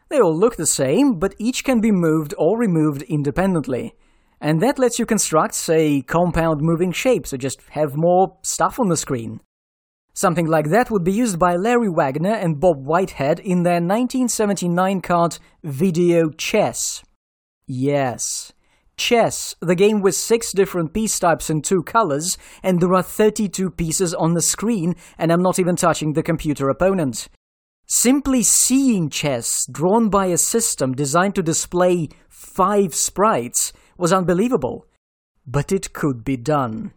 [0.10, 3.96] They all look the same, but each can be moved or removed independently.
[4.40, 8.90] And that lets you construct, say, compound moving shapes, or just have more stuff on
[8.90, 9.42] the screen.
[10.14, 15.02] Something like that would be used by Larry Wagner and Bob Whitehead in their 1979
[15.02, 17.04] card Video Chess.
[17.66, 18.54] Yes,
[18.96, 23.72] Chess, the game with six different piece types and two colors, and there are 32
[23.72, 27.28] pieces on the screen, and I'm not even touching the computer opponent.
[27.86, 34.88] Simply seeing chess drawn by a system designed to display five sprites was unbelievable.
[35.46, 36.94] But it could be done.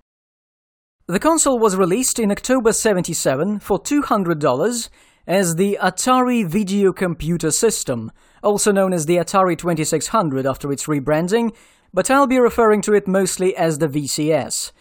[1.09, 4.89] The console was released in October 77 for $200
[5.29, 8.11] as the Atari Video Computer System,
[8.43, 11.55] also known as the Atari 2600 after its rebranding,
[11.95, 14.73] but I'll be referring to it mostly as the VCS.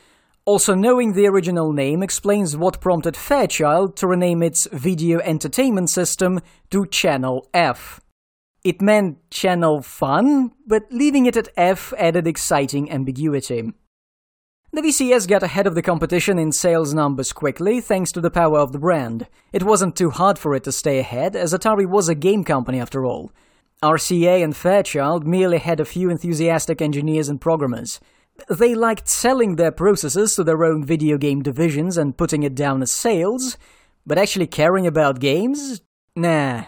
[0.46, 6.40] Also, knowing the original name explains what prompted Fairchild to rename its video entertainment system
[6.72, 8.02] to Channel F.
[8.64, 13.74] It meant channel fun, but leaving it at F added exciting ambiguity.
[14.76, 18.60] The VCS got ahead of the competition in sales numbers quickly thanks to the power
[18.60, 19.26] of the brand.
[19.54, 22.82] It wasn't too hard for it to stay ahead, as Atari was a game company
[22.82, 23.32] after all.
[23.82, 28.02] RCA and Fairchild merely had a few enthusiastic engineers and programmers.
[28.50, 32.82] They liked selling their processors to their own video game divisions and putting it down
[32.82, 33.58] as sales,
[34.06, 35.80] but actually caring about games?
[36.18, 36.66] Nah.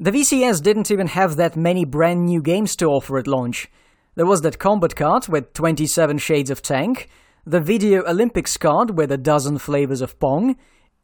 [0.00, 3.68] The VCS didn't even have that many brand new games to offer at launch.
[4.14, 7.08] There was that combat card with 27 shades of tank,
[7.46, 10.54] the Video Olympics card with a dozen flavors of Pong,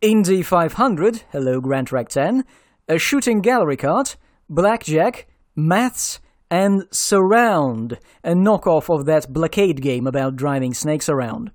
[0.03, 2.45] Indy 500, hello Gran Trak 10,
[2.87, 4.17] a shooting gallery card,
[4.51, 5.27] Blackjack,
[5.57, 6.21] Maths,
[6.51, 11.51] and Surround, a knockoff of that blockade game about driving snakes around.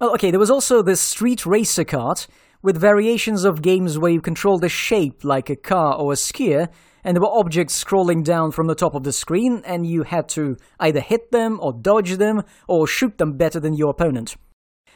[0.00, 2.26] Well, okay, there was also the Street Racer kart,
[2.62, 6.68] with variations of games where you control the shape like a car or a skier,
[7.04, 10.28] and there were objects scrolling down from the top of the screen, and you had
[10.30, 14.36] to either hit them or dodge them or shoot them better than your opponent.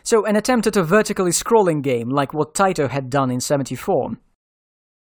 [0.04, 4.12] So, an attempt at a vertically scrolling game like what Taito had done in 74.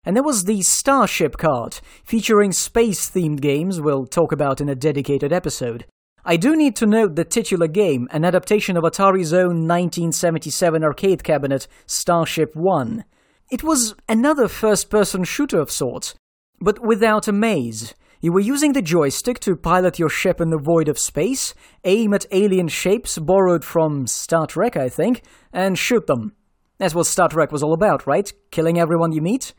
[0.05, 4.75] And there was the Starship card, featuring space themed games we'll talk about in a
[4.75, 5.87] dedicated episode.
[6.25, 11.25] I do need to note the titular game, an adaptation of Atari's own 1977 arcade
[11.25, 13.05] cabinet, Starship 1.
[13.51, 16.15] It was another first person shooter of sorts,
[16.61, 17.95] but without a maze.
[18.21, 22.13] You were using the joystick to pilot your ship in the void of space, aim
[22.13, 25.23] at alien shapes borrowed from Star Trek, I think,
[25.55, 26.37] and shoot them.
[26.77, 28.31] That's what Star Trek was all about, right?
[28.51, 29.55] Killing everyone you meet?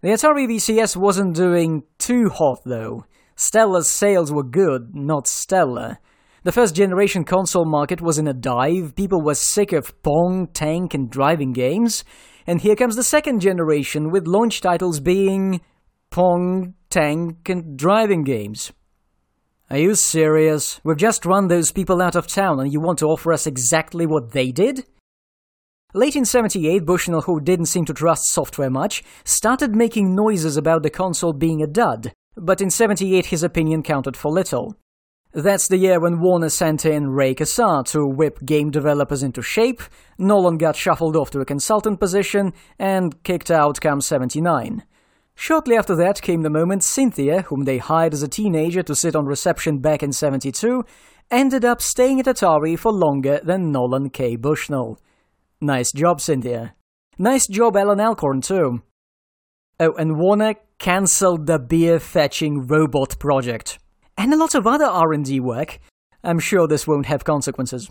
[0.00, 3.04] The Atari VCS wasn't doing too hot, though.
[3.36, 5.98] Stella's sales were good, not stellar.
[6.44, 10.94] The first generation console market was in a dive, people were sick of Pong, tank,
[10.94, 12.04] and driving games,
[12.46, 15.60] and here comes the second generation with launch titles being
[16.10, 18.72] Pong, tank, and driving games.
[19.70, 20.80] Are you serious?
[20.84, 24.06] We've just run those people out of town and you want to offer us exactly
[24.06, 24.84] what they did?
[25.94, 30.82] Late in 78, Bushnell, who didn't seem to trust software much, started making noises about
[30.82, 34.76] the console being a dud, but in 78 his opinion counted for little.
[35.32, 39.82] That's the year when Warner sent in Ray Kassar to whip game developers into shape,
[40.16, 44.84] Nolan got shuffled off to a consultant position, and kicked out come 79.
[45.34, 49.16] Shortly after that came the moment Cynthia, whom they hired as a teenager to sit
[49.16, 50.84] on reception back in 72,
[51.30, 54.36] ended up staying at Atari for longer than Nolan K.
[54.36, 55.00] Bushnell.
[55.60, 56.74] Nice job, Cynthia.
[57.18, 58.82] Nice job, Allan Alcorn, too.
[59.80, 63.78] Oh, and Warner cancelled the beer-fetching robot project
[64.16, 65.78] and a lot of other R&D work,
[66.22, 67.90] I'm sure this won't have consequences.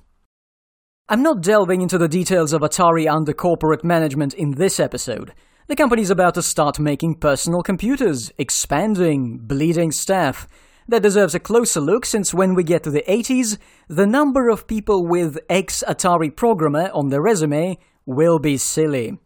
[1.09, 5.33] I'm not delving into the details of Atari under corporate management in this episode.
[5.67, 10.47] The company's about to start making personal computers, expanding, bleeding staff.
[10.87, 13.57] That deserves a closer look since when we get to the 80s,
[13.87, 19.17] the number of people with ex Atari programmer on their resume will be silly.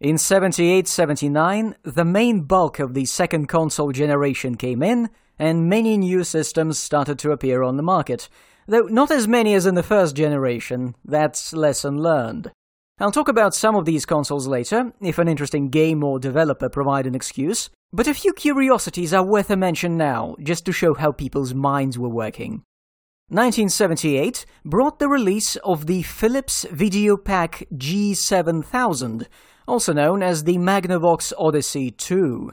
[0.00, 5.10] In 78 79, the main bulk of the second console generation came in,
[5.40, 8.28] and many new systems started to appear on the market,
[8.68, 12.52] though not as many as in the first generation, that's lesson learned.
[13.00, 17.06] I'll talk about some of these consoles later, if an interesting game or developer provide
[17.08, 21.10] an excuse, but a few curiosities are worth a mention now, just to show how
[21.10, 22.62] people's minds were working.
[23.30, 29.26] 1978 brought the release of the Philips VideoPac G7000,
[29.68, 32.50] also known as the Magnavox Odyssey 2.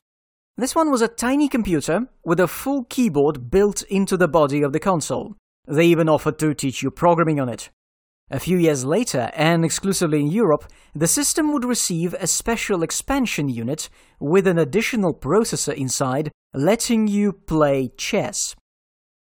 [0.57, 4.73] This one was a tiny computer with a full keyboard built into the body of
[4.73, 5.35] the console.
[5.65, 7.69] They even offered to teach you programming on it.
[8.31, 13.49] A few years later, and exclusively in Europe, the system would receive a special expansion
[13.49, 13.89] unit
[14.19, 18.55] with an additional processor inside, letting you play chess.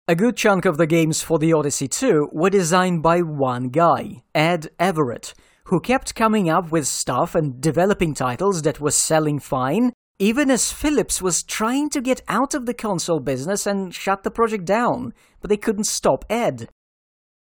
[0.08, 4.24] A good chunk of the games for the Odyssey 2 were designed by one guy,
[4.34, 5.34] Ed Averett,
[5.68, 10.72] who kept coming up with stuff and developing titles that were selling fine even as
[10.72, 15.14] Philips was trying to get out of the console business and shut the project down,
[15.42, 16.70] but they couldn't stop Ed.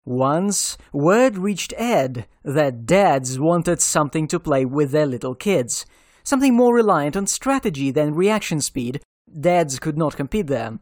[0.06, 5.86] Once, word reached Ed that dads wanted something to play with their little kids,
[6.24, 9.02] something more reliant on strategy than reaction speed.
[9.40, 10.80] Dads could not compete there.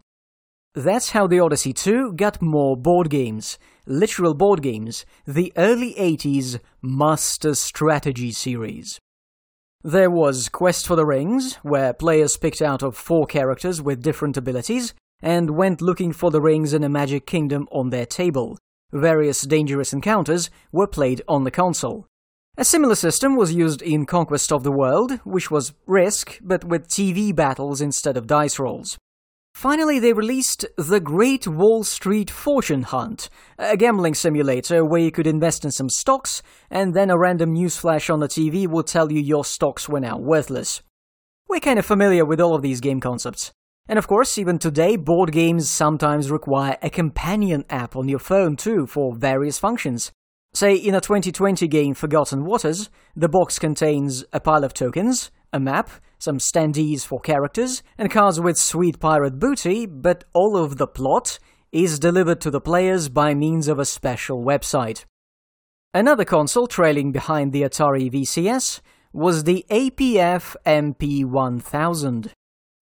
[0.79, 6.61] That's how the Odyssey 2 got more board games, literal board games, the early 80s
[6.81, 8.97] Master Strategy series.
[9.83, 14.37] There was Quest for the Rings, where players picked out of four characters with different
[14.37, 18.57] abilities and went looking for the rings in a magic kingdom on their table.
[18.93, 22.07] Various dangerous encounters were played on the console.
[22.55, 26.87] A similar system was used in Conquest of the World, which was Risk, but with
[26.87, 28.97] TV battles instead of dice rolls.
[29.59, 33.27] Finally, they released The Great Wall Street Fortune Hunt,
[33.57, 36.41] a gambling simulator where you could invest in some stocks,
[36.71, 40.17] and then a random newsflash on the TV would tell you your stocks were now
[40.17, 40.81] worthless.
[41.49, 43.51] We're kind of familiar with all of these game concepts.
[43.89, 48.55] And of course, even today, board games sometimes require a companion app on your phone
[48.55, 50.13] too for various functions.
[50.53, 55.59] Say, in a 2020 game Forgotten Waters, the box contains a pile of tokens, a
[55.59, 60.87] map, some standees for characters, and cards with sweet pirate booty, but all of the
[60.87, 61.39] plot
[61.71, 65.05] is delivered to the players by means of a special website.
[65.93, 68.81] Another console trailing behind the Atari VCS
[69.11, 72.31] was the APF MP1000.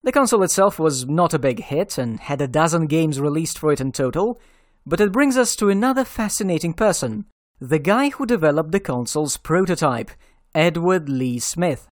[0.02, 3.72] The console itself was not a big hit and had a dozen games released for
[3.72, 4.40] it in total,
[4.86, 7.26] but it brings us to another fascinating person,
[7.60, 10.10] the guy who developed the console's prototype,
[10.54, 11.88] Edward Lee Smith.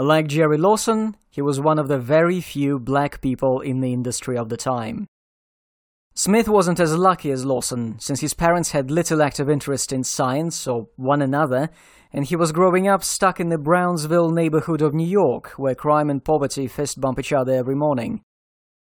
[0.00, 4.38] Like Jerry Lawson, he was one of the very few black people in the industry
[4.38, 5.08] of the time.
[6.14, 10.68] Smith wasn't as lucky as Lawson, since his parents had little active interest in science
[10.68, 11.68] or one another,
[12.12, 16.10] and he was growing up stuck in the Brownsville neighborhood of New York, where crime
[16.10, 18.22] and poverty fist bump each other every morning.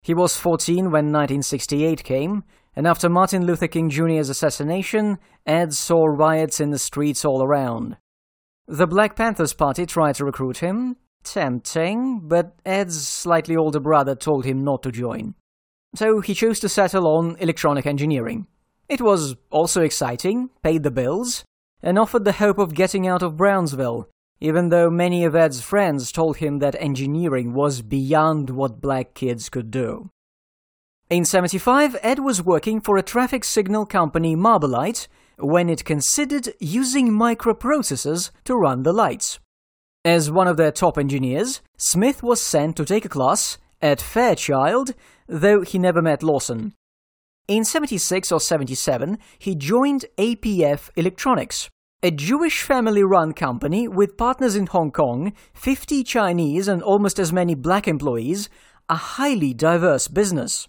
[0.04, 2.44] He was 14 when 1968 came,
[2.76, 5.18] and after Martin Luther King Jr.'s assassination,
[5.48, 7.98] Ed saw riots in the streets all around.
[8.68, 14.46] The Black Panthers Party tried to recruit him, tempting, but Ed's slightly older brother told
[14.46, 15.36] him not to join
[15.98, 18.48] so he chose to settle on electronic engineering.
[18.88, 21.44] It was also exciting, paid the bills,
[21.82, 26.12] and offered the hope of getting out of Brownsville, even though many of Ed's friends
[26.12, 30.10] told him that engineering was beyond what black kids could do.
[31.10, 35.08] In 75, Ed was working for a traffic signal company Marbalite
[35.38, 39.40] when it considered using microprocessors to run the lights.
[40.06, 44.94] As one of their top engineers, Smith was sent to take a class at Fairchild
[45.28, 46.74] though he never met Lawson.
[47.48, 51.70] In 76 or 77, he joined APF Electronics,
[52.04, 57.34] a Jewish family run company with partners in Hong Kong, 50 Chinese, and almost as
[57.34, 58.50] many black employees,
[58.90, 60.68] a highly diverse business.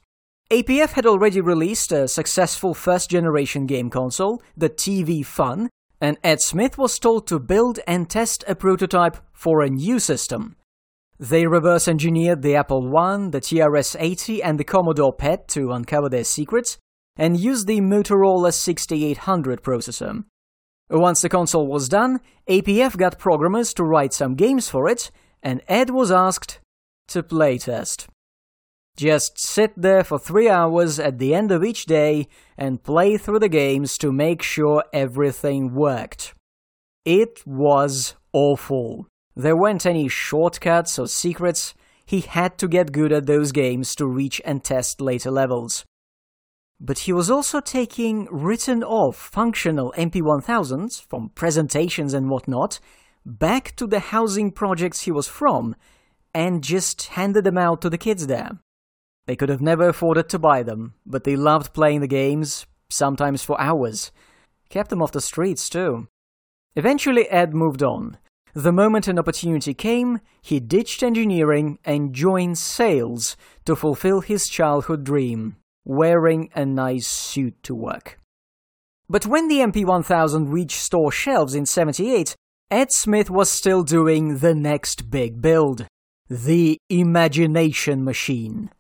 [0.51, 5.69] APF had already released a successful first generation game console, the TV Fun,
[6.01, 10.57] and Ed Smith was told to build and test a prototype for a new system.
[11.19, 16.09] They reverse engineered the Apple I, the TRS 80, and the Commodore PET to uncover
[16.09, 16.79] their secrets,
[17.17, 20.25] and used the Motorola 6800 processor.
[20.91, 25.11] Once the console was done, APF got programmers to write some games for it,
[25.43, 26.61] and Ed was asked
[27.09, 28.07] to playtest.
[28.99, 32.27] Just sit there for three hours at the end of each day
[32.57, 36.35] and play through the games to make sure everything worked.
[37.05, 39.07] It was awful.
[39.37, 41.75] There weren't any shortcuts or secrets.
[42.05, 45.85] He had to get good at those games to reach and test later levels.
[46.81, 52.81] But he was also taking written off functional MP1000s from presentations and whatnot
[53.25, 55.77] back to the housing projects he was from
[56.35, 58.59] and just handed them out to the kids there.
[59.29, 63.45] They could have never afforded to buy them, but they loved playing the games, sometimes
[63.45, 64.11] for hours.
[64.71, 66.09] Kept them off the streets, too.
[66.75, 68.17] Eventually, Ed moved on,
[68.55, 73.37] the moment an opportunity came, he ditched engineering and joined sales
[73.67, 78.19] to fulfill his childhood dream wearing a nice suit to work.
[79.11, 82.35] But when the MP1000 reached store shelves in 78,
[82.71, 85.87] Ed Smith was still doing the next big build
[86.31, 88.71] the Imagination Machine.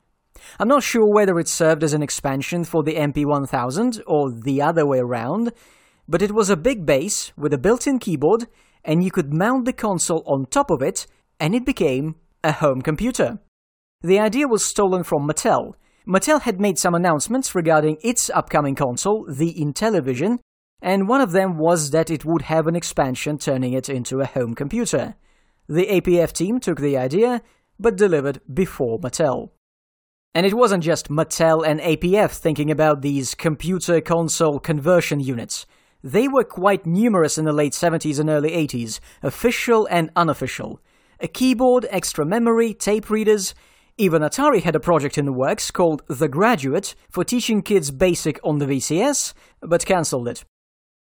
[0.58, 4.86] I'm not sure whether it served as an expansion for the MP1000 or the other
[4.86, 5.52] way around,
[6.08, 8.46] but it was a big base with a built in keyboard
[8.84, 11.06] and you could mount the console on top of it,
[11.38, 13.38] and it became a home computer.
[14.00, 15.74] The idea was stolen from Mattel.
[16.06, 20.38] Mattel had made some announcements regarding its upcoming console, the Intellivision,
[20.80, 24.26] and one of them was that it would have an expansion turning it into a
[24.26, 25.16] home computer.
[25.68, 27.42] The APF team took the idea,
[27.78, 29.50] but delivered before Mattel.
[30.38, 35.66] And it wasn't just Mattel and APF thinking about these computer console conversion units.
[36.04, 40.80] They were quite numerous in the late 70s and early 80s, official and unofficial.
[41.18, 43.52] A keyboard, extra memory, tape readers.
[43.96, 48.38] Even Atari had a project in the works called The Graduate for teaching kids BASIC
[48.44, 50.44] on the VCS, but cancelled it.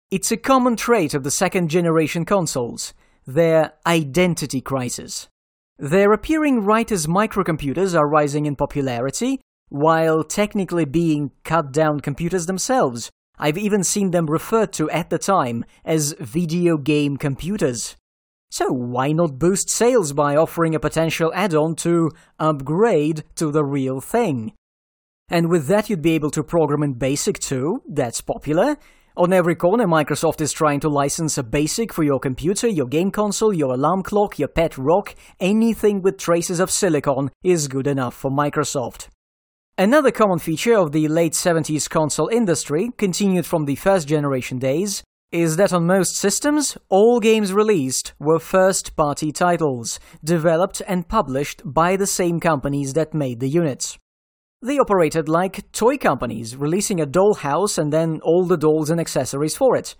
[0.10, 2.96] It's a common trait of the second generation consoles
[3.28, 5.28] their identity crisis.
[5.80, 9.40] They're appearing right as microcomputers are rising in popularity,
[9.70, 15.20] while technically being cut down computers themselves, I've even seen them referred to at the
[15.20, 17.96] time as video game computers.
[18.50, 24.02] So why not boost sales by offering a potential add-on to upgrade to the real
[24.02, 24.54] thing?
[25.30, 28.78] And with that you'd be able to program in BASIC too, that's popular.
[29.18, 33.10] On every corner Microsoft is trying to license a BASIC for your computer, your game
[33.10, 38.14] console, your alarm clock, your pet rock, anything with traces of silicon is good enough
[38.14, 39.08] for Microsoft.
[39.76, 45.02] Another common feature of the late 70s console industry, continued from the first generation days,
[45.32, 51.64] is that on most systems, all games released were first party titles, developed and published
[51.66, 53.98] by the same companies that made the units.
[54.62, 59.56] They operated like toy companies, releasing a dollhouse and then all the dolls and accessories
[59.56, 59.96] for it.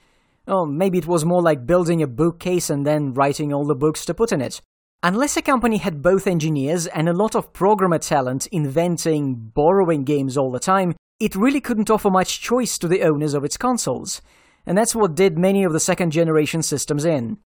[0.48, 4.04] Or maybe it was more like building a bookcase and then writing all the books
[4.06, 4.62] to put in it.
[5.04, 10.38] Unless a company had both engineers and a lot of programmer talent inventing, borrowing games
[10.38, 14.22] all the time, it really couldn't offer much choice to the owners of its consoles.
[14.66, 17.38] And that's what did many of the second generation systems in.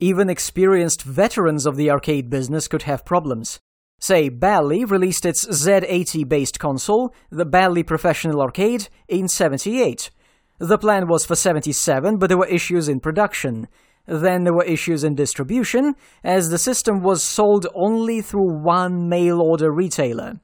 [0.00, 3.60] Even experienced veterans of the arcade business could have problems.
[3.98, 10.10] Say, Bally released its Z80 based console, the Bally Professional Arcade, in 78.
[10.58, 13.68] The plan was for 77, but there were issues in production.
[14.06, 19.40] Then there were issues in distribution, as the system was sold only through one mail
[19.40, 20.40] order retailer.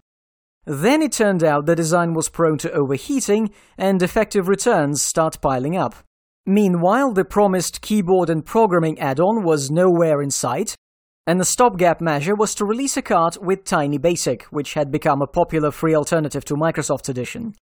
[0.65, 5.77] Then it turned out the design was prone to overheating, and defective returns start piling
[5.77, 5.95] up.
[6.47, 10.77] Meanwhile, the promised keyboard and programming add on was nowhere in sight,
[11.27, 15.23] and the stopgap measure was to release a card with Tiny Basic, which had become
[15.23, 17.55] a popular free alternative to Microsoft's edition.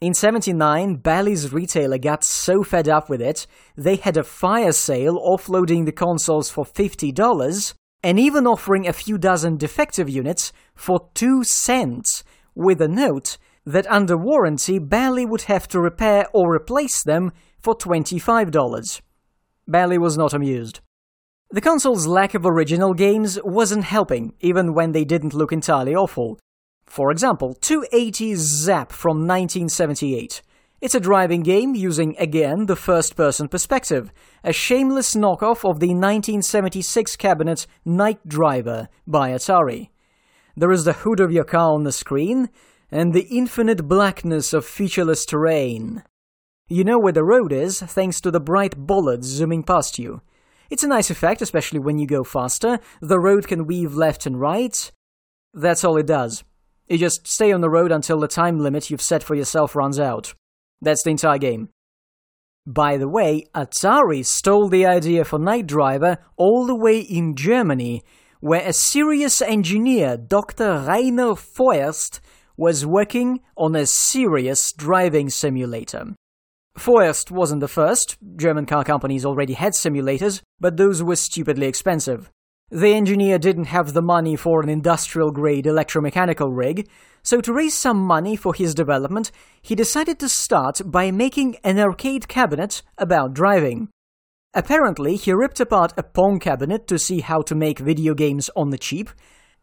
[0.00, 3.46] In 79, Bally's retailer got so fed up with it,
[3.76, 9.18] they had a fire sale offloading the consoles for $50 and even offering a few
[9.18, 12.22] dozen defective units for 2 cents,
[12.54, 17.74] with a note that under warranty, Bally would have to repair or replace them for
[17.74, 19.00] $25.
[19.66, 20.80] Bally was not amused.
[21.50, 26.38] The console's lack of original games wasn't helping, even when they didn't look entirely awful.
[26.84, 30.42] For example, 280 Zzzap from 1978.
[30.82, 34.12] It's a driving game using, again, the first person perspective,
[34.44, 39.88] a shameless knockoff of the 1976 cabinet Night Driver by Atari.
[40.54, 42.50] There is the hood of your car on the screen,
[42.90, 46.02] and the infinite blackness of featureless terrain.
[46.68, 50.20] You know where the road is thanks to the bright bollards zooming past you.
[50.70, 52.78] It's a nice effect, especially when you go faster.
[53.00, 54.90] The road can weave left and right.
[55.54, 56.44] That's all it does.
[56.88, 59.98] You just stay on the road until the time limit you've set for yourself runs
[59.98, 60.34] out.
[60.80, 61.70] That's the entire game.
[62.66, 68.02] By the way, Atari stole the idea for Night Driver all the way in Germany,
[68.40, 70.64] where a serious engineer, Dr.
[70.64, 72.20] Reiner Foerst,
[72.58, 76.14] was working on a serious driving simulator.
[76.78, 78.16] Foerst wasn't the first.
[78.36, 82.30] German car companies already had simulators, but those were stupidly expensive.
[82.70, 86.88] The engineer didn't have the money for an industrial grade electromechanical rig,
[87.22, 89.30] so to raise some money for his development,
[89.62, 93.88] he decided to start by making an arcade cabinet about driving.
[94.54, 98.70] Apparently, he ripped apart a Pong cabinet to see how to make video games on
[98.70, 99.10] the cheap,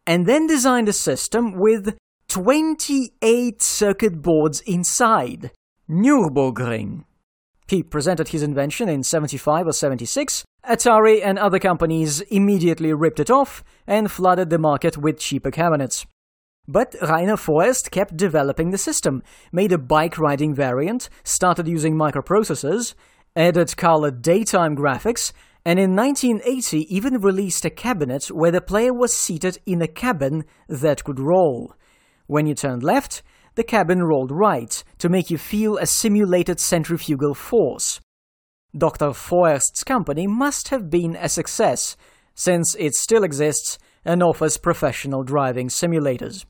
[0.07, 1.97] and then designed a system with
[2.27, 5.51] 28 circuit boards inside.
[5.89, 7.03] Nürburgring.
[7.67, 10.43] He presented his invention in 75 or 76.
[10.67, 16.05] Atari and other companies immediately ripped it off and flooded the market with cheaper cabinets.
[16.67, 19.21] But Reiner Foerst kept developing the system,
[19.51, 22.95] made a bike riding variant, started using microprocessors,
[23.35, 25.31] added colored daytime graphics,
[25.63, 30.45] and in 1980 even released a cabinet where the player was seated in a cabin
[30.67, 31.75] that could roll.
[32.25, 33.21] When you turned left,
[33.55, 37.99] the cabin rolled right to make you feel a simulated centrifugal force.
[38.77, 39.13] Dr.
[39.13, 41.95] Foerst's company must have been a success,
[42.33, 46.45] since it still exists and offers professional driving simulators.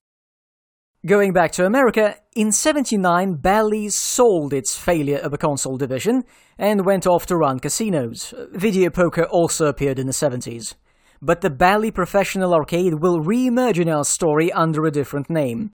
[1.06, 6.24] Going back to America, in 79 Bally sold its failure of a console division
[6.58, 8.34] and went off to run casinos.
[8.54, 10.74] Video poker also appeared in the 70s.
[11.22, 15.72] But the Bally Professional Arcade will re-emerge in our story under a different name.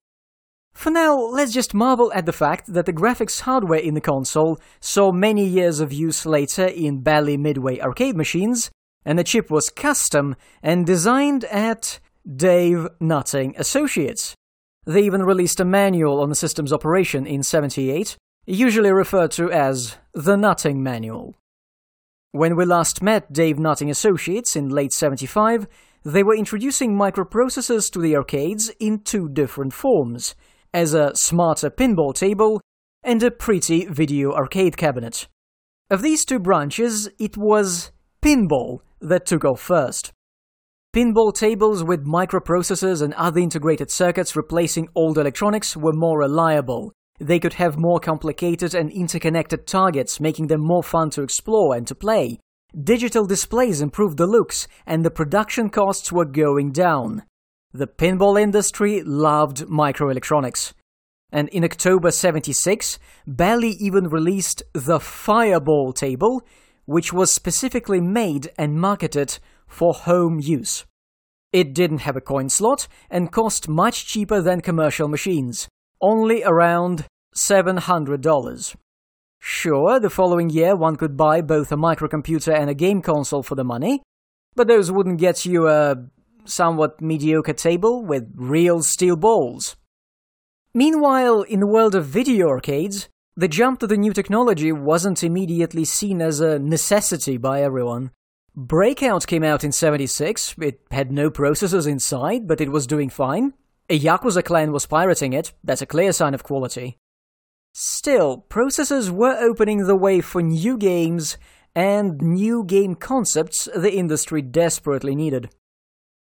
[0.74, 4.58] For now, let's just marvel at the fact that the graphics hardware in the console
[4.80, 8.70] saw many years of use later in Bally Midway arcade machines,
[9.04, 14.34] and the chip was custom and designed at Dave Nutting Associates.
[14.84, 18.16] They even released a manual on the system's operation in 78,
[18.46, 21.36] usually referred to as the Nutting Manual.
[22.32, 25.68] When we last met Dave Nutting Associates in late 75,
[26.04, 30.34] they were introducing microprocessors to the arcades in two different forms–
[30.72, 32.60] as a smarter pinball table
[33.02, 35.28] and a pretty video arcade cabinet.
[35.90, 37.92] Of these two branches, it was
[38.22, 40.12] pinball that took off first.
[40.94, 46.92] Pinball tables with microprocessors and other integrated circuits replacing old electronics were more reliable.
[47.18, 51.86] They could have more complicated and interconnected targets, making them more fun to explore and
[51.86, 52.38] to play.
[52.78, 57.22] Digital displays improved the looks, and the production costs were going down.
[57.74, 60.74] The pinball industry loved microelectronics.
[61.30, 66.46] And in October 76, Bally even released the Fireball table,
[66.84, 70.84] which was specifically made and marketed for home use.
[71.50, 75.66] It didn't have a coin slot and cost much cheaper than commercial machines,
[76.02, 78.76] only around $700.
[79.40, 83.54] Sure, the following year one could buy both a microcomputer and a game console for
[83.54, 84.02] the money,
[84.54, 85.96] but those wouldn't get you a
[86.44, 89.76] somewhat mediocre table with real steel balls.
[90.74, 95.84] Meanwhile, in the world of video arcades, the jump to the new technology wasn't immediately
[95.84, 98.10] seen as a necessity by everyone.
[98.54, 100.56] Breakout came out in 76.
[100.60, 103.54] It had no processors inside, but it was doing fine.
[103.88, 105.52] A Yakuza clan was pirating it.
[105.64, 106.98] That's a clear sign of quality.
[107.72, 111.38] Still, processors were opening the way for new games
[111.74, 115.48] and new game concepts the industry desperately needed.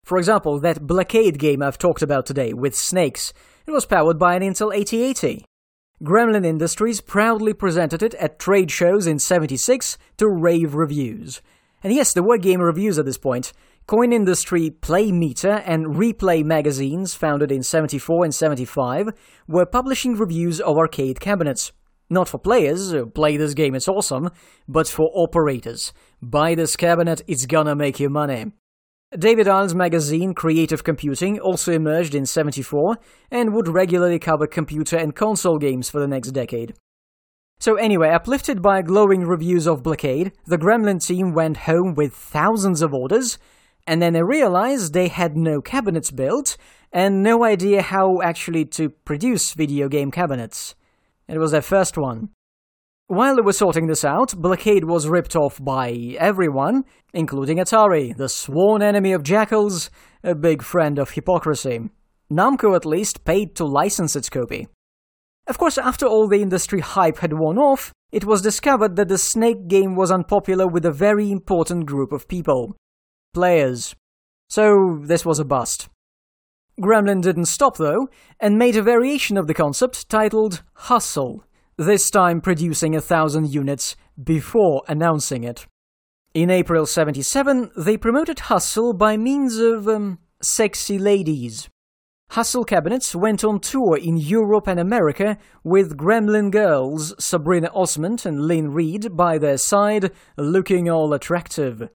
[0.05, 3.33] For example, that Blockade game I've talked about today with snakes,
[3.67, 5.45] it was powered by an Intel 8080.
[6.03, 11.43] Gremlin Industries proudly presented it at trade shows in 76 to rave reviews.
[11.83, 13.53] And yes, there were game reviews at this point.
[13.87, 19.09] Coin Industry Play Meter and Replay magazines, founded in 74 and 75,
[19.49, 21.73] were publishing reviews of arcade cabinets.
[22.09, 24.31] Not for players, uh, play this game, it's awesome,
[24.67, 25.93] but for operators.
[26.23, 28.53] Buy this cabinet, it's gonna make you money.
[29.19, 32.97] David Ahl's magazine Creative Computing also emerged in 74
[33.29, 36.75] and would regularly cover computer and console games for the next decade.
[37.59, 42.83] So anyway, uplifted by glowing reviews of Blockade, the Gremlin team went home with thousands
[42.83, 43.37] of orders,
[43.85, 46.57] and then they realized they had no cabinets built
[46.93, 50.77] and no idea how actually to produce video game cabinets.
[51.27, 52.31] It was their first one.
[53.11, 58.29] While they were sorting this out, Blockade was ripped off by everyone, including Atari, the
[58.29, 59.91] sworn enemy of jackals,
[60.23, 61.91] a big friend of hypocrisy.
[62.33, 64.69] Namco at least paid to license its copy.
[65.49, 69.19] Of course, after all the industry hype had worn off, it was discovered that the
[69.19, 72.77] Snake game was unpopular with a very important group of people
[73.35, 73.97] players.
[74.49, 75.89] So this was a bust.
[76.81, 78.09] Gremlin didn't stop though,
[78.39, 81.43] and made a variation of the concept titled Hustle
[81.81, 85.67] this time producing a thousand units before announcing it.
[86.35, 91.71] In April 77, they promoted Hustle by means of um, sexy ladies.
[92.33, 98.43] Hustle cabinets went on tour in Europe and America with Gremlin girls Sabrina Osmond and
[98.47, 101.89] Lynn Reed by their side, looking all attractive.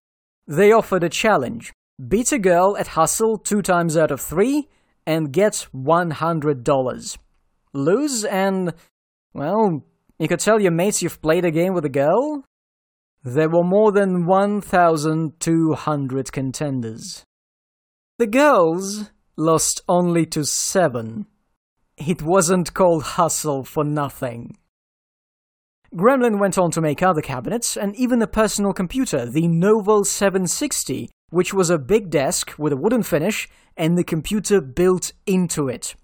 [0.48, 1.74] They offered a challenge
[2.10, 4.68] beat a girl at Hustle two times out of three
[5.06, 7.18] and get $100.
[7.74, 8.74] Lose and
[9.36, 9.84] well,
[10.18, 12.46] you could tell your mates you've played a game with a girl?
[13.24, 17.26] There were more than 1,200 contenders.
[18.18, 21.26] The girls lost only to seven.
[21.98, 24.56] It wasn't called Hustle for nothing.
[25.94, 31.10] Gremlin went on to make other cabinets and even a personal computer, the Noval 760,
[31.30, 35.96] which was a big desk with a wooden finish and the computer built into it.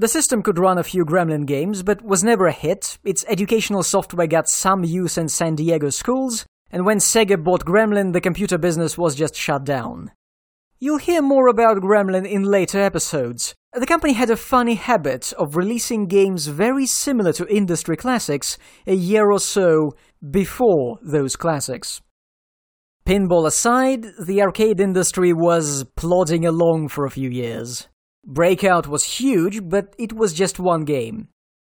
[0.00, 2.96] The system could run a few Gremlin games, but was never a hit.
[3.04, 8.14] Its educational software got some use in San Diego schools, and when Sega bought Gremlin,
[8.14, 10.10] the computer business was just shut down.
[10.78, 13.54] You'll hear more about Gremlin in later episodes.
[13.74, 18.56] The company had a funny habit of releasing games very similar to industry classics
[18.86, 19.92] a year or so
[20.30, 22.00] before those classics.
[23.04, 27.89] Pinball aside, the arcade industry was plodding along for a few years.
[28.24, 31.28] Breakout was huge, but it was just one game.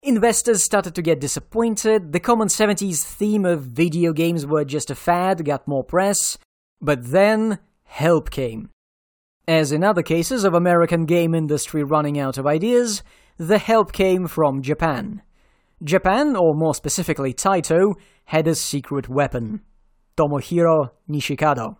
[0.03, 4.95] Investors started to get disappointed, the common 70s theme of video games were just a
[4.95, 6.38] fad, got more press,
[6.80, 8.69] but then help came.
[9.47, 13.01] As in other cases of American game industry running out of ideas,
[13.38, 15.23] the help came from Japan.
[15.84, 17.95] Japan, or more specifically Taito,
[18.26, 19.61] had a secret weapon.
[20.17, 21.77] Tomohiro Nishikado.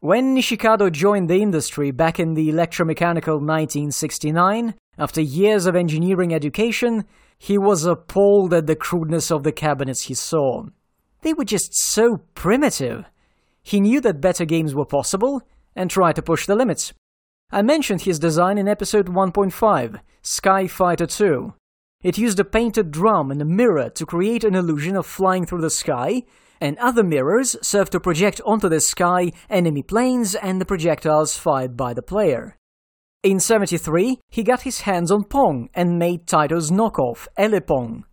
[0.00, 7.04] When Nishikado joined the industry back in the electromechanical 1969, after years of engineering education,
[7.36, 10.66] he was appalled at the crudeness of the cabinets he saw.
[11.22, 13.06] They were just so primitive.
[13.64, 15.42] He knew that better games were possible
[15.74, 16.92] and tried to push the limits.
[17.50, 21.54] I mentioned his design in episode 1.5, Sky Fighter 2.
[22.04, 25.62] It used a painted drum and a mirror to create an illusion of flying through
[25.62, 26.22] the sky
[26.60, 31.76] and other mirrors serve to project onto the sky enemy planes and the projectiles fired
[31.76, 32.56] by the player.
[33.22, 38.04] In 73, he got his hands on Pong and made Taito's knockoff, Ele-Pong.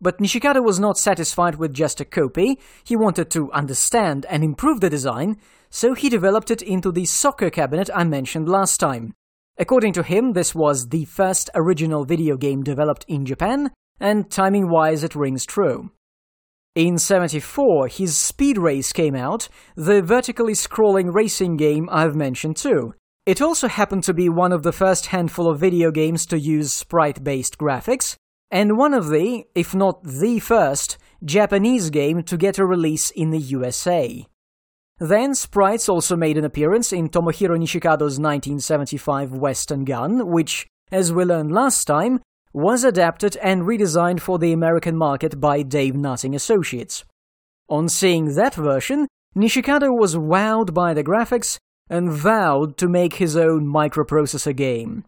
[0.00, 4.80] But Nishikado was not satisfied with just a copy, he wanted to understand and improve
[4.80, 5.36] the design,
[5.70, 9.14] so he developed it into the soccer cabinet I mentioned last time.
[9.58, 13.70] According to him, this was the first original video game developed in Japan,
[14.00, 15.92] and timing wise it rings true.
[16.74, 22.94] In 74, his Speed Race came out, the vertically scrolling racing game I've mentioned too.
[23.26, 26.72] It also happened to be one of the first handful of video games to use
[26.72, 28.16] sprite based graphics,
[28.50, 33.28] and one of the, if not the first, Japanese game to get a release in
[33.30, 34.26] the USA.
[34.98, 41.24] Then sprites also made an appearance in Tomohiro Nishikado's 1975 Western Gun, which, as we
[41.24, 42.20] learned last time,
[42.52, 47.04] was adapted and redesigned for the American market by Dave Nutting Associates.
[47.68, 51.58] On seeing that version, Nishikado was wowed by the graphics
[51.88, 55.04] and vowed to make his own microprocessor game.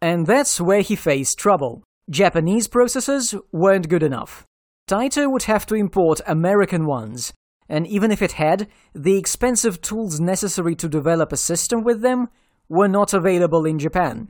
[0.00, 1.82] And that's where he faced trouble.
[2.10, 4.44] Japanese processors weren't good enough.
[4.88, 7.32] Taito would have to import American ones,
[7.68, 12.28] and even if it had, the expensive tools necessary to develop a system with them
[12.68, 14.28] were not available in Japan.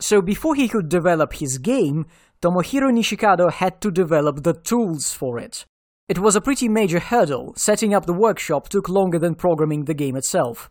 [0.00, 2.06] So before he could develop his game,
[2.42, 5.66] Tomohiro Nishikado had to develop the tools for it.
[6.08, 9.94] It was a pretty major hurdle, setting up the workshop took longer than programming the
[9.94, 10.68] game itself.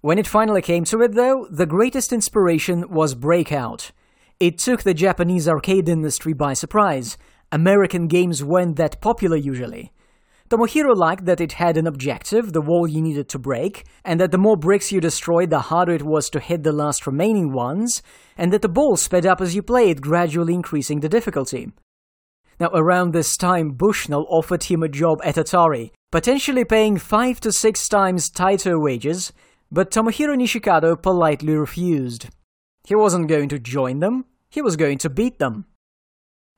[0.00, 3.92] When it finally came to it, though, the greatest inspiration was Breakout.
[4.40, 7.16] It took the Japanese arcade industry by surprise.
[7.52, 9.92] American games weren't that popular usually.
[10.48, 14.30] Tomohiro liked that it had an objective, the wall you needed to break, and that
[14.30, 18.00] the more bricks you destroyed, the harder it was to hit the last remaining ones,
[18.38, 21.72] and that the ball sped up as you played, gradually increasing the difficulty.
[22.60, 27.50] Now, around this time, Bushnell offered him a job at Atari, potentially paying five to
[27.50, 29.32] six times tighter wages,
[29.72, 32.28] but Tomohiro Nishikado politely refused.
[32.86, 35.66] He wasn't going to join them, he was going to beat them.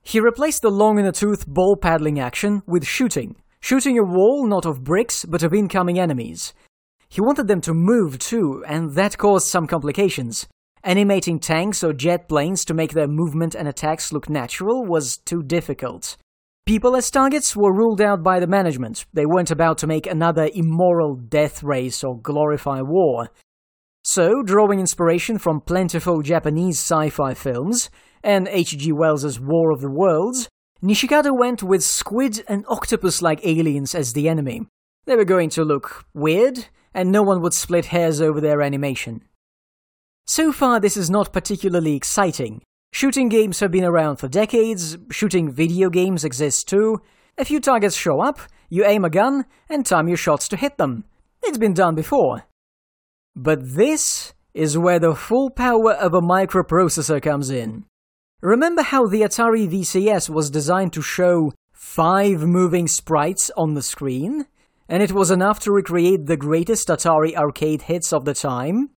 [0.02, 4.46] He replaced the long in the tooth ball paddling action with shooting, shooting a wall
[4.46, 6.54] not of bricks but of incoming enemies.
[7.08, 10.46] He wanted them to move too, and that caused some complications.
[10.84, 15.42] Animating tanks or jet planes to make their movement and attacks look natural was too
[15.42, 16.16] difficult.
[16.66, 19.06] People as targets were ruled out by the management.
[19.14, 23.30] They weren't about to make another immoral death race or glorify war.
[24.04, 27.90] So, drawing inspiration from plentiful Japanese sci fi films
[28.22, 28.92] and H.G.
[28.92, 30.48] Wells's War of the Worlds,
[30.82, 34.66] Nishikado went with squid and octopus like aliens as the enemy.
[35.06, 39.22] They were going to look weird, and no one would split hairs over their animation.
[40.26, 42.62] So far, this is not particularly exciting.
[42.92, 47.00] Shooting games have been around for decades, shooting video games exist too.
[47.36, 50.78] A few targets show up, you aim a gun, and time your shots to hit
[50.78, 51.04] them.
[51.42, 52.44] It's been done before.
[53.34, 57.84] But this is where the full power of a microprocessor comes in.
[58.40, 64.46] Remember how the Atari VCS was designed to show five moving sprites on the screen?
[64.88, 68.90] And it was enough to recreate the greatest Atari arcade hits of the time?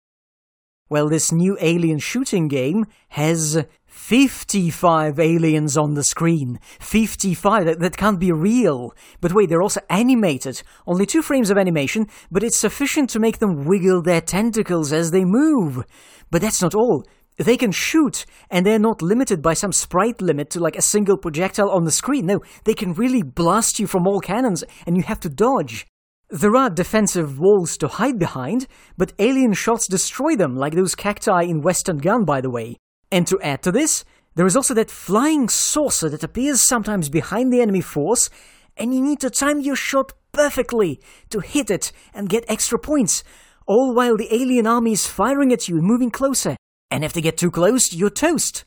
[0.90, 6.60] Well, this new alien shooting game has 55 aliens on the screen.
[6.82, 8.94] 55, that, that can't be real.
[9.22, 10.64] But wait, they're also animated.
[10.86, 15.12] Only two frames of animation, but it's sufficient to make them wiggle their tentacles as
[15.12, 15.86] they move.
[16.30, 17.06] But that's not all.
[17.40, 21.16] They can shoot, and they're not limited by some sprite limit to like a single
[21.16, 22.26] projectile on the screen.
[22.26, 25.88] No, they can really blast you from all cannons, and you have to dodge.
[26.30, 28.68] There are defensive walls to hide behind,
[28.98, 32.76] but alien shots destroy them, like those cacti in Western Gun, by the way.
[33.10, 34.04] And to add to this,
[34.36, 38.30] there is also that flying saucer that appears sometimes behind the enemy force,
[38.76, 41.00] and you need to time your shot perfectly
[41.30, 43.24] to hit it and get extra points,
[43.66, 46.58] all while the alien army is firing at you and moving closer.
[46.92, 48.66] And if they get too close, you're toast.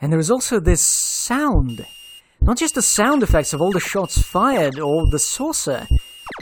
[0.00, 1.86] And there is also this sound.
[2.40, 5.86] Not just the sound effects of all the shots fired or the saucer,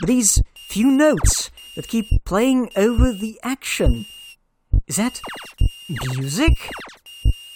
[0.00, 4.06] but these few notes that keep playing over the action.
[4.86, 5.20] Is that
[6.16, 6.52] music?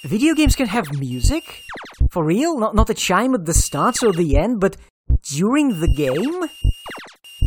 [0.05, 1.63] Video games can have music?
[2.11, 2.59] For real?
[2.59, 4.77] Not, not a chime at the start or the end, but
[5.23, 6.49] during the game?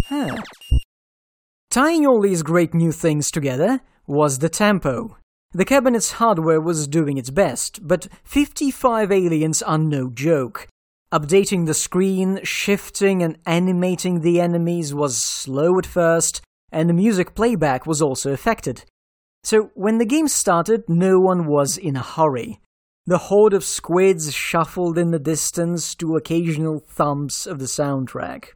[0.08, 0.38] Huh.
[1.70, 5.18] Tying all these great new things together was the tempo.
[5.52, 10.68] The cabinet's hardware was doing its best, but 55 aliens are no joke.
[11.12, 17.34] Updating the screen, shifting and animating the enemies was slow at first, and the music
[17.34, 18.84] playback was also affected.
[19.44, 22.60] So, when the game started, no one was in a hurry.
[23.06, 28.50] The horde of squids shuffled in the distance to occasional thumps of the soundtrack.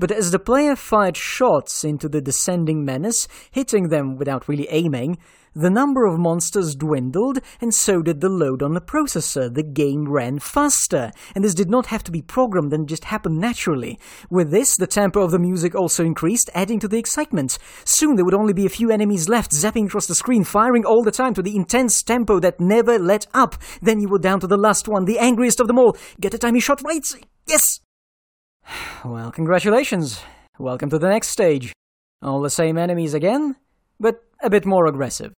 [0.00, 5.18] But as the player fired shots into the descending menace, hitting them without really aiming,
[5.54, 9.52] the number of monsters dwindled, and so did the load on the processor.
[9.52, 13.40] The game ran faster, and this did not have to be programmed and just happened
[13.40, 13.98] naturally.
[14.30, 17.58] With this, the tempo of the music also increased, adding to the excitement.
[17.84, 21.02] Soon there would only be a few enemies left, zapping across the screen, firing all
[21.02, 23.54] the time to the intense tempo that never let up.
[23.82, 25.94] Then you were down to the last one, the angriest of them all.
[26.18, 27.04] Get a tiny shot right.
[27.46, 27.80] Yes!
[29.04, 30.20] Well, congratulations.
[30.58, 31.72] Welcome to the next stage.
[32.22, 33.56] All the same enemies again,
[33.98, 35.32] but a bit more aggressive.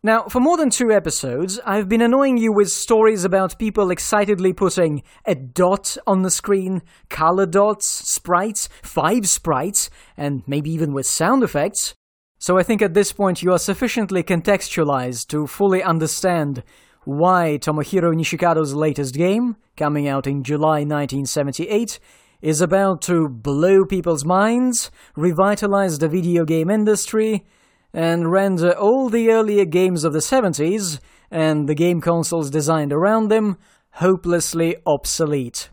[0.00, 4.52] Now, for more than two episodes, I've been annoying you with stories about people excitedly
[4.52, 11.06] putting a dot on the screen, color dots, sprites, five sprites, and maybe even with
[11.06, 11.94] sound effects.
[12.38, 16.62] So I think at this point you are sufficiently contextualized to fully understand
[17.04, 21.98] why Tomohiro Nishikado's latest game, coming out in July 1978,
[22.40, 27.46] is about to blow people's minds, revitalize the video game industry,
[27.92, 31.00] and render all the earlier games of the 70s
[31.30, 33.56] and the game consoles designed around them
[33.92, 35.70] hopelessly obsolete.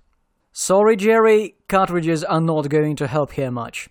[0.52, 3.90] Sorry, Jerry, cartridges are not going to help here much.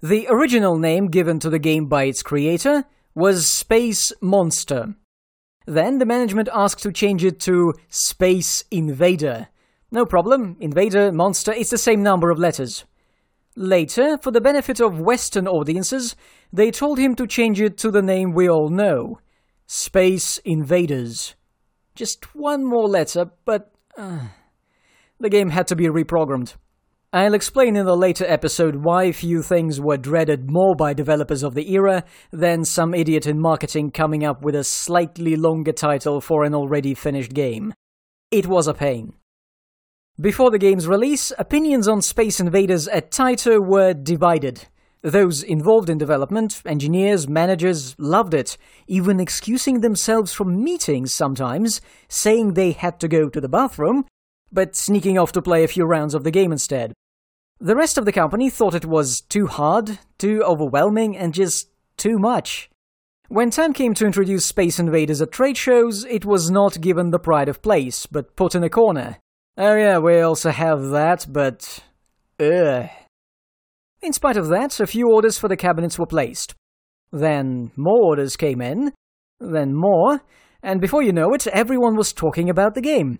[0.00, 2.84] The original name given to the game by its creator
[3.14, 4.94] was Space Monster.
[5.66, 9.48] Then the management asked to change it to Space Invader.
[9.90, 12.84] No problem, Invader, Monster, it's the same number of letters.
[13.56, 16.14] Later, for the benefit of Western audiences,
[16.52, 19.18] they told him to change it to the name we all know
[19.66, 21.34] Space Invaders.
[21.94, 23.72] Just one more letter, but.
[23.96, 24.28] Uh,
[25.18, 26.54] the game had to be reprogrammed.
[27.12, 31.54] I'll explain in a later episode why few things were dreaded more by developers of
[31.54, 36.44] the era than some idiot in marketing coming up with a slightly longer title for
[36.44, 37.72] an already finished game.
[38.30, 39.14] It was a pain.
[40.20, 44.66] Before the game's release, opinions on Space Invaders at Taito were divided.
[45.00, 48.58] Those involved in development, engineers, managers, loved it,
[48.88, 54.06] even excusing themselves from meetings sometimes, saying they had to go to the bathroom,
[54.50, 56.94] but sneaking off to play a few rounds of the game instead.
[57.60, 62.18] The rest of the company thought it was too hard, too overwhelming, and just too
[62.18, 62.68] much.
[63.28, 67.20] When time came to introduce Space Invaders at trade shows, it was not given the
[67.20, 69.18] pride of place, but put in a corner.
[69.60, 71.80] Oh yeah, we also have that, but...
[72.38, 72.88] Ugh.
[74.00, 76.54] In spite of that, a few orders for the cabinets were placed.
[77.10, 78.92] Then more orders came in,
[79.40, 80.22] then more,
[80.62, 83.18] and before you know it, everyone was talking about the game.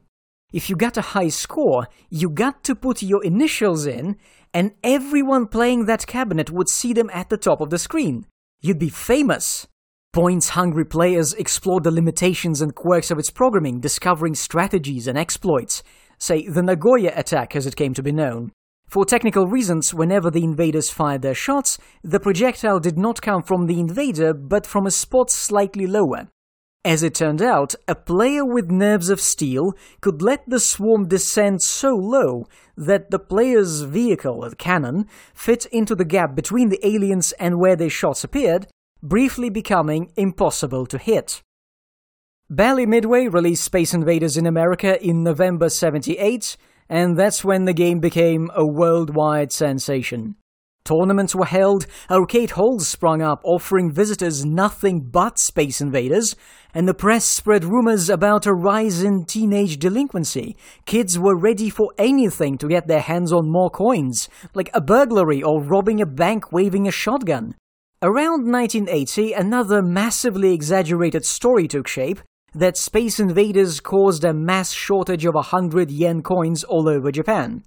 [0.53, 4.17] If you got a high score, you got to put your initials in,
[4.55, 8.27] and everyone playing that cabinet would see them at the top of the screen.
[8.61, 9.67] You'd be famous.
[10.13, 15.83] Points hungry players explored the limitations and quirks of its programming, discovering strategies and exploits.
[16.19, 18.53] Say, the Nagoya attack, as it came to be known.
[18.89, 23.67] For technical reasons, whenever the invaders fired their shots, the projectile did not come from
[23.67, 26.29] the invader, but from a spot slightly lower.
[26.85, 31.61] As it turned out, a player with nerves of steel could let the swarm descend
[31.61, 32.47] so low
[32.77, 37.77] that the player's vehicle, the cannon, fit into the gap between the aliens and where
[37.77, 38.69] their shots appeared,
[39.03, 41.43] briefly becoming impossible to hit.
[42.51, 46.57] Bally Midway released Space Invaders in America in November 78,
[46.89, 50.35] and that's when the game became a worldwide sensation.
[50.83, 56.35] Tournaments were held, arcade halls sprung up offering visitors nothing but Space Invaders,
[56.73, 60.57] and the press spread rumors about a rise in teenage delinquency.
[60.87, 65.43] Kids were ready for anything to get their hands on more coins, like a burglary
[65.43, 67.57] or robbing a bank waving a shotgun.
[68.01, 72.21] Around 1980, another massively exaggerated story took shape
[72.55, 77.63] that Space Invaders caused a mass shortage of 100 yen coins all over Japan.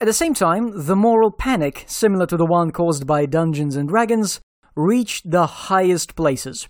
[0.00, 3.88] At the same time, the moral panic, similar to the one caused by Dungeons and
[3.88, 4.40] Dragons,
[4.74, 6.66] reached the highest places.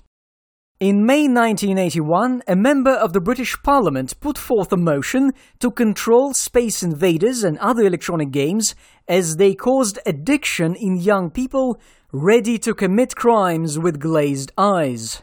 [0.81, 6.33] In May 1981, a member of the British Parliament put forth a motion to control
[6.33, 8.75] Space Invaders and other electronic games
[9.07, 11.79] as they caused addiction in young people
[12.13, 15.23] ready to commit crimes with glazed eyes.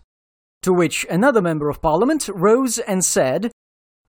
[0.68, 3.54] To which another member of Parliament rose and said,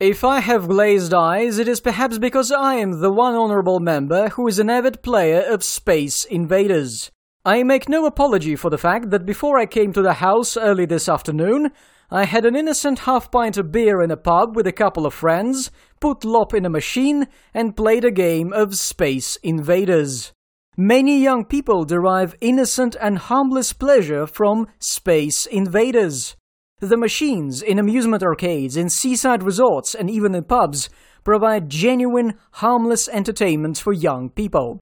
[0.00, 4.30] if I have glazed eyes, it is perhaps because I am the one honorable member
[4.30, 7.12] who is an avid player of Space Invaders.
[7.44, 10.84] I make no apology for the fact that before I came to the house early
[10.84, 11.70] this afternoon,
[12.10, 15.14] I had an innocent half pint of beer in a pub with a couple of
[15.14, 15.70] friends,
[16.00, 20.32] put Lop in a machine, and played a game of Space Invaders.
[20.76, 26.34] Many young people derive innocent and harmless pleasure from Space Invaders.
[26.80, 30.88] The machines in amusement arcades, in seaside resorts, and even in pubs
[31.24, 34.78] provide genuine, harmless entertainment for young people.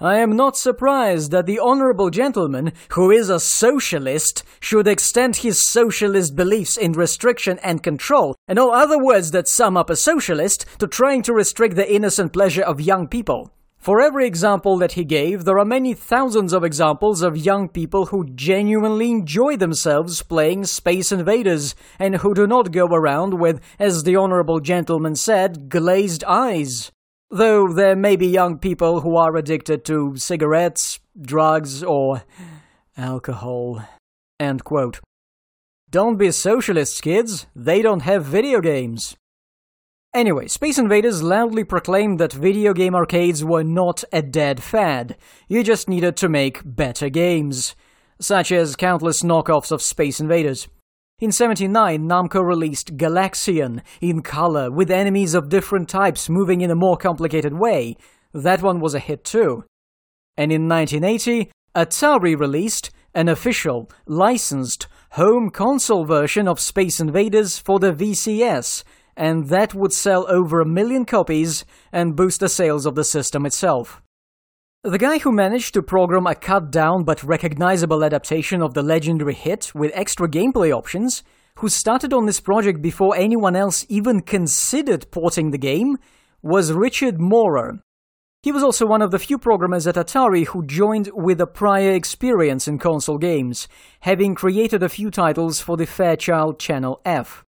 [0.00, 5.70] I am not surprised that the honorable gentleman, who is a socialist, should extend his
[5.70, 10.66] socialist beliefs in restriction and control, and all other words that sum up a socialist,
[10.80, 13.52] to trying to restrict the innocent pleasure of young people.
[13.86, 18.06] For every example that he gave, there are many thousands of examples of young people
[18.06, 24.02] who genuinely enjoy themselves playing Space Invaders and who do not go around with, as
[24.02, 26.90] the Honorable Gentleman said, glazed eyes.
[27.30, 32.24] Though there may be young people who are addicted to cigarettes, drugs, or
[32.96, 33.86] alcohol.
[34.40, 34.98] End quote.
[35.90, 37.46] Don't be socialists, kids.
[37.54, 39.16] They don't have video games.
[40.16, 45.14] Anyway, Space Invaders loudly proclaimed that video game arcades were not a dead fad.
[45.46, 47.76] You just needed to make better games,
[48.18, 50.68] such as countless knockoffs of Space Invaders.
[51.18, 56.74] In 79, Namco released Galaxian in color, with enemies of different types moving in a
[56.74, 57.94] more complicated way.
[58.32, 59.64] That one was a hit too.
[60.34, 67.78] And in 1980, Atari released an official, licensed, home console version of Space Invaders for
[67.78, 68.82] the VCS,
[69.16, 73.46] and that would sell over a million copies and boost the sales of the system
[73.46, 74.02] itself.
[74.82, 79.34] The guy who managed to program a cut down but recognizable adaptation of the legendary
[79.34, 81.24] hit with extra gameplay options,
[81.56, 85.96] who started on this project before anyone else even considered porting the game,
[86.42, 87.80] was Richard Maurer.
[88.42, 91.90] He was also one of the few programmers at Atari who joined with a prior
[91.90, 93.66] experience in console games,
[94.00, 97.45] having created a few titles for the Fairchild Channel F.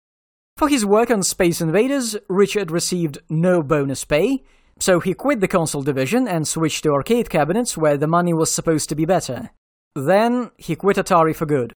[0.59, 4.43] For his work on Space Invaders, Richard received no bonus pay,
[4.81, 8.53] so he quit the console division and switched to arcade cabinets where the money was
[8.53, 9.51] supposed to be better.
[9.95, 11.73] Then he quit Atari for good.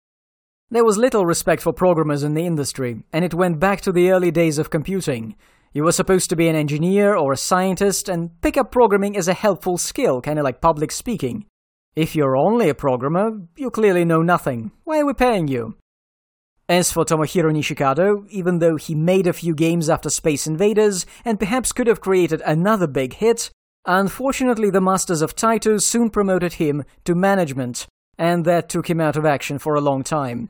[0.68, 4.10] There was little respect for programmers in the industry, and it went back to the
[4.10, 5.36] early days of computing,
[5.74, 9.26] you were supposed to be an engineer or a scientist and pick up programming as
[9.26, 11.46] a helpful skill, kind of like public speaking.
[11.94, 14.72] If you're only a programmer, you clearly know nothing.
[14.84, 15.76] Why are we paying you?
[16.72, 21.38] As for Tomohiro Nishikado, even though he made a few games after Space Invaders and
[21.38, 23.50] perhaps could have created another big hit,
[23.84, 27.86] unfortunately the Masters of Taito soon promoted him to management,
[28.16, 30.48] and that took him out of action for a long time.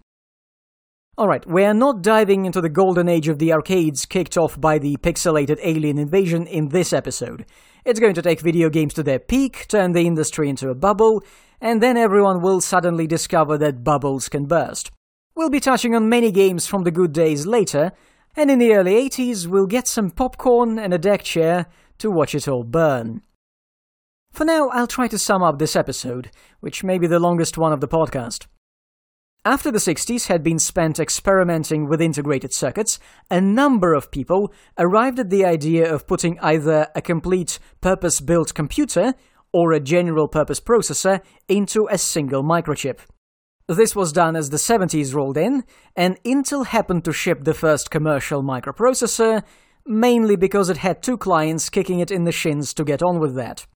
[1.19, 4.97] Alright, we're not diving into the golden age of the arcades kicked off by the
[4.99, 7.45] pixelated alien invasion in this episode.
[7.85, 11.25] It's going to take video games to their peak, turn the industry into a bubble,
[11.61, 14.93] and then everyone will suddenly discover that bubbles can burst.
[15.35, 17.93] We'll be touching on many games from the good days later,
[18.37, 21.67] and in the early 80s we'll get some popcorn and a deck chair
[21.99, 23.23] to watch it all burn.
[24.31, 26.31] For now, I'll try to sum up this episode,
[26.61, 28.47] which may be the longest one of the podcast.
[29.45, 32.99] After the 60s had been spent experimenting with integrated circuits,
[33.31, 38.55] a number of people arrived at the idea of putting either a complete purpose built
[38.55, 39.15] computer
[39.53, 42.99] or a general purpose processor into a single microchip.
[43.75, 45.65] This was done as the 70s rolled in,
[45.97, 49.43] and Intel happened to ship the first commercial microprocessor,
[49.87, 53.35] mainly because it had two clients kicking it in the shins to get on with
[53.37, 53.67] that.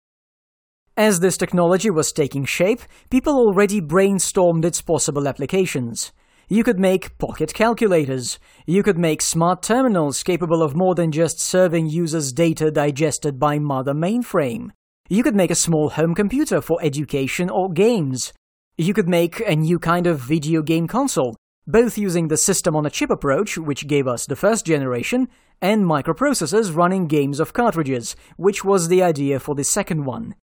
[0.96, 6.12] As this technology was taking shape, people already brainstormed its possible applications.
[6.48, 8.38] You could make pocket calculators.
[8.66, 13.58] You could make smart terminals capable of more than just serving users data digested by
[13.58, 14.70] mother mainframe.
[15.08, 18.32] You could make a small home computer for education or games.
[18.78, 21.34] You could make a new kind of video game console,
[21.66, 25.28] both using the system on a chip approach, which gave us the first generation,
[25.62, 30.34] and microprocessors running games of cartridges, which was the idea for the second one.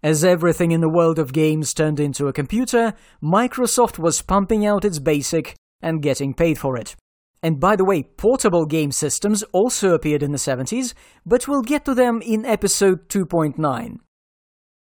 [0.00, 4.84] As everything in the world of games turned into a computer, Microsoft was pumping out
[4.84, 6.94] its BASIC and getting paid for it.
[7.42, 10.94] And by the way, portable game systems also appeared in the 70s,
[11.26, 13.98] but we'll get to them in episode 2.9.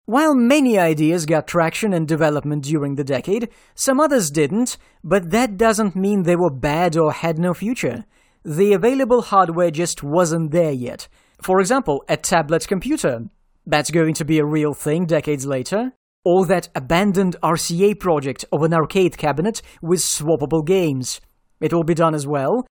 [0.07, 5.57] While many ideas got traction and development during the decade, some others didn't, but that
[5.57, 8.05] doesn't mean they were bad or had no future.
[8.43, 11.07] The available hardware just wasn't there yet.
[11.41, 13.23] For example, a tablet computer,
[13.65, 15.93] that's going to be a real thing decades later.
[16.23, 21.19] Or that abandoned RCA project of an arcade cabinet with swappable games.
[21.59, 22.67] It will be done as well.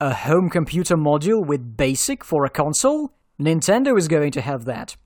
[0.00, 3.12] A home computer module with BASIC for a console?
[3.38, 4.96] Nintendo is going to have that.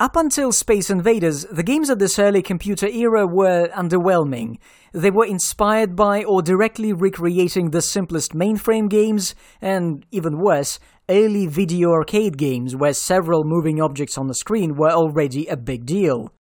[0.00, 4.58] Up until Space Invaders, the games of this early computer era were underwhelming.
[4.92, 11.48] They were inspired by or directly recreating the simplest mainframe games, and even worse, early
[11.48, 16.32] video arcade games where several moving objects on the screen were already a big deal.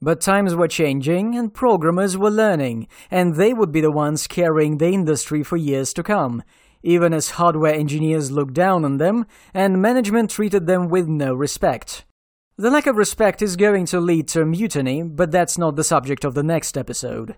[0.00, 4.78] But times were changing and programmers were learning, and they would be the ones carrying
[4.78, 6.44] the industry for years to come,
[6.84, 12.04] even as hardware engineers looked down on them and management treated them with no respect.
[12.58, 16.24] The lack of respect is going to lead to mutiny, but that's not the subject
[16.24, 17.36] of the next episode.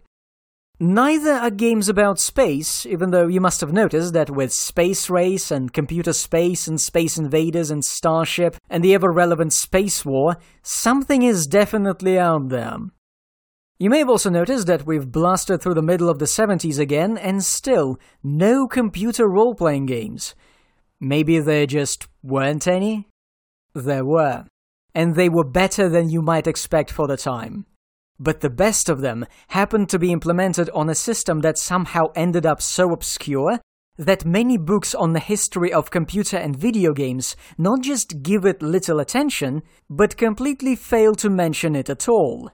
[0.81, 5.53] Neither are games about space, even though you must have noticed that with Space Race
[5.53, 11.23] and Computer Space and Space Invaders and Starship and the ever relevant Space War, something
[11.23, 12.77] is definitely out there.
[13.79, 17.17] You may have also noticed that we've blasted through the middle of the 70s again
[17.17, 20.35] and still no computer role playing games.
[21.01, 23.09] Maybe there just weren't any?
[23.75, 24.47] There were.
[24.95, 27.67] And they were better than you might expect for the time.
[28.19, 32.47] But the best of them happened to be implemented on a system that somehow ended
[32.47, 33.59] up so obscure
[33.97, 38.63] that many books on the history of computer and video games not just give it
[38.63, 42.51] little attention, but completely fail to mention it at all.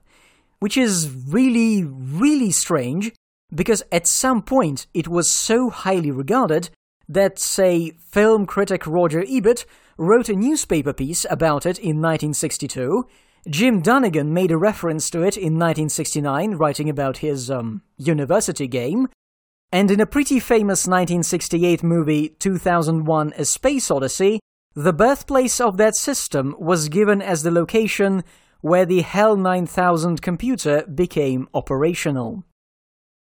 [0.59, 3.13] Which is really, really strange,
[3.55, 6.71] because at some point it was so highly regarded
[7.11, 9.67] that, say, film critic Roger Ebert
[9.99, 13.07] wrote a newspaper piece about it in 1962.
[13.49, 19.09] Jim Dunnigan made a reference to it in 1969, writing about his um, university game.
[19.73, 24.41] And in a pretty famous 1968 movie, 2001 A Space Odyssey,
[24.75, 28.23] the birthplace of that system was given as the location
[28.61, 32.45] where the HAL 9000 computer became operational.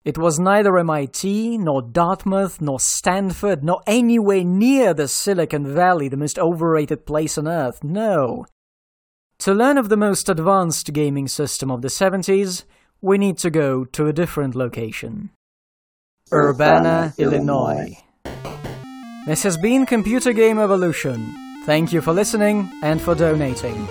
[0.03, 6.17] It was neither MIT, nor Dartmouth, nor Stanford, nor anywhere near the Silicon Valley, the
[6.17, 8.47] most overrated place on earth, no.
[9.41, 12.65] To learn of the most advanced gaming system of the 70s,
[13.03, 15.31] we need to go to a different location.
[16.33, 17.99] Urbana, Illinois.
[19.27, 21.35] This has been Computer Game Evolution.
[21.67, 23.87] Thank you for listening and for donating.